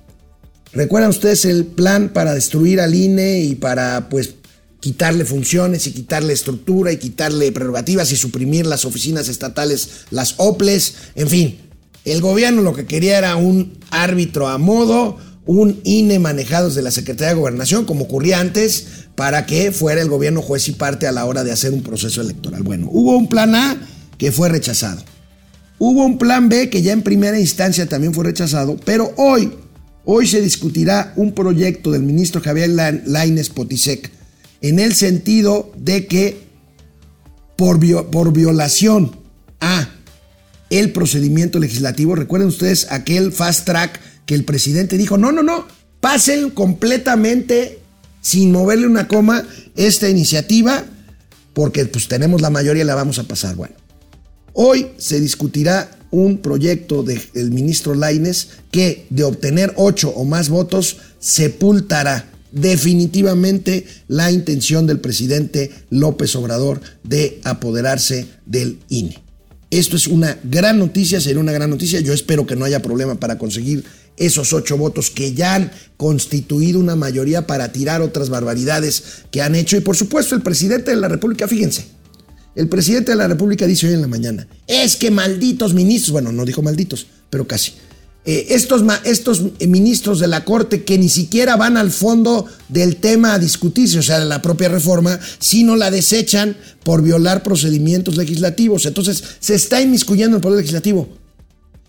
¿Recuerdan 0.72 1.10
ustedes 1.10 1.44
el 1.44 1.66
plan 1.66 2.10
para 2.10 2.34
destruir 2.34 2.80
al 2.80 2.94
INE 2.94 3.40
y 3.40 3.54
para 3.54 4.08
pues 4.08 4.34
quitarle 4.80 5.24
funciones 5.24 5.86
y 5.86 5.92
quitarle 5.92 6.32
estructura 6.32 6.90
y 6.90 6.96
quitarle 6.96 7.52
prerrogativas 7.52 8.10
y 8.10 8.16
suprimir 8.16 8.66
las 8.66 8.84
oficinas 8.84 9.28
estatales, 9.28 10.06
las 10.10 10.34
OPLES, 10.38 10.94
en 11.14 11.28
fin. 11.28 11.58
El 12.04 12.20
gobierno 12.20 12.62
lo 12.62 12.74
que 12.74 12.86
quería 12.86 13.18
era 13.18 13.36
un 13.36 13.78
árbitro 13.90 14.48
a 14.48 14.58
modo, 14.58 15.18
un 15.46 15.80
INE 15.84 16.18
manejado 16.18 16.68
desde 16.68 16.82
la 16.82 16.90
Secretaría 16.90 17.34
de 17.34 17.40
Gobernación, 17.40 17.84
como 17.84 18.04
ocurría 18.04 18.40
antes, 18.40 18.86
para 19.14 19.46
que 19.46 19.70
fuera 19.70 20.00
el 20.00 20.08
gobierno 20.08 20.42
juez 20.42 20.66
y 20.68 20.72
parte 20.72 21.06
a 21.06 21.12
la 21.12 21.26
hora 21.26 21.44
de 21.44 21.52
hacer 21.52 21.72
un 21.72 21.82
proceso 21.82 22.20
electoral. 22.20 22.62
Bueno, 22.62 22.88
hubo 22.90 23.16
un 23.16 23.28
plan 23.28 23.54
A 23.54 23.76
que 24.18 24.32
fue 24.32 24.48
rechazado. 24.48 25.02
Hubo 25.78 26.04
un 26.04 26.18
plan 26.18 26.48
B 26.48 26.70
que 26.70 26.82
ya 26.82 26.92
en 26.92 27.02
primera 27.02 27.38
instancia 27.38 27.86
también 27.88 28.14
fue 28.14 28.24
rechazado, 28.24 28.76
pero 28.84 29.12
hoy, 29.16 29.52
hoy 30.04 30.26
se 30.26 30.40
discutirá 30.40 31.12
un 31.16 31.32
proyecto 31.32 31.90
del 31.90 32.02
ministro 32.02 32.40
Javier 32.40 32.70
Laines 33.06 33.50
Potisek 33.50 34.10
en 34.60 34.78
el 34.78 34.94
sentido 34.94 35.72
de 35.76 36.06
que 36.06 36.52
por, 37.56 38.32
violación 38.32 39.16
a 39.60 39.88
el 40.70 40.92
procedimiento 40.92 41.58
legislativo, 41.58 42.14
recuerden 42.14 42.48
ustedes 42.48 42.90
aquel 42.90 43.32
fast 43.32 43.66
track 43.66 44.00
que 44.26 44.34
el 44.34 44.44
presidente 44.44 44.96
dijo, 44.96 45.18
no, 45.18 45.30
no, 45.30 45.42
no, 45.42 45.66
pasen 46.00 46.50
completamente 46.50 47.80
sin 48.20 48.52
moverle 48.52 48.86
una 48.86 49.06
coma 49.06 49.44
esta 49.76 50.08
iniciativa, 50.08 50.84
porque 51.52 51.84
pues 51.84 52.08
tenemos 52.08 52.40
la 52.40 52.50
mayoría 52.50 52.82
y 52.82 52.86
la 52.86 52.94
vamos 52.94 53.18
a 53.18 53.24
pasar. 53.24 53.54
Bueno, 53.54 53.74
hoy 54.54 54.88
se 54.96 55.20
discutirá 55.20 55.90
un 56.12 56.38
proyecto 56.38 57.02
del 57.02 57.50
ministro 57.50 57.94
Laines 57.94 58.48
que 58.70 59.06
de 59.10 59.24
obtener 59.24 59.72
ocho 59.76 60.10
o 60.10 60.24
más 60.24 60.48
votos 60.48 60.98
sepultará 61.18 62.30
definitivamente 62.52 63.86
la 64.08 64.30
intención 64.30 64.86
del 64.86 65.00
presidente 65.00 65.72
López 65.90 66.36
Obrador 66.36 66.80
de 67.02 67.40
apoderarse 67.44 68.26
del 68.46 68.78
INE. 68.88 69.20
Esto 69.70 69.96
es 69.96 70.06
una 70.06 70.38
gran 70.44 70.78
noticia, 70.78 71.18
sería 71.18 71.40
una 71.40 71.52
gran 71.52 71.70
noticia. 71.70 71.98
Yo 72.00 72.12
espero 72.12 72.46
que 72.46 72.56
no 72.56 72.66
haya 72.66 72.82
problema 72.82 73.14
para 73.14 73.38
conseguir 73.38 73.84
esos 74.18 74.52
ocho 74.52 74.76
votos 74.76 75.10
que 75.10 75.32
ya 75.32 75.54
han 75.54 75.72
constituido 75.96 76.78
una 76.78 76.94
mayoría 76.94 77.46
para 77.46 77.72
tirar 77.72 78.02
otras 78.02 78.28
barbaridades 78.28 79.02
que 79.30 79.40
han 79.40 79.54
hecho. 79.54 79.78
Y 79.78 79.80
por 79.80 79.96
supuesto, 79.96 80.34
el 80.34 80.42
presidente 80.42 80.90
de 80.90 80.98
la 80.98 81.08
República, 81.08 81.48
fíjense, 81.48 81.86
el 82.54 82.68
presidente 82.68 83.12
de 83.12 83.16
la 83.16 83.28
República 83.28 83.66
dice 83.66 83.86
hoy 83.86 83.94
en 83.94 84.02
la 84.02 84.08
mañana, 84.08 84.46
es 84.66 84.96
que 84.96 85.10
malditos 85.10 85.74
ministros, 85.74 86.12
bueno, 86.12 86.32
no 86.32 86.44
dijo 86.44 86.62
malditos, 86.62 87.06
pero 87.30 87.46
casi 87.46 87.72
eh, 88.24 88.46
estos, 88.50 88.82
estos 89.04 89.42
ministros 89.66 90.20
de 90.20 90.28
la 90.28 90.44
Corte 90.44 90.84
que 90.84 90.96
ni 90.96 91.08
siquiera 91.08 91.56
van 91.56 91.76
al 91.76 91.90
fondo 91.90 92.46
del 92.68 92.96
tema 92.96 93.34
a 93.34 93.38
discutirse, 93.40 93.98
o 93.98 94.02
sea, 94.02 94.20
de 94.20 94.26
la 94.26 94.40
propia 94.40 94.68
reforma, 94.68 95.18
sino 95.40 95.74
la 95.74 95.90
desechan 95.90 96.56
por 96.84 97.02
violar 97.02 97.42
procedimientos 97.42 98.16
legislativos. 98.16 98.86
Entonces, 98.86 99.24
se 99.40 99.56
está 99.56 99.80
inmiscuyendo 99.80 100.36
en 100.36 100.40
el 100.40 100.40
Poder 100.40 100.58
Legislativo. 100.58 101.08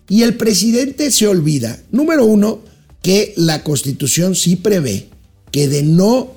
Y 0.10 0.24
el 0.24 0.36
presidente 0.36 1.12
se 1.12 1.28
olvida, 1.28 1.80
número 1.92 2.26
uno, 2.26 2.62
que 3.04 3.34
la 3.38 3.64
Constitución 3.64 4.34
sí 4.34 4.56
prevé 4.56 5.10
que 5.52 5.68
de 5.68 5.84
no 5.84 6.32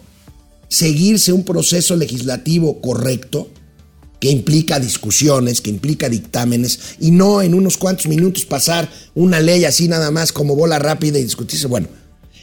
seguirse 0.69 1.33
un 1.33 1.45
proceso 1.45 1.97
legislativo 1.97 2.83
correcto, 2.83 3.49
que 4.21 4.31
implica 4.31 4.81
discusiones, 4.81 5.61
que 5.61 5.71
implica 5.71 6.09
dictámenes, 6.09 6.97
y 7.01 7.11
no 7.11 7.43
en 7.43 7.55
unos 7.55 7.77
cuantos 7.77 8.07
minutos 8.07 8.45
pasar 8.45 8.91
una 9.15 9.41
ley 9.41 9.65
así 9.65 9.89
nada 9.89 10.11
más 10.11 10.33
como 10.33 10.57
bola 10.57 10.79
rápida 10.79 11.19
y 11.19 11.25
discutirse. 11.25 11.67
Bueno, 11.67 11.89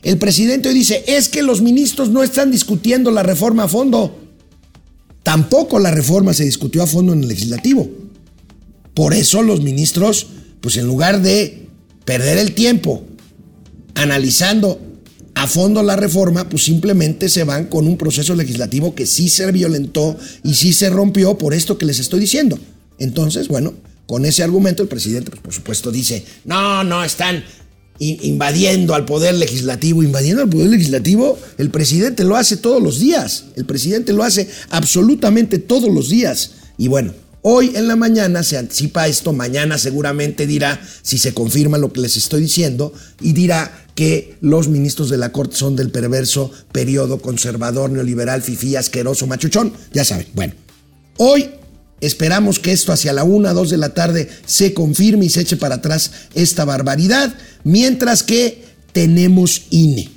el 0.03 0.17
presidente 0.17 0.69
hoy 0.69 0.75
dice, 0.75 1.03
es 1.07 1.29
que 1.29 1.41
los 1.41 1.61
ministros 1.61 2.09
no 2.09 2.23
están 2.23 2.51
discutiendo 2.51 3.09
la 3.09 3.23
reforma 3.23 3.63
a 3.63 3.67
fondo. 3.67 4.19
Tampoco 5.23 5.79
la 5.79 5.91
reforma 5.91 6.33
se 6.33 6.43
discutió 6.43 6.83
a 6.83 6.87
fondo 6.87 7.13
en 7.13 7.21
el 7.21 7.29
legislativo. 7.29 7.89
Por 8.93 9.13
eso 9.13 9.41
los 9.41 9.61
ministros, 9.61 10.27
pues 10.61 10.77
en 10.77 10.85
lugar 10.85 11.21
de 11.21 11.67
perder 12.05 12.37
el 12.37 12.53
tiempo 12.53 13.03
analizando 13.95 14.79
a 15.35 15.47
fondo 15.47 15.81
la 15.83 15.95
reforma, 15.95 16.47
pues 16.47 16.63
simplemente 16.63 17.29
se 17.29 17.43
van 17.43 17.65
con 17.65 17.87
un 17.87 17.97
proceso 17.97 18.35
legislativo 18.35 18.93
que 18.95 19.05
sí 19.05 19.29
se 19.29 19.51
violentó 19.51 20.17
y 20.43 20.53
sí 20.53 20.73
se 20.73 20.89
rompió 20.89 21.37
por 21.37 21.53
esto 21.53 21.77
que 21.77 21.85
les 21.85 21.99
estoy 21.99 22.19
diciendo. 22.19 22.59
Entonces, 22.99 23.47
bueno, 23.47 23.73
con 24.05 24.25
ese 24.25 24.43
argumento 24.43 24.83
el 24.83 24.89
presidente, 24.89 25.31
pues, 25.31 25.41
por 25.41 25.53
supuesto, 25.53 25.91
dice, 25.91 26.23
no, 26.45 26.83
no, 26.83 27.03
están 27.03 27.43
invadiendo 27.99 28.95
al 28.95 29.05
poder 29.05 29.35
legislativo, 29.35 30.03
invadiendo 30.03 30.43
al 30.43 30.49
poder 30.49 30.69
legislativo, 30.69 31.39
el 31.57 31.69
presidente 31.69 32.23
lo 32.23 32.35
hace 32.35 32.57
todos 32.57 32.81
los 32.81 32.99
días, 32.99 33.45
el 33.55 33.65
presidente 33.65 34.13
lo 34.13 34.23
hace 34.23 34.49
absolutamente 34.69 35.57
todos 35.57 35.93
los 35.93 36.09
días. 36.09 36.51
Y 36.77 36.87
bueno, 36.87 37.13
Hoy 37.45 37.73
en 37.75 37.89
la 37.89 37.97
mañana 37.97 38.41
se 38.41 38.57
anticipa 38.57 39.05
esto, 39.05 39.33
mañana 39.33 39.77
seguramente 39.77 40.47
dirá 40.47 40.81
si 41.01 41.17
se 41.17 41.33
confirma 41.33 41.77
lo 41.77 41.91
que 41.91 41.99
les 41.99 42.15
estoy 42.15 42.43
diciendo 42.43 42.93
y 43.19 43.33
dirá 43.33 43.82
que 43.95 44.37
los 44.41 44.67
ministros 44.67 45.09
de 45.09 45.17
la 45.17 45.31
Corte 45.31 45.55
son 45.55 45.75
del 45.75 45.91
perverso 45.91 46.51
periodo 46.71 47.21
conservador, 47.21 47.91
neoliberal, 47.91 48.41
fifí, 48.41 48.75
asqueroso, 48.75 49.27
machuchón, 49.27 49.73
ya 49.93 50.03
saben. 50.03 50.27
Bueno, 50.33 50.53
hoy 51.17 51.49
esperamos 52.01 52.59
que 52.59 52.71
esto 52.71 52.91
hacia 52.91 53.13
la 53.13 53.23
una, 53.23 53.53
dos 53.53 53.69
de 53.69 53.77
la 53.77 53.93
tarde 53.93 54.29
se 54.45 54.73
confirme 54.73 55.25
y 55.25 55.29
se 55.29 55.41
eche 55.41 55.57
para 55.57 55.75
atrás 55.75 56.11
esta 56.33 56.65
barbaridad, 56.65 57.35
mientras 57.63 58.23
que 58.23 58.63
tenemos 58.91 59.63
INE. 59.69 60.09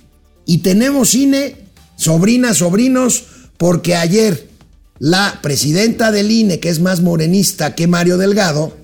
Y 0.46 0.58
tenemos 0.58 1.14
INE, 1.14 1.56
sobrinas, 1.96 2.58
sobrinos, 2.58 3.24
porque 3.58 3.94
ayer 3.94 4.48
la 4.98 5.40
presidenta 5.42 6.12
del 6.12 6.30
INE, 6.30 6.60
que 6.60 6.70
es 6.70 6.80
más 6.80 7.02
morenista 7.02 7.74
que 7.74 7.86
Mario 7.86 8.16
Delgado, 8.16 8.76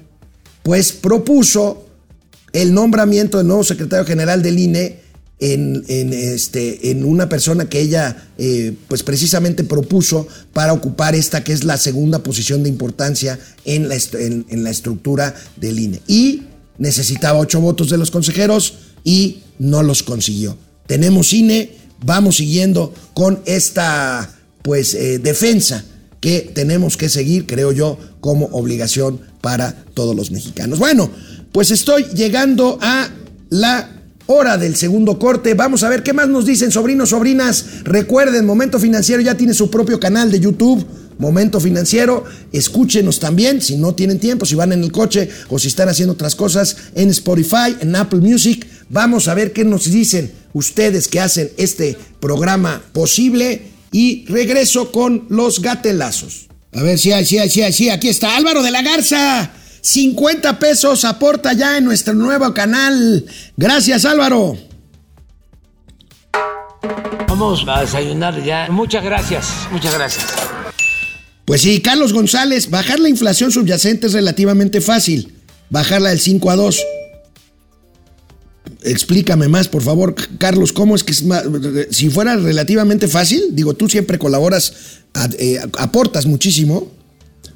pues 0.62 0.92
propuso 0.92 1.86
el 2.52 2.74
nombramiento 2.74 3.38
del 3.38 3.46
nuevo 3.46 3.64
secretario 3.64 4.04
general 4.04 4.42
del 4.42 4.58
INE 4.58 5.00
en, 5.40 5.84
este, 6.12 6.90
en 6.90 7.04
una 7.04 7.28
persona 7.28 7.68
que 7.68 7.80
ella 7.80 8.30
eh, 8.38 8.74
pues 8.86 9.02
precisamente 9.02 9.64
propuso 9.64 10.28
para 10.52 10.72
ocupar 10.72 11.16
esta 11.16 11.42
que 11.42 11.52
es 11.52 11.64
la 11.64 11.76
segunda 11.76 12.22
posición 12.22 12.62
de 12.62 12.68
importancia 12.68 13.40
en 13.64 13.88
la, 13.88 13.96
en 13.96 14.62
la 14.62 14.70
estructura 14.70 15.34
del 15.56 15.80
INE. 15.80 16.00
Y 16.06 16.44
necesitaba 16.78 17.40
ocho 17.40 17.60
votos 17.60 17.90
de 17.90 17.98
los 17.98 18.10
consejeros 18.10 18.74
y 19.02 19.42
no 19.58 19.82
los 19.82 20.02
consiguió. 20.02 20.56
Tenemos 20.86 21.32
INE, 21.32 21.76
vamos 22.04 22.36
siguiendo 22.36 22.94
con 23.14 23.40
esta 23.46 24.32
pues 24.62 24.94
eh, 24.94 25.18
defensa 25.18 25.84
que 26.20 26.52
tenemos 26.54 26.96
que 26.96 27.08
seguir, 27.08 27.46
creo 27.46 27.72
yo, 27.72 27.98
como 28.20 28.46
obligación 28.52 29.20
para 29.40 29.84
todos 29.94 30.14
los 30.14 30.30
mexicanos. 30.30 30.78
Bueno, 30.78 31.10
pues 31.52 31.70
estoy 31.70 32.04
llegando 32.14 32.78
a 32.80 33.08
la 33.50 33.90
hora 34.26 34.56
del 34.56 34.76
segundo 34.76 35.18
corte. 35.18 35.54
Vamos 35.54 35.82
a 35.82 35.88
ver 35.88 36.02
qué 36.02 36.12
más 36.12 36.28
nos 36.28 36.46
dicen, 36.46 36.72
sobrinos, 36.72 37.10
sobrinas. 37.10 37.84
Recuerden, 37.84 38.46
Momento 38.46 38.78
Financiero 38.78 39.22
ya 39.22 39.36
tiene 39.36 39.54
su 39.54 39.70
propio 39.70 40.00
canal 40.00 40.30
de 40.30 40.40
YouTube. 40.40 40.84
Momento 41.18 41.60
Financiero, 41.60 42.24
escúchenos 42.52 43.20
también 43.20 43.60
si 43.60 43.76
no 43.76 43.94
tienen 43.94 44.18
tiempo, 44.18 44.46
si 44.46 44.54
van 44.54 44.72
en 44.72 44.82
el 44.82 44.90
coche 44.90 45.28
o 45.50 45.58
si 45.58 45.68
están 45.68 45.88
haciendo 45.88 46.14
otras 46.14 46.34
cosas 46.34 46.76
en 46.94 47.10
Spotify, 47.10 47.76
en 47.80 47.94
Apple 47.94 48.20
Music. 48.20 48.66
Vamos 48.88 49.28
a 49.28 49.34
ver 49.34 49.52
qué 49.52 49.64
nos 49.64 49.90
dicen 49.90 50.32
ustedes 50.54 51.06
que 51.06 51.20
hacen 51.20 51.50
este 51.58 51.96
programa 52.18 52.82
posible 52.92 53.62
y 53.92 54.24
regreso 54.26 54.90
con 54.90 55.26
los 55.28 55.60
gatelazos. 55.60 56.48
A 56.72 56.82
ver, 56.82 56.98
sí, 56.98 57.12
sí, 57.24 57.38
sí, 57.48 57.62
sí, 57.72 57.90
aquí 57.90 58.08
está 58.08 58.34
Álvaro 58.36 58.62
de 58.62 58.70
la 58.70 58.82
Garza. 58.82 59.52
50 59.82 60.58
pesos 60.58 61.04
aporta 61.04 61.52
ya 61.52 61.76
en 61.76 61.84
nuestro 61.84 62.14
nuevo 62.14 62.54
canal. 62.54 63.26
Gracias, 63.56 64.04
Álvaro. 64.04 64.56
Vamos 67.28 67.64
a 67.68 67.80
desayunar 67.80 68.42
ya. 68.42 68.68
Muchas 68.70 69.04
gracias, 69.04 69.68
muchas 69.70 69.94
gracias. 69.94 70.24
Pues 71.44 71.60
sí, 71.60 71.82
Carlos 71.82 72.12
González, 72.12 72.70
bajar 72.70 73.00
la 73.00 73.08
inflación 73.08 73.50
subyacente 73.50 74.06
es 74.06 74.12
relativamente 74.12 74.80
fácil. 74.80 75.34
Bajarla 75.68 76.10
del 76.10 76.20
5 76.20 76.50
a 76.50 76.56
2 76.56 76.80
explícame 78.84 79.48
más, 79.48 79.68
por 79.68 79.82
favor, 79.82 80.14
Carlos, 80.38 80.72
¿cómo 80.72 80.94
es 80.94 81.04
que 81.04 81.12
es 81.12 81.22
más, 81.24 81.44
si 81.90 82.10
fuera 82.10 82.36
relativamente 82.36 83.08
fácil, 83.08 83.42
digo, 83.50 83.74
tú 83.74 83.88
siempre 83.88 84.18
colaboras, 84.18 84.72
eh, 85.38 85.60
aportas 85.78 86.26
muchísimo, 86.26 86.90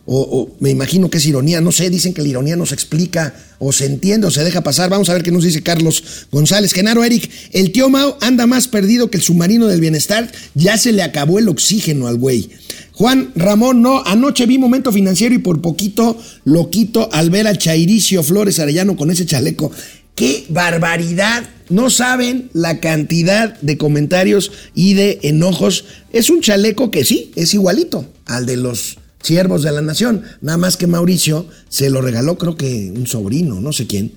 o, 0.07 0.51
me 0.61 0.71
imagino 0.71 1.11
que 1.11 1.19
es 1.19 1.27
ironía, 1.27 1.61
no 1.61 1.73
sé, 1.73 1.91
dicen 1.91 2.15
que 2.15 2.23
la 2.23 2.29
ironía 2.29 2.55
no 2.55 2.65
se 2.65 2.75
explica, 2.75 3.35
o 3.59 3.73
se 3.73 3.87
entiende, 3.87 4.29
o 4.29 4.31
se 4.31 4.45
deja 4.45 4.63
pasar, 4.63 4.89
vamos 4.89 5.09
a 5.09 5.15
ver 5.15 5.23
qué 5.23 5.33
nos 5.33 5.43
dice 5.43 5.63
Carlos 5.63 6.27
González. 6.31 6.73
Genaro 6.73 7.03
Eric, 7.03 7.29
el 7.53 7.73
tío 7.73 7.89
Mao 7.89 8.17
anda 8.21 8.47
más 8.47 8.69
perdido 8.69 9.11
que 9.11 9.17
el 9.17 9.25
submarino 9.25 9.67
del 9.67 9.81
bienestar, 9.81 10.31
ya 10.55 10.79
se 10.79 10.93
le 10.93 11.03
acabó 11.03 11.39
el 11.39 11.49
oxígeno 11.49 12.07
al 12.07 12.19
güey. 12.19 12.51
Juan 12.93 13.33
Ramón, 13.35 13.83
no, 13.83 14.05
anoche 14.05 14.47
vi 14.47 14.59
Momento 14.59 14.93
Financiero 14.93 15.35
y 15.35 15.39
por 15.39 15.61
poquito 15.61 16.19
lo 16.45 16.71
quito 16.71 17.09
al 17.13 17.31
ver 17.31 17.47
a 17.47 17.57
Chairicio 17.57 18.23
Flores 18.23 18.59
Arellano 18.59 18.97
con 18.97 19.11
ese 19.11 19.27
chaleco. 19.27 19.73
¡Qué 20.15 20.47
barbaridad! 20.49 21.45
No 21.69 21.91
saben 21.91 22.49
la 22.55 22.81
cantidad 22.81 23.59
de 23.61 23.77
comentarios 23.77 24.53
y 24.75 24.95
de 24.95 25.19
enojos. 25.23 25.85
Es 26.13 26.31
un 26.31 26.41
chaleco 26.41 26.91
que 26.91 27.05
sí, 27.05 27.33
es 27.35 27.53
igualito 27.55 28.07
al 28.25 28.47
de 28.47 28.57
los 28.57 28.99
siervos 29.27 29.62
de 29.62 29.72
la 29.72 29.83
nación. 29.83 30.22
Nada 30.41 30.59
más 30.59 30.77
que 30.77 30.87
Mauricio 30.87 31.47
se 31.68 31.91
lo 31.91 32.01
regaló, 32.01 32.39
creo 32.39 32.57
que 32.57 32.93
un 32.95 33.07
sobrino, 33.07 33.61
no 33.61 33.72
sé 33.72 33.87
quién. 33.87 34.12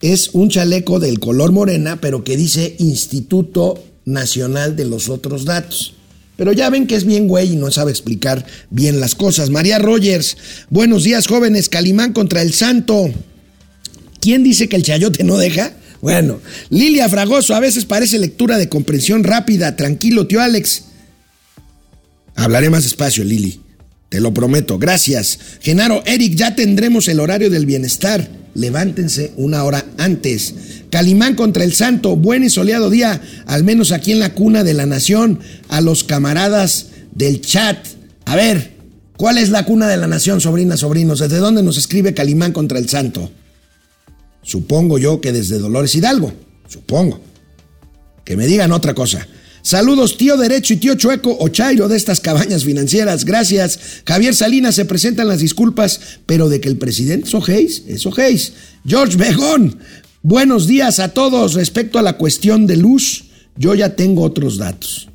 Es 0.00 0.30
un 0.32 0.50
chaleco 0.50 1.00
del 1.00 1.18
color 1.18 1.52
morena, 1.52 2.00
pero 2.00 2.24
que 2.24 2.36
dice 2.36 2.76
Instituto 2.78 3.82
Nacional 4.04 4.76
de 4.76 4.84
los 4.84 5.08
Otros 5.08 5.44
Datos. 5.44 5.94
Pero 6.36 6.52
ya 6.52 6.68
ven 6.68 6.86
que 6.86 6.96
es 6.96 7.04
bien 7.04 7.28
güey 7.28 7.52
y 7.52 7.56
no 7.56 7.70
sabe 7.70 7.90
explicar 7.90 8.44
bien 8.70 9.00
las 9.00 9.14
cosas. 9.14 9.50
María 9.50 9.78
Rogers, 9.78 10.36
buenos 10.68 11.04
días 11.04 11.26
jóvenes, 11.26 11.68
Calimán 11.68 12.12
contra 12.12 12.42
el 12.42 12.52
Santo. 12.52 13.08
¿Quién 14.20 14.42
dice 14.42 14.68
que 14.68 14.76
el 14.76 14.82
chayote 14.82 15.24
no 15.24 15.38
deja? 15.38 15.74
Bueno, 16.00 16.40
Lilia 16.68 17.08
Fragoso, 17.08 17.54
a 17.54 17.60
veces 17.60 17.86
parece 17.86 18.18
lectura 18.18 18.58
de 18.58 18.68
comprensión 18.68 19.24
rápida. 19.24 19.76
Tranquilo, 19.76 20.26
tío 20.26 20.42
Alex. 20.42 20.84
Hablaré 22.34 22.68
más 22.68 22.82
despacio, 22.82 23.24
Lili. 23.24 23.63
Te 24.14 24.20
lo 24.20 24.32
prometo. 24.32 24.78
Gracias. 24.78 25.40
Genaro, 25.60 26.04
Eric, 26.06 26.36
ya 26.36 26.54
tendremos 26.54 27.08
el 27.08 27.18
horario 27.18 27.50
del 27.50 27.66
bienestar. 27.66 28.30
Levántense 28.54 29.32
una 29.36 29.64
hora 29.64 29.84
antes. 29.98 30.54
Calimán 30.88 31.34
contra 31.34 31.64
el 31.64 31.72
Santo, 31.72 32.14
buen 32.14 32.44
y 32.44 32.48
soleado 32.48 32.90
día, 32.90 33.20
al 33.46 33.64
menos 33.64 33.90
aquí 33.90 34.12
en 34.12 34.20
la 34.20 34.32
cuna 34.32 34.62
de 34.62 34.72
la 34.72 34.86
nación, 34.86 35.40
a 35.68 35.80
los 35.80 36.04
camaradas 36.04 36.90
del 37.12 37.40
chat. 37.40 37.76
A 38.24 38.36
ver, 38.36 38.74
¿cuál 39.16 39.36
es 39.36 39.48
la 39.48 39.64
cuna 39.64 39.88
de 39.88 39.96
la 39.96 40.06
nación, 40.06 40.40
sobrinas, 40.40 40.78
sobrinos? 40.78 41.18
¿Desde 41.18 41.38
dónde 41.38 41.64
nos 41.64 41.76
escribe 41.76 42.14
Calimán 42.14 42.52
contra 42.52 42.78
el 42.78 42.88
Santo? 42.88 43.32
Supongo 44.42 44.98
yo 44.98 45.20
que 45.20 45.32
desde 45.32 45.58
Dolores 45.58 45.92
Hidalgo, 45.96 46.32
supongo. 46.68 47.20
Que 48.24 48.36
me 48.36 48.46
digan 48.46 48.70
otra 48.70 48.94
cosa. 48.94 49.26
Saludos, 49.64 50.18
tío 50.18 50.36
derecho 50.36 50.74
y 50.74 50.76
tío 50.76 50.94
chueco 50.94 51.36
o 51.40 51.48
de 51.48 51.96
estas 51.96 52.20
cabañas 52.20 52.64
financieras. 52.64 53.24
Gracias. 53.24 53.80
Javier 54.06 54.34
Salinas 54.34 54.74
se 54.74 54.84
presentan 54.84 55.26
las 55.26 55.40
disculpas, 55.40 56.00
pero 56.26 56.48
de 56.48 56.60
que 56.60 56.68
el 56.68 56.76
presidente 56.76 57.26
es 57.26 57.34
ojéis, 57.34 57.82
es 57.88 58.04
ojéis. 58.04 58.52
George 58.86 59.16
Begón, 59.16 59.78
Buenos 60.26 60.66
días 60.66 61.00
a 61.00 61.08
todos. 61.08 61.52
Respecto 61.52 61.98
a 61.98 62.02
la 62.02 62.14
cuestión 62.14 62.66
de 62.66 62.78
luz, 62.78 63.24
yo 63.58 63.74
ya 63.74 63.94
tengo 63.94 64.22
otros 64.22 64.56
datos. 64.56 65.08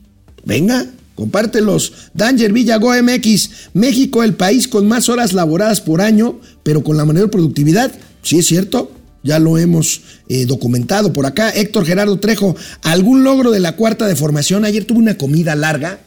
Venga, 0.46 0.86
compártelos. 1.16 1.94
Danger 2.14 2.54
Villago 2.54 2.92
MX, 2.94 3.50
México, 3.74 4.22
el 4.22 4.36
país 4.36 4.68
con 4.68 4.88
más 4.88 5.10
horas 5.10 5.34
laboradas 5.34 5.82
por 5.82 6.02
año, 6.02 6.40
pero 6.62 6.84
con 6.84 6.96
la 6.96 7.06
mayor 7.06 7.32
productividad. 7.32 7.92
Sí, 8.22 8.38
es 8.38 8.46
cierto. 8.46 8.92
Ya 9.24 9.40
lo 9.40 9.58
hemos 9.58 10.02
eh, 10.28 10.46
documentado 10.46 11.12
por 11.12 11.26
acá. 11.26 11.50
Héctor 11.50 11.86
Gerardo 11.86 12.20
Trejo, 12.20 12.56
¿algún 12.82 13.24
logro 13.24 13.52
de 13.52 13.60
la 13.60 13.76
cuarta 13.76 14.08
de 14.08 14.16
formación? 14.16 14.66
Ayer 14.66 14.86
tuve 14.86 15.00
una 15.00 15.18
comida 15.18 15.56
larga 15.56 16.00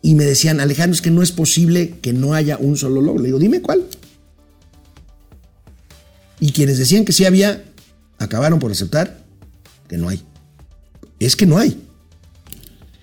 y 0.00 0.14
me 0.14 0.24
decían, 0.24 0.60
Alejandro, 0.60 0.94
es 0.94 1.02
que 1.02 1.10
no 1.10 1.22
es 1.22 1.32
posible 1.32 1.94
que 2.00 2.12
no 2.12 2.34
haya 2.34 2.56
un 2.56 2.76
solo 2.76 3.02
logro. 3.02 3.22
Le 3.22 3.28
digo, 3.28 3.38
dime 3.38 3.60
cuál. 3.60 3.84
Y 6.40 6.52
quienes 6.52 6.78
decían 6.78 7.04
que 7.04 7.12
sí 7.12 7.24
había, 7.24 7.64
acabaron 8.18 8.58
por 8.58 8.70
aceptar 8.70 9.18
que 9.88 9.98
no 9.98 10.08
hay. 10.08 10.22
Es 11.18 11.36
que 11.36 11.46
no 11.46 11.58
hay. 11.58 11.76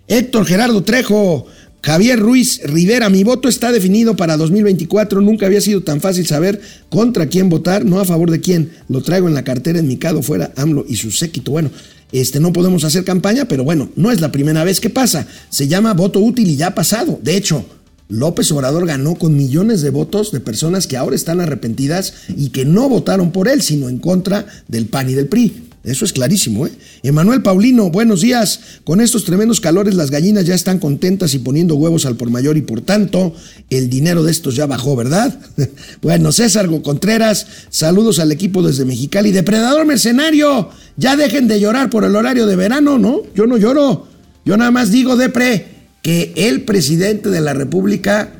Héctor 0.07 0.45
Gerardo 0.45 0.83
Trejo, 0.83 1.47
Javier 1.85 2.19
Ruiz 2.19 2.61
Rivera, 2.63 3.11
mi 3.11 3.23
voto 3.23 3.47
está 3.47 3.71
definido 3.71 4.15
para 4.15 4.37
2024. 4.37 5.21
Nunca 5.21 5.45
había 5.45 5.61
sido 5.61 5.83
tan 5.83 6.01
fácil 6.01 6.25
saber 6.25 6.59
contra 6.89 7.27
quién 7.27 7.47
votar, 7.47 7.85
no 7.85 7.99
a 7.99 8.05
favor 8.05 8.31
de 8.31 8.41
quién. 8.41 8.71
Lo 8.89 9.03
traigo 9.03 9.27
en 9.27 9.35
la 9.35 9.43
cartera 9.43 9.77
en 9.77 9.87
mi 9.87 9.97
cado 9.97 10.23
fuera 10.23 10.51
AMLO 10.55 10.83
y 10.89 10.95
su 10.95 11.11
séquito. 11.11 11.51
Bueno, 11.51 11.69
este 12.11 12.39
no 12.39 12.51
podemos 12.51 12.83
hacer 12.85 13.03
campaña, 13.03 13.45
pero 13.47 13.63
bueno, 13.63 13.91
no 13.95 14.09
es 14.09 14.19
la 14.19 14.31
primera 14.31 14.63
vez 14.63 14.79
que 14.79 14.89
pasa. 14.89 15.27
Se 15.49 15.67
llama 15.67 15.93
voto 15.93 16.19
útil 16.21 16.47
y 16.47 16.55
ya 16.55 16.69
ha 16.69 16.73
pasado. 16.73 17.19
De 17.21 17.37
hecho, 17.37 17.63
López 18.09 18.51
Obrador 18.51 18.87
ganó 18.87 19.13
con 19.13 19.37
millones 19.37 19.83
de 19.83 19.91
votos 19.91 20.31
de 20.31 20.39
personas 20.39 20.87
que 20.87 20.97
ahora 20.97 21.15
están 21.15 21.39
arrepentidas 21.39 22.15
y 22.35 22.49
que 22.49 22.65
no 22.65 22.89
votaron 22.89 23.31
por 23.31 23.47
él, 23.47 23.61
sino 23.61 23.89
en 23.89 23.99
contra 23.99 24.47
del 24.67 24.87
PAN 24.87 25.11
y 25.11 25.13
del 25.13 25.27
PRI. 25.27 25.64
Eso 25.85 26.03
es 26.03 26.13
clarísimo, 26.13 26.65
¿eh? 26.65 26.71
Emanuel 27.03 27.43
Paulino, 27.43 27.91
buenos 27.91 28.21
días. 28.21 28.59
Con 28.83 29.01
estos 29.01 29.23
tremendos 29.23 29.61
calores 29.61 29.93
las 29.93 30.09
gallinas 30.09 30.45
ya 30.45 30.55
están 30.55 30.79
contentas 30.79 31.35
y 31.35 31.39
poniendo 31.39 31.75
huevos 31.75 32.07
al 32.07 32.15
por 32.15 32.31
mayor 32.31 32.57
y 32.57 32.63
por 32.63 32.81
tanto 32.81 33.35
el 33.69 33.87
dinero 33.87 34.23
de 34.23 34.31
estos 34.31 34.55
ya 34.55 34.65
bajó, 34.65 34.95
¿verdad? 34.95 35.39
bueno, 36.01 36.31
César 36.31 36.67
Contreras, 36.81 37.45
saludos 37.69 38.17
al 38.17 38.31
equipo 38.31 38.63
desde 38.63 38.83
Mexicali. 38.83 39.31
Depredador 39.31 39.85
mercenario, 39.85 40.69
ya 40.97 41.15
dejen 41.15 41.47
de 41.47 41.59
llorar 41.59 41.91
por 41.91 42.03
el 42.03 42.15
horario 42.15 42.47
de 42.47 42.55
verano, 42.55 42.97
¿no? 42.97 43.21
Yo 43.35 43.45
no 43.45 43.57
lloro. 43.57 44.07
Yo 44.43 44.57
nada 44.57 44.71
más 44.71 44.89
digo, 44.89 45.15
Depre, 45.15 45.67
que 46.01 46.33
el 46.35 46.63
presidente 46.63 47.29
de 47.29 47.41
la 47.41 47.53
República 47.53 48.33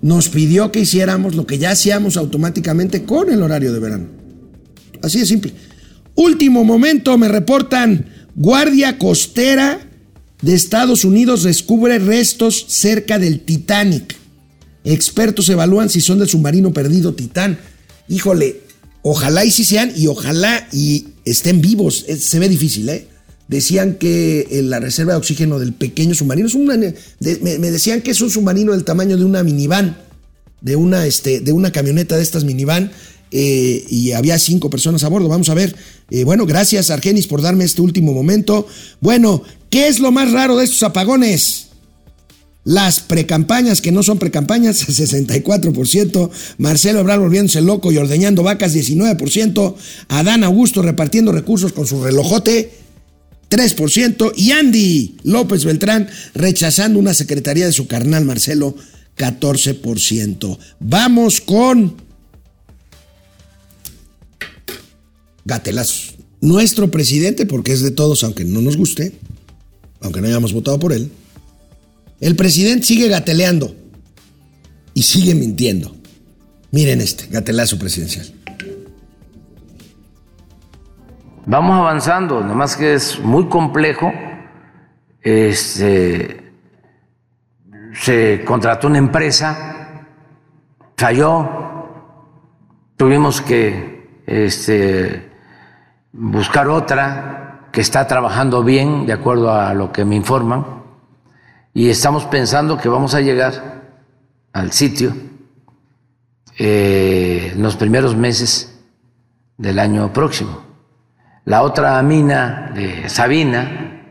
nos 0.00 0.30
pidió 0.30 0.72
que 0.72 0.80
hiciéramos 0.80 1.34
lo 1.34 1.46
que 1.46 1.58
ya 1.58 1.72
hacíamos 1.72 2.16
automáticamente 2.16 3.04
con 3.04 3.30
el 3.30 3.42
horario 3.42 3.70
de 3.74 3.80
verano. 3.80 4.06
Así 5.02 5.18
de 5.18 5.26
simple. 5.26 5.52
Último 6.14 6.64
momento, 6.64 7.18
me 7.18 7.28
reportan, 7.28 8.06
Guardia 8.36 8.98
Costera 8.98 9.80
de 10.42 10.54
Estados 10.54 11.04
Unidos 11.04 11.42
descubre 11.42 11.98
restos 11.98 12.66
cerca 12.68 13.18
del 13.18 13.40
Titanic. 13.40 14.16
Expertos 14.84 15.48
evalúan 15.48 15.88
si 15.88 16.00
son 16.00 16.18
del 16.18 16.28
submarino 16.28 16.72
perdido 16.72 17.14
Titán. 17.14 17.58
Híjole, 18.08 18.60
ojalá 19.02 19.44
y 19.44 19.50
si 19.50 19.64
sean 19.64 19.92
y 19.96 20.06
ojalá 20.08 20.68
y 20.72 21.06
estén 21.24 21.60
vivos. 21.60 22.04
Se 22.18 22.38
ve 22.38 22.48
difícil, 22.48 22.88
¿eh? 22.90 23.08
Decían 23.48 23.94
que 23.94 24.46
la 24.64 24.80
reserva 24.80 25.12
de 25.12 25.18
oxígeno 25.18 25.58
del 25.58 25.72
pequeño 25.72 26.14
submarino 26.14 26.48
es 26.48 26.54
un, 26.54 26.66
me, 26.66 27.70
decían 27.70 28.02
que 28.02 28.10
es 28.10 28.20
un 28.20 28.30
submarino 28.30 28.72
del 28.72 28.84
tamaño 28.84 29.16
de 29.16 29.24
una 29.24 29.42
minivan, 29.42 29.96
de 30.60 30.76
una, 30.76 31.06
este, 31.06 31.40
de 31.40 31.52
una 31.52 31.70
camioneta 31.70 32.16
de 32.16 32.22
estas 32.22 32.44
minivan 32.44 32.90
eh, 33.30 33.84
y 33.88 34.12
había 34.12 34.38
cinco 34.38 34.70
personas 34.70 35.04
a 35.04 35.08
bordo. 35.08 35.28
Vamos 35.28 35.48
a 35.48 35.54
ver. 35.54 35.74
Eh, 36.10 36.24
bueno, 36.24 36.46
gracias 36.46 36.90
Argenis 36.90 37.26
por 37.26 37.42
darme 37.42 37.64
este 37.64 37.82
último 37.82 38.12
momento. 38.12 38.66
Bueno, 39.00 39.42
¿qué 39.70 39.88
es 39.88 39.98
lo 39.98 40.12
más 40.12 40.32
raro 40.32 40.56
de 40.56 40.64
estos 40.64 40.82
apagones? 40.82 41.68
Las 42.64 43.00
precampañas, 43.00 43.82
que 43.82 43.92
no 43.92 44.02
son 44.02 44.18
precampañas, 44.18 44.88
64%. 44.88 46.30
Marcelo 46.58 47.00
Ebrard 47.00 47.20
volviéndose 47.20 47.60
loco 47.60 47.92
y 47.92 47.98
ordeñando 47.98 48.42
vacas, 48.42 48.74
19%. 48.74 49.74
Adán 50.08 50.44
Augusto 50.44 50.82
repartiendo 50.82 51.32
recursos 51.32 51.72
con 51.72 51.86
su 51.86 52.02
relojote, 52.02 52.72
3%. 53.50 54.32
Y 54.36 54.52
Andy 54.52 55.16
López 55.24 55.64
Beltrán 55.64 56.08
rechazando 56.34 56.98
una 56.98 57.14
secretaría 57.14 57.66
de 57.66 57.72
su 57.72 57.86
carnal 57.86 58.24
Marcelo, 58.24 58.74
14%. 59.16 60.58
Vamos 60.80 61.40
con 61.40 62.03
gatelazos. 65.44 66.16
Nuestro 66.40 66.90
presidente, 66.90 67.46
porque 67.46 67.72
es 67.72 67.82
de 67.82 67.90
todos, 67.90 68.24
aunque 68.24 68.44
no 68.44 68.60
nos 68.60 68.76
guste, 68.76 69.12
aunque 70.00 70.20
no 70.20 70.26
hayamos 70.26 70.52
votado 70.52 70.78
por 70.78 70.92
él, 70.92 71.10
el 72.20 72.36
presidente 72.36 72.86
sigue 72.86 73.08
gateleando 73.08 73.74
y 74.92 75.02
sigue 75.02 75.34
mintiendo. 75.34 75.94
Miren 76.70 77.00
este, 77.00 77.26
gatelazo 77.28 77.78
presidencial. 77.78 78.32
Vamos 81.46 81.78
avanzando, 81.78 82.40
nomás 82.42 82.76
que 82.76 82.94
es 82.94 83.18
muy 83.20 83.48
complejo. 83.48 84.10
Este, 85.22 86.52
se 87.94 88.42
contrató 88.44 88.88
una 88.88 88.98
empresa, 88.98 90.08
falló, 90.96 91.48
tuvimos 92.96 93.40
que 93.40 94.22
este, 94.26 95.30
buscar 96.16 96.68
otra 96.68 97.68
que 97.72 97.80
está 97.80 98.06
trabajando 98.06 98.62
bien, 98.62 99.04
de 99.04 99.12
acuerdo 99.12 99.52
a 99.52 99.74
lo 99.74 99.92
que 99.92 100.04
me 100.04 100.14
informan, 100.14 100.64
y 101.72 101.90
estamos 101.90 102.24
pensando 102.26 102.78
que 102.78 102.88
vamos 102.88 103.14
a 103.14 103.20
llegar 103.20 103.82
al 104.52 104.70
sitio 104.70 105.12
eh, 106.56 107.50
en 107.52 107.62
los 107.62 107.74
primeros 107.74 108.16
meses 108.16 108.80
del 109.58 109.80
año 109.80 110.12
próximo. 110.12 110.62
La 111.46 111.62
otra 111.62 112.00
mina 112.02 112.70
de 112.72 113.08
Sabina, 113.08 114.02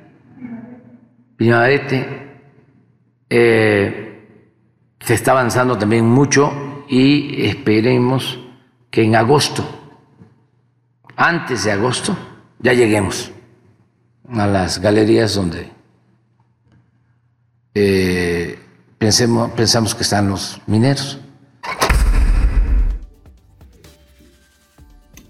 Piñavarete, 1.37 2.41
eh, 3.29 4.27
se 4.99 5.13
está 5.13 5.31
avanzando 5.31 5.77
también 5.77 6.05
mucho 6.05 6.83
y 6.89 7.45
esperemos 7.45 8.39
que 8.91 9.03
en 9.03 9.15
agosto 9.15 9.82
antes 11.15 11.63
de 11.63 11.71
agosto 11.71 12.17
ya 12.59 12.73
lleguemos 12.73 13.31
a 14.29 14.47
las 14.47 14.79
galerías 14.79 15.35
donde 15.35 15.71
eh, 17.75 18.57
pensemos, 18.97 19.51
pensamos 19.51 19.95
que 19.95 20.03
están 20.03 20.29
los 20.29 20.61
mineros. 20.67 21.19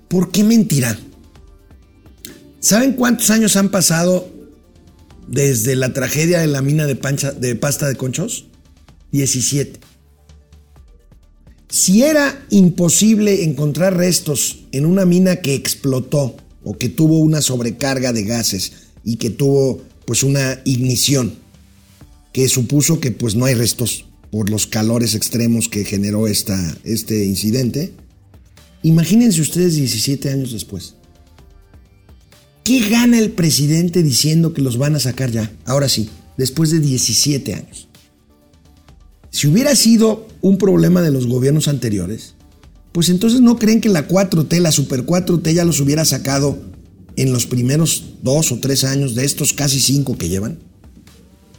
¿Por 0.07 0.29
qué 0.31 0.43
mentirá? 0.43 0.95
¿Saben 2.59 2.93
cuántos 2.93 3.29
años 3.31 3.57
han 3.57 3.69
pasado 3.69 4.29
desde 5.27 5.75
la 5.75 5.91
tragedia 5.91 6.39
de 6.39 6.47
la 6.47 6.61
mina 6.61 6.85
de, 6.85 6.95
pancha, 6.95 7.31
de 7.31 7.55
pasta 7.55 7.87
de 7.87 7.95
conchos? 7.95 8.45
17. 9.11 9.79
Si 11.73 12.03
era 12.03 12.45
imposible 12.51 13.43
encontrar 13.43 13.97
restos 13.97 14.59
en 14.71 14.85
una 14.85 15.05
mina 15.05 15.37
que 15.37 15.55
explotó 15.55 16.37
o 16.63 16.77
que 16.77 16.87
tuvo 16.87 17.17
una 17.17 17.41
sobrecarga 17.41 18.13
de 18.13 18.21
gases 18.21 18.73
y 19.03 19.15
que 19.15 19.31
tuvo 19.31 19.81
pues 20.05 20.21
una 20.21 20.61
ignición 20.65 21.33
que 22.31 22.47
supuso 22.47 22.99
que 22.99 23.09
pues 23.09 23.33
no 23.33 23.45
hay 23.45 23.55
restos 23.55 24.05
por 24.29 24.51
los 24.51 24.67
calores 24.67 25.15
extremos 25.15 25.67
que 25.67 25.83
generó 25.83 26.27
esta, 26.27 26.77
este 26.83 27.25
incidente, 27.25 27.91
imagínense 28.83 29.41
ustedes 29.41 29.73
17 29.73 30.29
años 30.29 30.51
después. 30.51 30.93
¿Qué 32.63 32.87
gana 32.87 33.17
el 33.17 33.31
presidente 33.31 34.03
diciendo 34.03 34.53
que 34.53 34.61
los 34.61 34.77
van 34.77 34.95
a 34.95 34.99
sacar 34.99 35.31
ya? 35.31 35.51
Ahora 35.65 35.89
sí, 35.89 36.07
después 36.37 36.69
de 36.69 36.81
17 36.81 37.51
años. 37.55 37.87
Si 39.33 39.47
hubiera 39.47 39.75
sido 39.75 40.27
un 40.41 40.59
problema 40.59 41.01
de 41.01 41.09
los 41.09 41.25
gobiernos 41.25 41.67
anteriores, 41.67 42.35
pues 42.91 43.09
entonces 43.09 43.41
no 43.41 43.57
creen 43.57 43.81
que 43.81 43.89
la 43.89 44.07
4T, 44.07 44.59
la 44.59 44.71
Super 44.71 45.07
4T 45.07 45.53
ya 45.53 45.65
los 45.65 45.79
hubiera 45.79 46.05
sacado 46.05 46.59
en 47.15 47.33
los 47.33 47.47
primeros 47.47 48.13
dos 48.21 48.51
o 48.51 48.59
tres 48.59 48.83
años 48.83 49.15
de 49.15 49.25
estos 49.25 49.53
casi 49.53 49.79
cinco 49.79 50.19
que 50.19 50.29
llevan. 50.29 50.59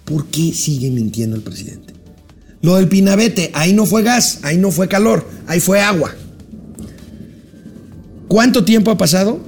¿Por 0.04 0.26
qué 0.26 0.52
sigue 0.52 0.92
mintiendo 0.92 1.34
el 1.34 1.42
presidente? 1.42 1.94
Lo 2.62 2.76
del 2.76 2.86
pinabete, 2.86 3.50
ahí 3.54 3.72
no 3.72 3.86
fue 3.86 4.04
gas, 4.04 4.38
ahí 4.42 4.56
no 4.56 4.70
fue 4.70 4.86
calor, 4.86 5.28
ahí 5.48 5.58
fue 5.58 5.80
agua. 5.80 6.14
¿Cuánto 8.28 8.64
tiempo 8.64 8.92
ha 8.92 8.96
pasado? 8.96 9.40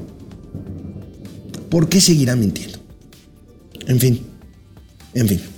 ¿Por 1.71 1.89
qué 1.89 2.01
seguirá 2.01 2.35
mintiendo? 2.35 2.81
En 3.87 4.01
fin, 4.01 4.21
en 5.15 5.29
fin. 5.29 5.56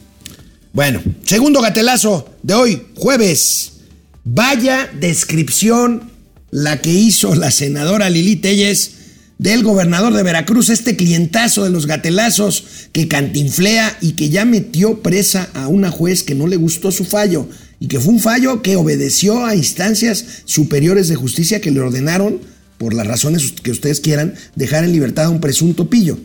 Bueno, 0.78 1.02
segundo 1.24 1.60
gatelazo 1.60 2.28
de 2.44 2.54
hoy, 2.54 2.82
jueves. 2.94 3.72
Vaya 4.22 4.88
descripción 5.00 6.12
la 6.52 6.80
que 6.80 6.94
hizo 6.94 7.34
la 7.34 7.50
senadora 7.50 8.08
Lili 8.08 8.36
Telles 8.36 8.92
del 9.38 9.64
gobernador 9.64 10.14
de 10.14 10.22
Veracruz, 10.22 10.68
este 10.68 10.94
clientazo 10.94 11.64
de 11.64 11.70
los 11.70 11.86
gatelazos 11.86 12.62
que 12.92 13.08
cantinflea 13.08 13.98
y 14.00 14.12
que 14.12 14.28
ya 14.28 14.44
metió 14.44 15.02
presa 15.02 15.48
a 15.52 15.66
una 15.66 15.90
juez 15.90 16.22
que 16.22 16.36
no 16.36 16.46
le 16.46 16.54
gustó 16.54 16.92
su 16.92 17.04
fallo 17.04 17.48
y 17.80 17.88
que 17.88 17.98
fue 17.98 18.12
un 18.12 18.20
fallo 18.20 18.62
que 18.62 18.76
obedeció 18.76 19.46
a 19.46 19.56
instancias 19.56 20.24
superiores 20.44 21.08
de 21.08 21.16
justicia 21.16 21.60
que 21.60 21.72
le 21.72 21.80
ordenaron, 21.80 22.38
por 22.78 22.94
las 22.94 23.08
razones 23.08 23.52
que 23.64 23.72
ustedes 23.72 23.98
quieran, 23.98 24.34
dejar 24.54 24.84
en 24.84 24.92
libertad 24.92 25.24
a 25.24 25.30
un 25.30 25.40
presunto 25.40 25.90
pillo. 25.90 26.18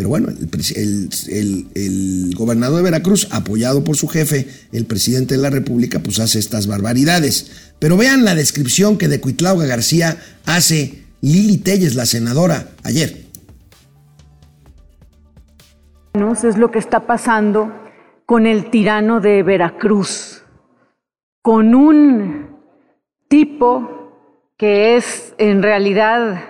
Pero 0.00 0.08
bueno, 0.08 0.28
el, 0.30 2.34
gobernador 2.34 2.78
de 2.78 2.84
Veracruz, 2.84 3.28
apoyado 3.32 3.84
por 3.84 3.98
su 3.98 4.08
jefe, 4.08 4.48
el 4.72 4.86
presidente 4.86 5.34
de 5.34 5.42
la 5.42 5.50
República, 5.50 5.98
pues 5.98 6.18
hace 6.20 6.38
estas 6.38 6.66
barbaridades. 6.66 7.74
Pero 7.78 7.98
vean 7.98 8.24
la 8.24 8.34
descripción 8.34 8.96
que 8.96 9.08
de 9.08 9.20
Cuitlauga 9.20 9.66
García 9.66 10.16
hace 10.46 11.02
Lili 11.20 11.58
Telles, 11.58 11.96
la 11.96 12.06
senadora, 12.06 12.70
ayer. 12.82 13.26
Es 16.14 16.56
lo 16.56 16.70
que 16.70 16.78
está 16.78 17.06
pasando 17.06 17.70
con 18.24 18.46
el 18.46 18.70
tirano 18.70 19.20
de 19.20 19.42
Veracruz, 19.42 20.44
con 21.42 21.74
un 21.74 22.56
tipo 23.28 24.16
que 24.56 24.96
es 24.96 25.34
en 25.36 25.62
realidad 25.62 26.49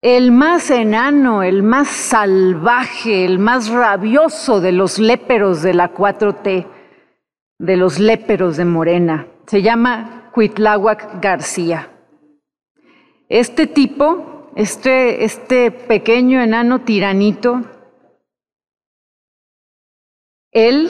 el 0.00 0.30
más 0.30 0.70
enano, 0.70 1.42
el 1.42 1.62
más 1.62 1.88
salvaje, 1.88 3.24
el 3.24 3.38
más 3.38 3.68
rabioso 3.68 4.60
de 4.60 4.72
los 4.72 4.98
léperos 4.98 5.62
de 5.62 5.74
la 5.74 5.92
4T, 5.92 6.66
de 7.58 7.76
los 7.76 7.98
léperos 7.98 8.56
de 8.56 8.64
Morena. 8.64 9.26
Se 9.46 9.62
llama 9.62 10.30
Cuitláhuac 10.32 11.20
García. 11.20 11.90
Este 13.28 13.66
tipo, 13.66 14.50
este, 14.54 15.24
este 15.24 15.70
pequeño 15.72 16.40
enano 16.40 16.82
tiranito, 16.82 17.62
él 20.52 20.88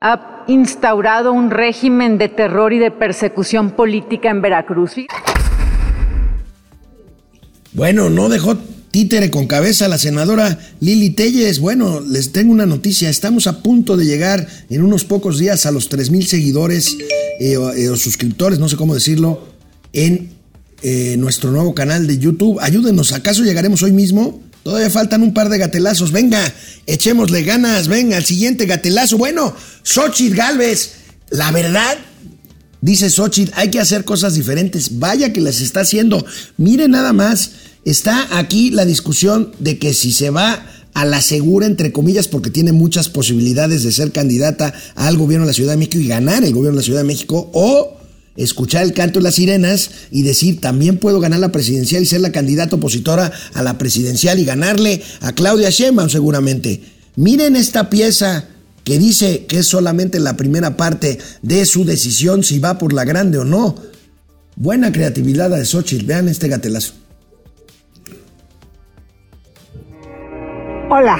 ha 0.00 0.44
instaurado 0.46 1.32
un 1.32 1.50
régimen 1.50 2.18
de 2.18 2.28
terror 2.28 2.72
y 2.72 2.78
de 2.78 2.92
persecución 2.92 3.72
política 3.72 4.30
en 4.30 4.40
Veracruz. 4.40 4.94
Bueno, 7.72 8.08
no 8.08 8.28
dejó 8.28 8.56
títere 8.90 9.30
con 9.30 9.46
cabeza 9.46 9.88
la 9.88 9.98
senadora 9.98 10.58
Lili 10.80 11.10
Telles. 11.10 11.58
Bueno, 11.58 12.00
les 12.00 12.32
tengo 12.32 12.52
una 12.52 12.66
noticia. 12.66 13.10
Estamos 13.10 13.46
a 13.46 13.62
punto 13.62 13.96
de 13.96 14.06
llegar 14.06 14.48
en 14.70 14.82
unos 14.82 15.04
pocos 15.04 15.38
días 15.38 15.66
a 15.66 15.70
los 15.70 15.88
3 15.88 16.10
mil 16.10 16.26
seguidores 16.26 16.96
eh, 17.40 17.56
eh, 17.76 17.88
o, 17.88 17.96
suscriptores, 17.96 18.58
no 18.58 18.68
sé 18.68 18.76
cómo 18.76 18.94
decirlo, 18.94 19.48
en 19.92 20.30
eh, 20.82 21.16
nuestro 21.18 21.50
nuevo 21.50 21.74
canal 21.74 22.06
de 22.06 22.18
YouTube. 22.18 22.58
Ayúdenos, 22.60 23.12
¿acaso 23.12 23.44
llegaremos 23.44 23.82
hoy 23.82 23.92
mismo? 23.92 24.42
Todavía 24.62 24.90
faltan 24.90 25.22
un 25.22 25.34
par 25.34 25.48
de 25.48 25.58
gatelazos. 25.58 26.10
Venga, 26.10 26.40
echémosle 26.86 27.42
ganas. 27.42 27.88
Venga, 27.88 28.16
el 28.16 28.24
siguiente 28.24 28.66
gatelazo. 28.66 29.18
Bueno, 29.18 29.54
Xochitl 29.82 30.34
Galvez, 30.36 30.92
la 31.30 31.52
verdad, 31.52 31.96
dice 32.80 33.10
Xochitl, 33.10 33.52
hay 33.54 33.70
que 33.70 33.80
hacer 33.80 34.04
cosas 34.04 34.34
diferentes. 34.34 34.98
Vaya 34.98 35.32
que 35.32 35.40
las 35.40 35.60
está 35.60 35.80
haciendo. 35.80 36.24
Mire 36.56 36.88
nada 36.88 37.12
más, 37.12 37.50
está 37.84 38.38
aquí 38.38 38.70
la 38.70 38.84
discusión 38.84 39.52
de 39.58 39.78
que 39.78 39.94
si 39.94 40.12
se 40.12 40.30
va 40.30 40.64
a 40.94 41.04
la 41.04 41.20
segura, 41.20 41.66
entre 41.66 41.92
comillas, 41.92 42.28
porque 42.28 42.50
tiene 42.50 42.72
muchas 42.72 43.08
posibilidades 43.08 43.84
de 43.84 43.92
ser 43.92 44.10
candidata 44.10 44.74
al 44.96 45.16
gobierno 45.16 45.46
de 45.46 45.50
la 45.50 45.54
Ciudad 45.54 45.72
de 45.72 45.76
México 45.76 45.98
y 45.98 46.08
ganar 46.08 46.42
el 46.42 46.52
gobierno 46.52 46.76
de 46.76 46.82
la 46.82 46.84
Ciudad 46.84 47.00
de 47.00 47.06
México, 47.06 47.50
o 47.54 47.98
escuchar 48.36 48.84
el 48.84 48.94
canto 48.94 49.18
de 49.18 49.24
las 49.24 49.34
sirenas 49.34 49.90
y 50.10 50.22
decir, 50.22 50.60
también 50.60 50.98
puedo 50.98 51.20
ganar 51.20 51.40
la 51.40 51.52
presidencial 51.52 52.02
y 52.02 52.06
ser 52.06 52.20
la 52.20 52.32
candidata 52.32 52.76
opositora 52.76 53.32
a 53.54 53.62
la 53.62 53.78
presidencial 53.78 54.38
y 54.38 54.44
ganarle 54.44 55.02
a 55.20 55.32
Claudia 55.32 55.70
Sheinbaum 55.70 56.08
seguramente. 56.08 56.80
Miren 57.16 57.56
esta 57.56 57.90
pieza 57.90 58.48
que 58.88 58.98
dice 58.98 59.44
que 59.44 59.58
es 59.58 59.66
solamente 59.66 60.18
la 60.18 60.38
primera 60.38 60.78
parte 60.78 61.18
de 61.42 61.66
su 61.66 61.84
decisión 61.84 62.42
si 62.42 62.58
va 62.58 62.78
por 62.78 62.94
la 62.94 63.04
grande 63.04 63.36
o 63.36 63.44
no. 63.44 63.74
Buena 64.56 64.90
creatividad 64.92 65.50
de 65.50 65.62
Xochitl, 65.62 66.06
vean 66.06 66.26
este 66.26 66.48
gatelazo. 66.48 66.94
Hola, 70.88 71.18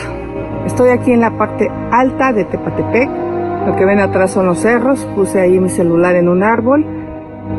estoy 0.67 0.89
aquí 0.89 1.13
en 1.13 1.21
la 1.21 1.37
parte 1.37 1.69
alta 1.93 2.33
de 2.33 2.47
Tepatepec. 2.47 3.11
Lo 3.67 3.77
que 3.77 3.85
ven 3.85 4.01
atrás 4.01 4.31
son 4.31 4.47
los 4.47 4.61
cerros. 4.61 5.07
Puse 5.15 5.39
ahí 5.39 5.61
mi 5.61 5.69
celular 5.69 6.15
en 6.15 6.31
un 6.31 6.43
árbol 6.43 6.87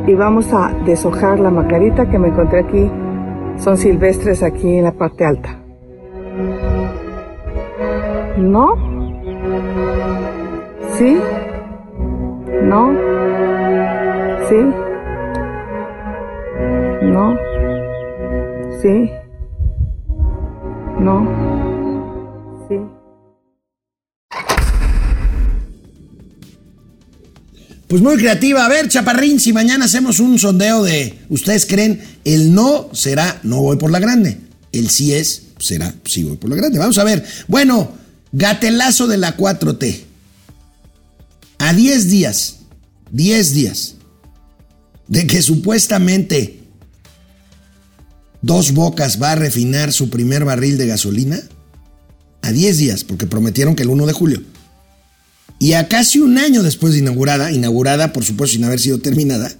y 0.08 0.16
vamos 0.16 0.48
a 0.54 0.74
deshojar 0.88 1.40
la 1.40 1.52
margarita 1.52 2.10
que 2.10 2.18
me 2.18 2.30
encontré 2.30 2.62
aquí. 2.62 2.90
Son 3.64 3.78
silvestres 3.78 4.42
aquí 4.42 4.78
en 4.78 4.86
la 4.86 4.94
parte 4.94 5.24
alta. 5.24 5.60
¿No? 8.40 8.89
¿Sí? 10.98 11.18
¿No? 12.64 12.92
¿Sí? 14.50 14.56
¿No? 17.02 17.36
¿Sí? 18.82 19.12
¿No? 21.00 21.50
Pues 27.90 28.04
muy 28.04 28.18
creativa. 28.18 28.66
A 28.66 28.70
ver, 28.70 28.88
Chaparrín, 28.88 29.40
si 29.40 29.52
mañana 29.52 29.86
hacemos 29.86 30.20
un 30.20 30.38
sondeo 30.38 30.84
de, 30.84 31.18
¿ustedes 31.30 31.66
creen 31.66 32.00
el 32.24 32.54
no 32.54 32.90
será 32.94 33.40
no 33.42 33.62
voy 33.64 33.78
por 33.78 33.90
la 33.90 33.98
grande? 33.98 34.38
El 34.72 34.92
sí 34.92 35.16
es, 35.16 35.48
será 35.58 35.96
sí 36.06 36.24
voy 36.24 36.38
por 36.38 36.52
la 36.52 36.56
grande. 36.56 36.78
Vamos 36.78 37.00
a 37.00 37.04
ver. 37.04 37.26
Bueno, 37.48 37.92
gatelazo 38.32 39.08
de 39.08 39.18
la 39.18 39.36
4T. 39.38 40.04
A 41.60 41.74
10 41.74 42.10
días, 42.10 42.58
10 43.12 43.54
días 43.54 43.96
de 45.08 45.28
que 45.28 45.42
supuestamente 45.42 46.60
Dos 48.42 48.72
Bocas 48.74 49.22
va 49.22 49.34
a 49.34 49.36
refinar 49.36 49.92
su 49.92 50.10
primer 50.10 50.46
barril 50.46 50.78
de 50.78 50.88
gasolina, 50.88 51.42
a 52.42 52.52
10 52.52 52.78
días, 52.78 53.04
porque 53.04 53.28
prometieron 53.28 53.76
que 53.76 53.84
el 53.84 53.90
1 53.90 54.06
de 54.06 54.14
julio. 54.14 54.42
Y 55.60 55.74
a 55.74 55.90
casi 55.90 56.20
un 56.20 56.38
año 56.38 56.64
después 56.64 56.94
de 56.94 57.00
inaugurada, 57.00 57.52
inaugurada 57.52 58.14
por 58.14 58.24
supuesto 58.24 58.56
sin 58.56 58.64
haber 58.64 58.80
sido 58.80 59.00
terminada, 59.00 59.52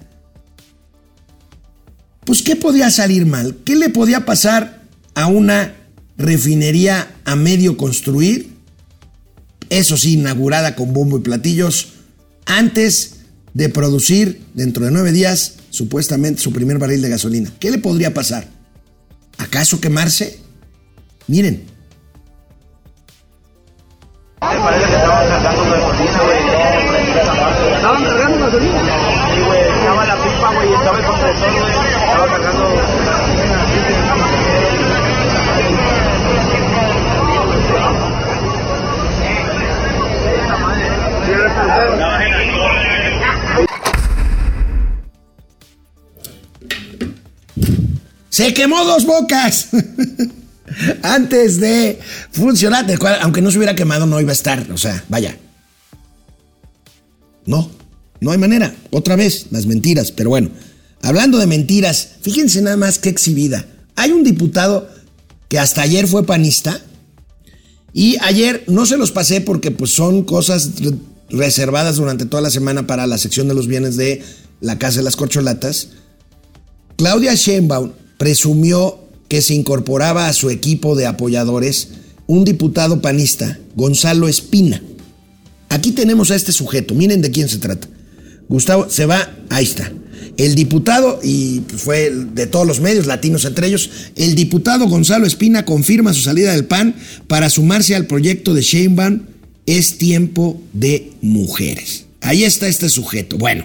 pues 2.24 2.42
¿qué 2.42 2.56
podía 2.56 2.90
salir 2.90 3.26
mal? 3.26 3.58
¿Qué 3.64 3.76
le 3.76 3.90
podía 3.90 4.24
pasar 4.24 4.86
a 5.14 5.26
una 5.26 5.74
refinería 6.16 7.14
a 7.24 7.36
medio 7.36 7.76
construir? 7.76 8.49
Eso 9.70 9.96
sí, 9.96 10.14
inaugurada 10.14 10.74
con 10.74 10.92
bombo 10.92 11.16
y 11.18 11.22
platillos, 11.22 11.94
antes 12.44 13.20
de 13.54 13.68
producir 13.68 14.42
dentro 14.54 14.84
de 14.84 14.90
nueve 14.90 15.12
días 15.12 15.54
supuestamente 15.70 16.42
su 16.42 16.52
primer 16.52 16.78
barril 16.78 17.00
de 17.02 17.08
gasolina. 17.08 17.50
¿Qué 17.58 17.70
le 17.70 17.78
podría 17.78 18.12
pasar? 18.12 18.48
¿Acaso 19.38 19.80
quemarse? 19.80 20.40
Miren. 21.28 21.64
Parece 24.40 24.86
que 24.86 24.96
estaban 24.96 25.28
cargando 25.28 25.62
gasolina, 25.70 26.22
güey. 26.24 26.38
¿Estaban 27.76 28.04
cargando 28.04 28.38
gasolina? 28.44 28.80
Sí, 29.34 29.40
güey. 29.46 29.60
Estaba 29.60 30.06
la 30.06 30.16
pipa, 30.22 30.54
güey. 30.54 30.72
Estaba 30.74 30.98
el 30.98 31.04
compresor, 31.04 31.52
güey. 31.52 31.72
Estaba 31.72 32.26
cargando 32.26 32.64
Se 48.40 48.54
quemó 48.54 48.82
dos 48.86 49.04
bocas. 49.04 49.68
Antes 51.02 51.60
de 51.60 51.98
funcionar, 52.32 52.86
aunque 53.20 53.42
no 53.42 53.50
se 53.50 53.58
hubiera 53.58 53.74
quemado, 53.74 54.06
no 54.06 54.18
iba 54.18 54.30
a 54.30 54.32
estar. 54.32 54.66
O 54.72 54.78
sea, 54.78 55.04
vaya. 55.10 55.36
No, 57.44 57.70
no 58.20 58.30
hay 58.30 58.38
manera. 58.38 58.74
Otra 58.90 59.14
vez, 59.14 59.48
las 59.50 59.66
mentiras. 59.66 60.10
Pero 60.10 60.30
bueno, 60.30 60.48
hablando 61.02 61.36
de 61.36 61.46
mentiras, 61.46 62.12
fíjense 62.22 62.62
nada 62.62 62.78
más 62.78 62.98
qué 62.98 63.10
exhibida. 63.10 63.66
Hay 63.94 64.12
un 64.12 64.24
diputado 64.24 64.88
que 65.48 65.58
hasta 65.58 65.82
ayer 65.82 66.06
fue 66.06 66.24
panista. 66.24 66.80
Y 67.92 68.16
ayer 68.22 68.64
no 68.68 68.86
se 68.86 68.96
los 68.96 69.10
pasé 69.12 69.42
porque 69.42 69.70
pues 69.70 69.90
son 69.90 70.22
cosas 70.24 70.80
re- 70.80 70.92
reservadas 71.28 71.96
durante 71.96 72.24
toda 72.24 72.40
la 72.42 72.50
semana 72.50 72.86
para 72.86 73.06
la 73.06 73.18
sección 73.18 73.48
de 73.48 73.54
los 73.54 73.66
bienes 73.66 73.96
de 73.98 74.22
la 74.62 74.78
Casa 74.78 75.00
de 75.00 75.04
las 75.04 75.16
Corcholatas. 75.16 75.88
Claudia 76.96 77.34
Sheinbaum 77.34 77.92
presumió 78.20 79.00
que 79.28 79.40
se 79.40 79.54
incorporaba 79.54 80.26
a 80.26 80.34
su 80.34 80.50
equipo 80.50 80.94
de 80.94 81.06
apoyadores 81.06 81.88
un 82.26 82.44
diputado 82.44 83.00
panista, 83.00 83.58
Gonzalo 83.76 84.28
Espina. 84.28 84.82
Aquí 85.70 85.92
tenemos 85.92 86.30
a 86.30 86.36
este 86.36 86.52
sujeto, 86.52 86.94
miren 86.94 87.22
de 87.22 87.30
quién 87.30 87.48
se 87.48 87.56
trata. 87.56 87.88
Gustavo, 88.46 88.90
se 88.90 89.06
va, 89.06 89.34
ahí 89.48 89.64
está. 89.64 89.90
El 90.36 90.54
diputado, 90.54 91.18
y 91.22 91.60
pues, 91.60 91.80
fue 91.80 92.10
de 92.10 92.46
todos 92.46 92.66
los 92.66 92.80
medios 92.80 93.06
latinos 93.06 93.46
entre 93.46 93.68
ellos, 93.68 93.88
el 94.16 94.34
diputado 94.34 94.86
Gonzalo 94.86 95.26
Espina 95.26 95.64
confirma 95.64 96.12
su 96.12 96.20
salida 96.20 96.52
del 96.52 96.66
PAN 96.66 96.94
para 97.26 97.48
sumarse 97.48 97.96
al 97.96 98.06
proyecto 98.06 98.52
de 98.52 98.60
Sheinbaum 98.60 99.22
Es 99.64 99.96
tiempo 99.96 100.60
de 100.74 101.12
mujeres. 101.22 102.04
Ahí 102.20 102.44
está 102.44 102.68
este 102.68 102.90
sujeto. 102.90 103.38
Bueno, 103.38 103.64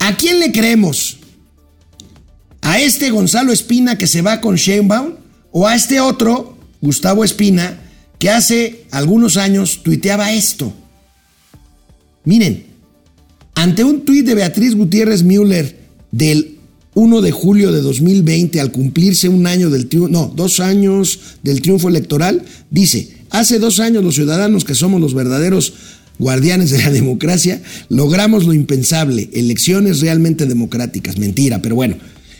¿a 0.00 0.16
quién 0.16 0.40
le 0.40 0.50
creemos? 0.50 1.18
¿A 2.62 2.80
este 2.80 3.10
Gonzalo 3.10 3.52
Espina 3.52 3.98
que 3.98 4.06
se 4.06 4.22
va 4.22 4.40
con 4.40 4.56
Sheinbaum? 4.56 5.14
¿O 5.50 5.66
a 5.66 5.74
este 5.74 6.00
otro, 6.00 6.58
Gustavo 6.80 7.24
Espina, 7.24 7.80
que 8.18 8.30
hace 8.30 8.84
algunos 8.90 9.36
años 9.36 9.82
tuiteaba 9.82 10.32
esto? 10.32 10.72
Miren, 12.24 12.64
ante 13.54 13.84
un 13.84 14.04
tuit 14.04 14.26
de 14.26 14.34
Beatriz 14.34 14.74
Gutiérrez 14.74 15.22
Müller 15.22 15.78
del 16.12 16.58
1 16.94 17.20
de 17.22 17.30
julio 17.30 17.72
de 17.72 17.80
2020, 17.80 18.60
al 18.60 18.72
cumplirse 18.72 19.28
un 19.28 19.46
año 19.46 19.70
del 19.70 19.88
triunfo, 19.88 20.10
no, 20.10 20.32
dos 20.34 20.60
años 20.60 21.20
del 21.42 21.62
triunfo 21.62 21.88
electoral, 21.88 22.44
dice, 22.70 23.08
hace 23.30 23.58
dos 23.58 23.80
años 23.80 24.04
los 24.04 24.16
ciudadanos 24.16 24.64
que 24.64 24.74
somos 24.74 25.00
los 25.00 25.14
verdaderos 25.14 25.74
guardianes 26.18 26.70
de 26.70 26.78
la 26.78 26.90
democracia, 26.90 27.62
logramos 27.88 28.44
lo 28.44 28.52
impensable, 28.52 29.30
elecciones 29.32 30.00
realmente 30.00 30.46
democráticas, 30.46 31.18
mentira, 31.18 31.62
pero 31.62 31.76
bueno. 31.76 31.96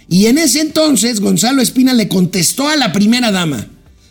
Y 0.09 0.27
en 0.27 0.39
ese 0.39 0.61
entonces 0.61 1.21
Gonzalo 1.21 1.61
Espina 1.61 1.93
le 1.93 2.09
contestó 2.09 2.69
a 2.69 2.77
la 2.77 2.93
primera 2.93 3.31
dama, 3.31 3.69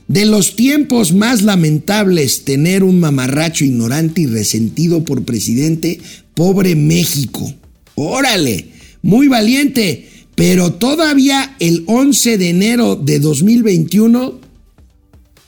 de 0.08 0.26
los 0.26 0.56
tiempos 0.56 1.14
más 1.14 1.42
lamentables 1.42 2.46
tener 2.46 2.84
un 2.84 3.00
mamarracho 3.00 3.66
ignorante 3.66 4.22
y 4.22 4.26
resentido 4.28 5.04
por 5.04 5.26
presidente, 5.26 6.00
pobre 6.34 6.76
México. 6.76 7.54
Órale, 7.96 8.70
muy 9.02 9.28
valiente, 9.28 10.08
pero 10.36 10.74
todavía 10.74 11.56
el 11.60 11.84
11 11.88 12.38
de 12.38 12.50
enero 12.50 12.96
de 12.96 13.20
2021 13.20 14.40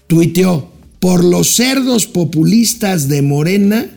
tuiteó, 0.08 0.74
por 1.00 1.24
los 1.24 1.56
cerdos 1.56 2.08
populistas 2.08 3.08
de 3.08 3.22
Morena, 3.22 3.90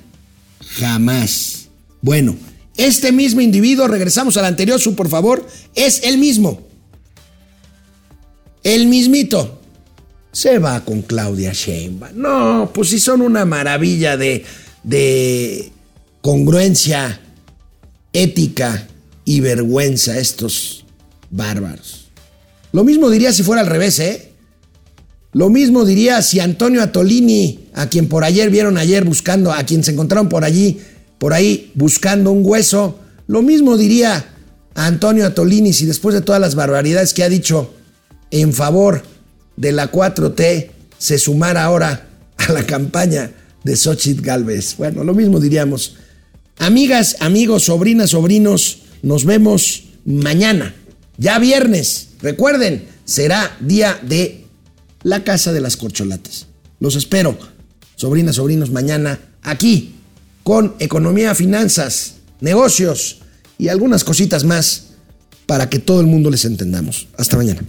jamás. 0.61 1.69
Bueno, 2.01 2.37
este 2.77 3.13
mismo 3.13 3.41
individuo, 3.41 3.87
regresamos 3.89 4.37
al 4.37 4.47
anterior, 4.47 4.81
su 4.81 4.95
por 4.95 5.09
favor, 5.09 5.47
es 5.75 6.03
el 6.05 6.19
mismo. 6.19 6.63
El 8.63 8.87
mismito 8.87 9.61
se 10.33 10.59
va 10.59 10.85
con 10.85 11.03
Claudia 11.03 11.53
Sheinbaum. 11.53 12.13
No, 12.17 12.71
pues 12.73 12.91
si 12.91 12.99
son 12.99 13.21
una 13.21 13.45
maravilla 13.45 14.17
de, 14.17 14.45
de 14.83 15.71
congruencia, 16.21 17.21
ética 18.13 18.89
y 19.25 19.41
vergüenza 19.41 20.19
estos 20.19 20.85
bárbaros. 21.31 22.09
Lo 22.73 22.85
mismo 22.85 23.11
diría 23.11 23.33
si 23.33 23.43
fuera 23.43 23.61
al 23.63 23.67
revés, 23.69 23.99
¿eh? 23.99 24.33
Lo 25.33 25.49
mismo 25.49 25.85
diría 25.85 26.21
si 26.21 26.41
Antonio 26.41 26.83
Atolini, 26.83 27.61
a 27.75 27.89
quien 27.89 28.09
por 28.09 28.23
ayer 28.23 28.51
vieron 28.51 28.77
ayer 28.77 29.05
buscando, 29.05 29.51
a 29.53 29.65
quien 29.65 29.83
se 29.83 29.93
encontraron 29.93 30.29
por 30.29 30.45
allí, 30.45 30.79
por 31.23 31.35
ahí 31.35 31.71
buscando 31.77 32.33
un 32.33 32.43
hueso, 32.45 32.99
lo 33.29 33.43
mismo 33.43 33.77
diría 33.77 34.27
a 34.75 34.87
Antonio 34.87 35.25
Atolini 35.25 35.73
si 35.73 35.87
después 35.87 36.17
de 36.17 36.21
todas 36.21 36.41
las 36.41 36.57
barbaridades 36.57 37.15
que 37.15 37.23
ha 37.23 37.29
dicho 37.29 37.73
en 38.33 38.53
favor 38.53 39.05
de 39.57 39.71
la 39.71 39.93
4T 39.93 40.71
se 40.99 41.19
sumara 41.21 41.63
ahora 41.63 42.09
a 42.39 42.53
la 42.53 42.67
campaña 42.67 43.31
de 43.63 43.77
Xochitl 43.77 44.21
Galvez. 44.21 44.75
Bueno, 44.79 45.05
lo 45.05 45.15
mismo 45.15 45.39
diríamos. 45.39 45.95
Amigas, 46.59 47.19
amigos, 47.21 47.67
sobrinas, 47.67 48.11
sobrinos, 48.11 48.79
nos 49.05 49.25
vemos 49.25 49.85
mañana, 50.05 50.75
ya 51.19 51.39
viernes. 51.39 52.09
Recuerden, 52.21 52.89
será 53.05 53.57
día 53.61 53.97
de 54.03 54.45
la 55.05 55.23
Casa 55.23 55.53
de 55.53 55.61
las 55.61 55.77
Corcholatas. 55.77 56.49
Los 56.81 56.97
espero, 56.97 57.39
sobrinas, 57.95 58.35
sobrinos, 58.35 58.73
mañana 58.73 59.21
aquí 59.45 59.95
con 60.43 60.75
economía, 60.79 61.35
finanzas, 61.35 62.15
negocios 62.41 63.21
y 63.59 63.69
algunas 63.69 64.05
cositas 64.05 64.45
más 64.45 64.89
para 65.47 65.69
que 65.69 65.79
todo 65.79 66.01
el 66.01 66.07
mundo 66.07 66.31
les 66.31 66.45
entendamos. 66.45 67.09
Hasta 67.17 67.37
mañana. 67.37 67.63